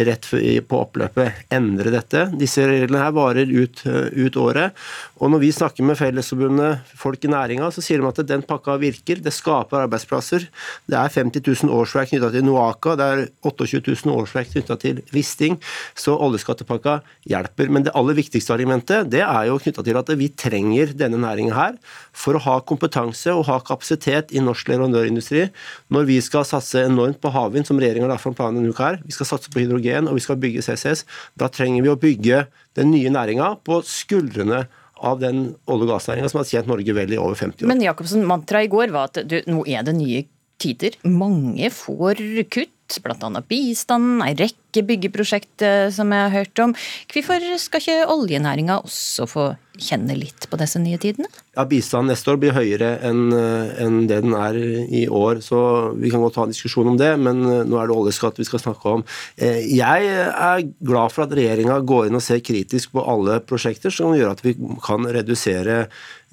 [0.08, 1.19] rett på oppløpet
[1.52, 2.26] endre dette.
[2.40, 4.76] Disse reglene her varer ut, ut året.
[5.20, 8.76] Og når vi snakker med Fellesforbundet, folk i næringa, så sier de at den pakka
[8.80, 9.20] virker.
[9.20, 10.46] Det skaper arbeidsplasser.
[10.90, 15.02] Det er 50 000 årsverk knytta til Noaka, det er 28 000 årsverk knytta til
[15.14, 15.58] Wisting.
[15.98, 17.70] Så oljeskattepakka hjelper.
[17.72, 21.56] Men det aller viktigste argumentet det er jo knytta til at vi trenger denne næringa
[21.56, 21.76] her
[22.16, 25.46] for å ha kompetanse og ha kapasitet i norsk leverandørindustri.
[25.92, 29.00] Når vi skal satse enormt på havvind, som regjeringa lagt fram planen en uke her,
[29.04, 31.04] vi skal satse på hydrogen og vi skal bygge CCS,
[31.38, 32.44] da trenger vi å bygge
[32.78, 34.64] den nye næringa på skuldrene
[35.00, 37.70] av den olje- og gassnæringa som har tjent Norge vel i over 50 år.
[37.70, 40.24] Men Jacobsen, mantraet i går var at du, nå er det nye
[40.60, 40.98] tider.
[41.08, 42.20] Mange får
[42.52, 43.44] kutt, bl.a.
[43.46, 45.64] bistanden, ei rekke byggeprosjekt
[45.94, 46.74] som jeg har hørt om.
[47.12, 49.50] Hvorfor skal ikke oljenæringa også få
[49.80, 51.28] kjenne litt på disse nye tidene?
[51.56, 55.40] Ja, Bistanden neste år blir høyere enn en det den er i år.
[55.44, 58.38] så Vi kan godt ta en diskusjon om det, men eh, nå er det oljeskatt
[58.40, 59.04] vi skal snakke om.
[59.36, 63.94] Eh, jeg er glad for at regjeringa går inn og ser kritisk på alle prosjekter
[63.94, 65.86] som gjør at vi kan redusere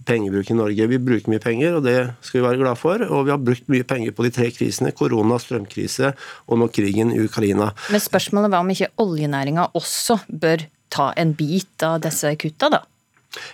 [0.06, 0.88] pengebruk i Norge.
[0.92, 3.04] Vi bruker mye penger, og det skal vi være glad for.
[3.08, 6.14] Og vi har brukt mye penger på de tre krisene, korona, strømkrise
[6.48, 7.72] og nå krigen i Ukraina.
[7.94, 12.84] Men spørsmålet var om ikke oljenæringa også bør ta en bit av disse kutta, da?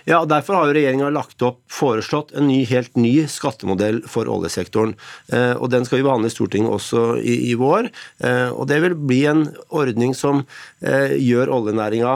[0.08, 4.28] Ja, og Derfor har jo regjeringa lagt opp, foreslått en ny, helt ny skattemodell for
[4.30, 4.94] oljesektoren.
[5.32, 7.90] Eh, og Den skal vi behandle i Stortinget også i, i vår.
[8.24, 9.44] Eh, og Det vil bli en
[9.74, 10.44] ordning som
[10.84, 12.14] eh, gjør oljenæringa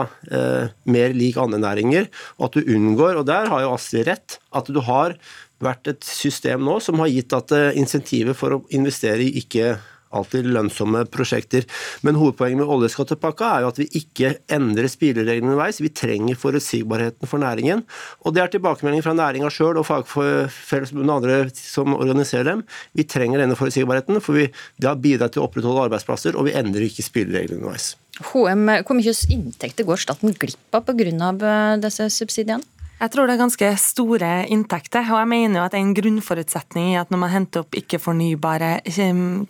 [0.89, 2.09] mer lik andre næringer.
[2.37, 5.15] og At du unngår, og der har jo Astrid rett, at du har
[5.59, 9.73] vært et system nå som har gitt at insentivet for å investere i ikke
[10.15, 11.65] alltid lønnsomme prosjekter.
[12.05, 15.81] Men hovedpoenget med oljeskattepakka er jo at vi ikke endrer spillereglene underveis.
[15.83, 17.85] Vi trenger forutsigbarheten for næringen.
[18.25, 22.65] Og det er tilbakemeldinger fra næringa sjøl og Fagfellesforbundet og andre som organiserer dem.
[22.97, 24.49] Vi trenger denne forutsigbarheten, for vi,
[24.79, 27.93] det har bidratt til å opprettholde arbeidsplasser, og vi endrer ikke spillereglene underveis.
[28.19, 31.07] HM, hvor mye inntekter går staten glipp av pga.
[31.09, 32.78] Eh, disse subsidiene?
[32.99, 36.97] Jeg tror det er ganske store inntekter, og jeg mener jo at en grunnforutsetning i
[36.99, 38.71] at når man henter opp ikke-fornybare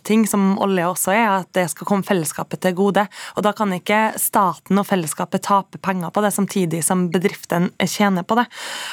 [0.06, 3.02] ting, som olje også er, at det skal komme fellesskapet til gode.
[3.34, 8.22] Og da kan ikke staten og fellesskapet tape penger på det, samtidig som bedriften tjener
[8.22, 8.44] på det.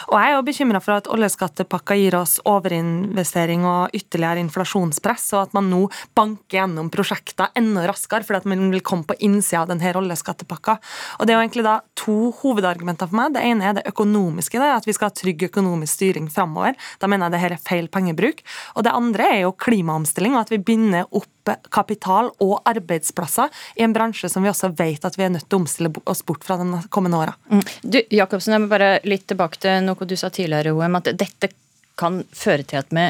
[0.09, 5.43] Og jeg er jo bekymra for at oljeskattepakka gir oss overinvestering og ytterligere inflasjonspress, og
[5.43, 5.83] at man nå
[6.17, 10.79] banker gjennom prosjekter enda raskere fordi at man vil komme på innsida av denne oljeskattepakka.
[11.21, 11.77] Og det er jo egentlig da
[12.07, 13.37] to hovedargumenter for meg.
[13.37, 16.77] Det ene er det økonomiske ønsker det, at vi skal ha trygg økonomisk styring framover.
[17.01, 18.43] Da mener jeg det her er feil pengebruk.
[18.75, 23.85] Og det andre er jo klimaomstilling, og at vi binder opp kapital og arbeidsplasser i
[23.85, 26.43] en bransje som vi også vet at vi er nødt til å omstille oss bort
[26.43, 27.35] fra de kommende åra.
[27.51, 27.63] Mm.
[27.83, 31.51] Du, Jakobsen, jeg må bare litt tilbake til noe du sa tidligere, OM, at dette
[31.97, 33.07] kan føre til at vi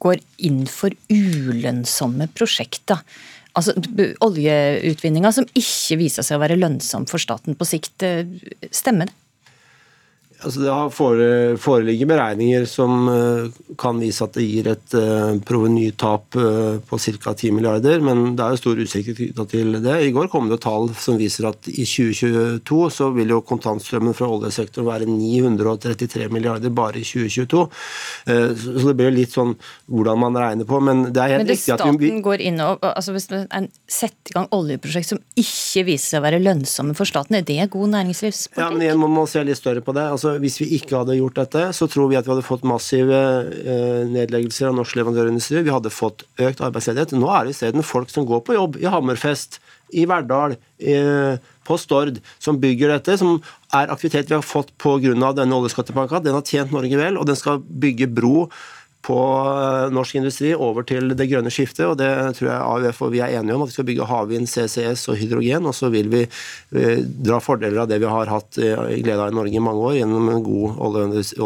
[0.00, 3.00] går inn for ulønnsomme prosjekter.
[3.58, 3.74] Altså
[4.22, 8.04] oljeutvinninger som ikke viser seg å være lønnsom for staten på sikt.
[8.70, 9.16] Stemmer det?
[10.40, 16.78] Altså det foreligger beregninger som eh, kan vise at det gir et uh, provenytap uh,
[16.88, 17.34] på ca.
[17.34, 19.96] 10 milliarder, men det er jo stor usikkerhet knytta til det.
[20.06, 24.30] I går kom det tall som viser at i 2022 så vil jo kontantstrømmen fra
[24.32, 27.66] oljesektoren være 933 milliarder bare i 2022.
[28.30, 29.54] Uh, så det blir jo litt sånn
[29.92, 32.64] hvordan man regner på, men det er helt men det riktig at staten går inn
[32.64, 36.96] og altså Hvis man setter i gang oljeprosjekt som ikke viser seg å være lønnsomme
[36.96, 38.60] for staten, er det god næringslivspolitikk?
[38.62, 40.06] Ja, men igjen må man se litt større på det.
[40.14, 42.66] altså altså Hvis vi ikke hadde gjort dette, så tror vi at vi hadde fått
[42.68, 43.20] massive
[43.50, 45.64] eh, nedleggelser av norsk leverandørindustri.
[45.66, 47.14] Vi hadde fått økt arbeidsledighet.
[47.18, 50.54] Nå er det isteden folk som går på jobb i Hammerfest, i Verdal,
[51.66, 53.40] på Stord, som bygger dette, som
[53.74, 55.32] er aktivitet vi har fått pga.
[55.34, 56.22] denne oljeskattepakka.
[56.22, 58.48] Den har tjent Norge vel, og den skal bygge bro
[59.06, 61.86] på eh, norsk industri over til det grønne skiftet.
[61.88, 64.48] og Det tror jeg AUF og vi er enige om, at vi skal bygge havvind,
[64.50, 65.68] CCS og hydrogen.
[65.70, 69.32] Og så vil vi eh, dra fordeler av det vi har hatt eh, glede av
[69.32, 70.82] i Norge i mange år gjennom en god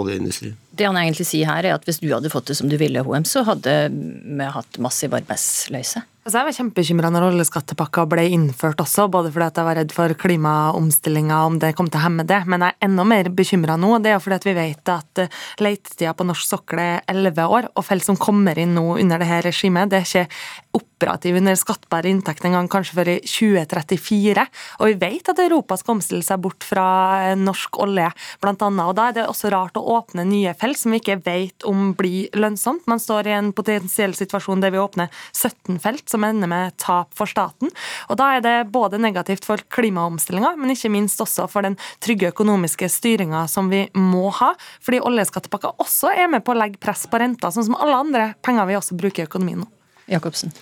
[0.02, 0.54] oljeindustri.
[0.74, 3.04] Det han egentlig sier her er at Hvis du hadde fått det som du ville,
[3.04, 6.02] HM, så hadde vi hatt massiv arbeidsløse?
[6.24, 10.14] Altså jeg var kjempebekymra når oljeskattepakka ble innført også, både fordi jeg var redd for
[10.22, 12.38] klimaomstillinga, om det kom til å hemme det.
[12.48, 13.90] Men jeg er enda mer bekymra nå.
[14.00, 17.84] Det er fordi vi vet at eh, letetida på norsk sokkel er elleve år, og
[17.84, 22.08] felt som kommer inn nå under det her regimet, det er ikke operativ under skattbar
[22.08, 24.46] inntekt engang kanskje før i 2034.
[24.80, 26.86] Og vi vet at Europa skal omstille seg bort fra
[27.26, 28.08] eh, norsk olje,
[28.40, 28.86] blant annet.
[28.88, 31.92] Og da er det også rart å åpne nye felt som vi ikke vet om
[32.00, 32.88] blir lønnsomt.
[32.88, 37.12] Man står i en potensiell situasjon der vi åpner 17 felt som ender med tap
[37.18, 37.72] for staten.
[38.08, 42.30] Og da er det både negativt for klimaomstillinga, men ikke minst også for den trygge
[42.32, 44.54] økonomiske styringa som vi må ha.
[44.84, 48.26] Fordi oljeskattepakka også er med på å legge press på renta, sånn som alle andre
[48.44, 49.70] penger vi også bruker i økonomien nå.
[50.10, 50.52] Jacobsen.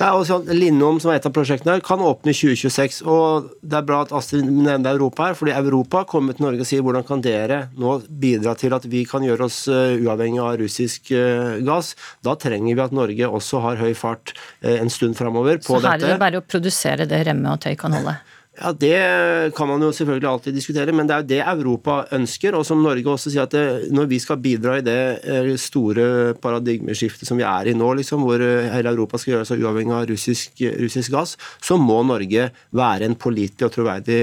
[0.00, 3.02] Nei, altså, Lindom, som er et av prosjektene her, kan åpne i 2026.
[3.04, 6.68] og Det er bra at Astrid nevner Europa her, fordi Europa kommer til Norge og
[6.68, 10.56] sier hvordan kan dere nå bidra til at vi kan gjøre oss uh, uavhengig av
[10.62, 11.92] russisk uh, gass.
[12.24, 14.32] Da trenger vi at Norge også har høy fart
[14.64, 15.84] uh, en stund framover på dette.
[15.84, 18.16] Så her er det bare å produsere det Remme og Tøy kan holde?
[18.52, 22.52] Ja, Det kan man jo selvfølgelig alltid diskutere, men det er jo det Europa ønsker.
[22.58, 26.34] Og som Norge også sier at det, når vi skal bidra i det eh, store
[26.36, 29.96] paradigmeskiftet som vi er i nå, liksom, hvor eh, hele Europa skal gjøre seg uavhengig
[29.96, 31.34] av russisk, russisk, gass,
[31.64, 34.20] så må Norge være en pålitelig og troverdig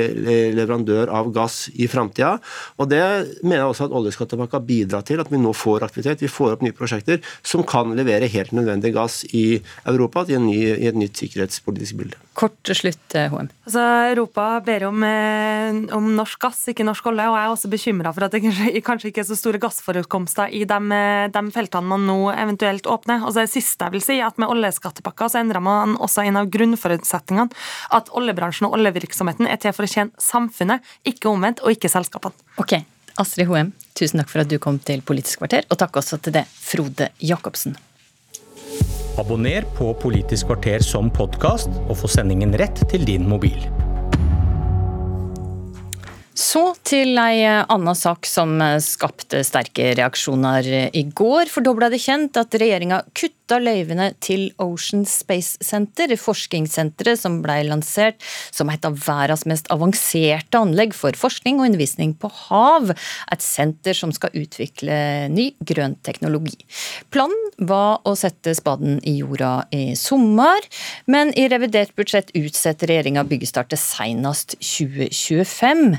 [0.53, 2.35] leverandør av gass i framtida.
[2.77, 3.01] Og det
[3.41, 6.21] mener jeg også at oljeskattepakka bidrar til, at vi nå får aktivitet.
[6.21, 10.57] Vi får opp nye prosjekter som kan levere helt nødvendig gass i Europa i, ny,
[10.77, 12.21] i et nytt sikkerhetspolitisk bilde.
[12.39, 13.49] Kort til slutt, HM.
[13.49, 13.85] Eh, altså,
[14.19, 17.27] Europa ber om, eh, om, norsk gass, ikke norsk olje.
[17.29, 18.41] Og jeg er også bekymra for at det
[18.87, 23.23] kanskje, ikke er så store gassforekomster i de, eh, de, feltene man nå eventuelt åpner.
[23.23, 26.37] Og så det siste jeg vil si, at Med oljeskattepakka så endrer man også en
[26.39, 27.51] av grunnforutsetningene.
[27.95, 32.35] At oljebransjen og oljevirksomheten er til for å tjene samfunnet, ikke omvendt, og ikke selskapene.
[32.61, 32.77] Ok,
[33.19, 36.37] Astrid Hoem, tusen takk for at du kom til Politisk kvarter, og takk også til
[36.39, 37.75] det, Frode Jacobsen.
[39.19, 43.59] Abonner på Politisk kvarter som podkast, og få sendingen rett til din mobil.
[46.39, 51.51] Så til ei anna sak som skapte sterke reaksjoner i går.
[51.51, 53.01] For da ble det kjent at regjeringa
[53.49, 58.21] kutta av løyvene til Ocean Space Center, forskningssenteret som ble lansert
[58.53, 62.91] som et av verdens mest avanserte anlegg for forskning og undervisning på hav.
[63.33, 66.59] Et senter som skal utvikle ny grønn teknologi.
[67.09, 70.61] Planen var å sette spaden i jorda i sommer,
[71.09, 75.97] men i revidert budsjett utsetter regjeringa byggestart til senest 2025.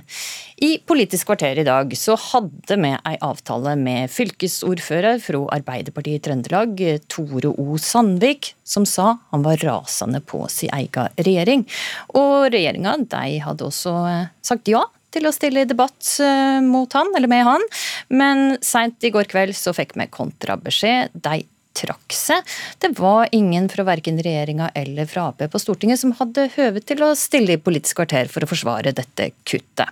[0.61, 6.23] I Politisk kvarter i dag så hadde vi ei avtale med fylkesordfører fra Arbeiderpartiet i
[6.27, 7.79] Trøndelag, Tore O.
[7.81, 11.65] Sandvik, som sa han var rasende på sin egen regjering.
[12.13, 14.85] Og regjeringa de hadde også eh, sagt ja
[15.17, 17.65] til å stille i debatt eh, mot han, eller med han,
[18.13, 21.17] men seint i går kveld så fikk vi kontrabeskjed.
[21.17, 21.41] De
[21.81, 22.45] trakk seg.
[22.85, 27.01] Det var ingen fra verken regjeringa eller fra Ap på Stortinget som hadde høve til
[27.07, 29.89] å stille i Politisk kvarter for å forsvare dette kuttet.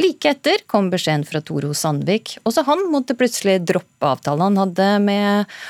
[0.00, 2.38] Like etter kom beskjeden fra Toro Sandvik.
[2.48, 5.60] Også han måtte plutselig droppe avtalen han hadde med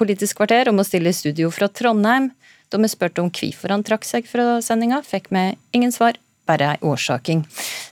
[0.00, 2.30] Politisk kvarter om å stille i studio fra Trondheim.
[2.72, 5.44] Da vi spurte om hvorfor han trakk seg fra sendinga, fikk vi
[5.76, 6.18] ingen svar,
[6.50, 7.44] bare ei årsaking.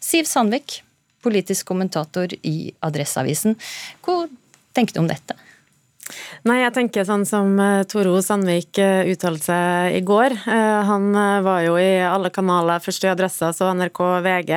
[0.03, 0.81] Siv Sandvik,
[1.23, 3.55] politisk kommentator i Adresseavisen.
[4.03, 4.25] Hva
[4.75, 5.39] tenkte du om dette?
[6.49, 10.35] Nei, jeg tenker sånn som eh, Toro Sandvik eh, uttalte seg i går.
[10.49, 11.11] Eh, han
[11.45, 14.53] var jo i alle kanaler, først i Adressa, så NRK VG,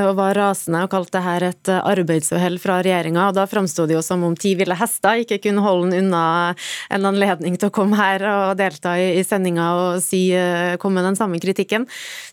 [0.00, 3.28] og var rasende og kalte det her et arbeidsuhell fra regjeringa.
[3.28, 6.24] Og da framsto det jo som om ti ville hester ikke kunne holde han unna
[6.92, 10.26] en anledning til å komme her og delta i sendinga og si,
[10.82, 11.86] komme med den samme kritikken.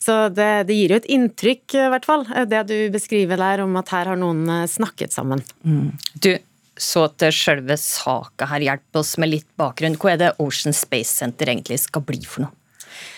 [0.04, 3.78] Så det, det gir jo et inntrykk, i hvert fall, det du beskriver der om
[3.80, 5.44] at her har noen snakket sammen.
[5.64, 5.94] Mm.
[6.24, 6.32] Du,
[6.78, 9.98] så til selve saka her, hjelp oss med litt bakgrunn.
[9.99, 12.56] Hva er det Ocean Space Center egentlig skal bli for noe?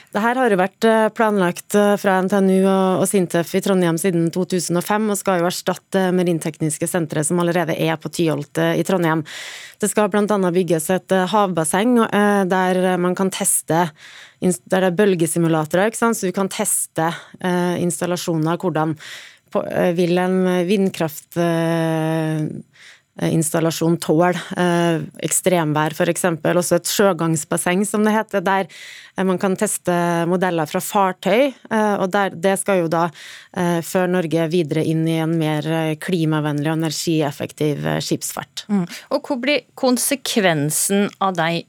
[0.09, 4.31] Det her har jo vært eh, planlagt eh, fra NTNU og Sintef i Trondheim siden
[4.33, 9.21] 2005, og skal jo erstatte Marintekniske sentre som allerede er på Tyholt eh, i Trondheim.
[9.77, 10.25] Det skal bl.a.
[10.55, 11.93] bygges et havbasseng
[12.49, 13.85] der man kan teste
[14.39, 17.09] der det er bølgesimulatorer, så du kan teste
[17.79, 18.59] installasjoner.
[18.59, 18.95] Hvordan
[19.95, 20.37] vil en
[20.67, 22.47] vindkraft Eh,
[23.27, 26.25] installasjon tål eh, ekstremvær f.eks.
[26.29, 29.95] Også et sjøgangsbasseng, som det heter, der eh, man kan teste
[30.29, 31.51] modeller fra fartøy.
[31.99, 33.09] og der, Det skal jo da
[33.83, 35.65] føre Norge videre inn i en mer
[35.99, 38.65] klimavennlig og energieffektiv skipsfart.
[38.69, 38.85] Mm.
[39.15, 41.63] Og hvor blir konsekvensen av de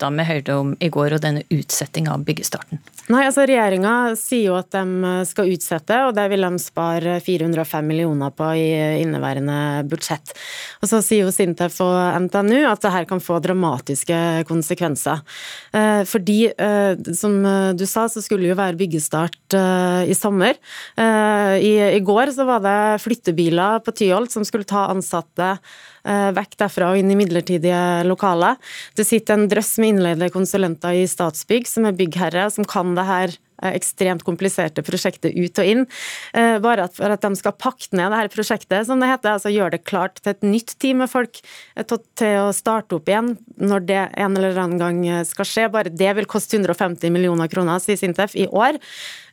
[0.00, 2.80] da med Høyre om i går og denne utsettinga av byggestarten?
[3.08, 7.86] Nei, altså Regjeringa sier jo at de skal utsette, og det vil de spare 405
[7.88, 8.66] millioner på i
[9.00, 10.34] inneværende budsjett.
[10.82, 11.96] Og Så sier jo Sintef og
[12.26, 14.18] NTNU at det her kan få dramatiske
[14.48, 15.22] konsekvenser.
[15.72, 17.40] Eh, fordi, eh, som
[17.76, 20.58] du sa, så skulle jo være byggestart eh, i sommer.
[20.98, 25.56] I går så var det flyttebiler på Tyholt som skulle ta ansatte
[26.36, 28.56] vekk derfra og inn i midlertidige lokaler.
[28.96, 33.06] Det sitter en drøss med innleide konsulenter i Statsbygg som er byggherre, som kan det
[33.08, 35.84] her Eh, ekstremt kompliserte prosjektet ut og inn.
[36.32, 39.36] Eh, bare for at de skal pakke ned det her prosjektet, som det heter.
[39.36, 41.40] altså Gjøre det klart til et nytt team med folk
[41.76, 45.68] eh, til å starte opp igjen når det en eller annen gang skal skje.
[45.72, 48.78] Bare det vil koste 150 millioner kroner, sier Sintef, i år.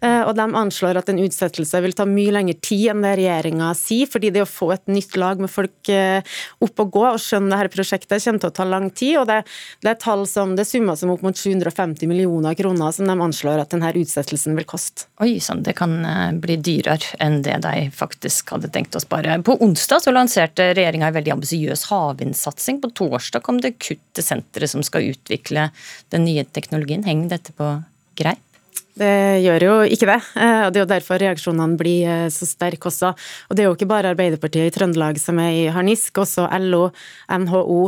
[0.05, 4.09] Og de anslår at en utsettelse vil ta mye lengre tid enn det regjeringa sier,
[4.11, 7.59] fordi det å få et nytt lag med folk opp og gå og skjønne det
[7.61, 9.15] her prosjektet kommer til å ta lang tid.
[9.21, 9.39] og Det,
[9.85, 13.63] det er tall som det summer som opp mot 750 millioner kroner som de anslår
[13.63, 15.07] at denne utsettelsen utsettelsen vil koste.
[15.19, 19.37] Oi sann, det kan eh, bli dyrere enn det de faktisk hadde tenkt å spare.
[19.43, 22.81] På onsdag så lanserte regjeringa en veldig ambisiøs havvindsatsing.
[22.81, 25.69] På torsdag kom det kutt til senteret som skal utvikle
[26.13, 27.03] den nye teknologien.
[27.03, 27.71] Henger dette på
[28.15, 28.41] greip?
[28.95, 29.11] Det
[29.43, 32.87] gjør jo ikke det, eh, og det er jo derfor reaksjonene blir eh, så sterke
[32.87, 33.11] også.
[33.49, 36.87] Og det er jo ikke bare Arbeiderpartiet i Trøndelag som er i harnisk, også LO,
[37.27, 37.81] NHO,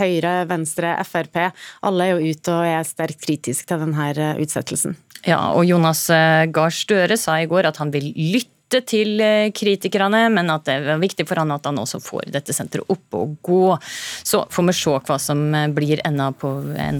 [0.00, 1.50] Høyre, Venstre, Frp.
[1.84, 4.96] Alle er jo ute og er sterkt kritiske til denne utsettelsen.
[5.26, 8.55] Ja, og Jonas eh, Gahr Støre sa i går at han vil lytte
[8.86, 12.54] til eh, kritikerne, men at det er viktig for han at han også får dette
[12.56, 13.76] senteret opp og gå.
[14.26, 16.52] Så får vi se hva som eh, blir enda på,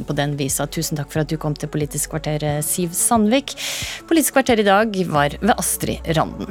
[0.07, 0.69] på den visa.
[0.71, 3.57] Tusen takk for at du kom til Politisk kvarter, Siv Sandvik.
[4.09, 6.51] Politisk kvarter i dag var ved Astrid Randen.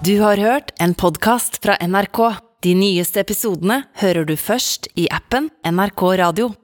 [0.00, 2.22] Du har hørt en podkast fra NRK.
[2.64, 6.50] De nyeste episodene hører du først i appen NRK Radio.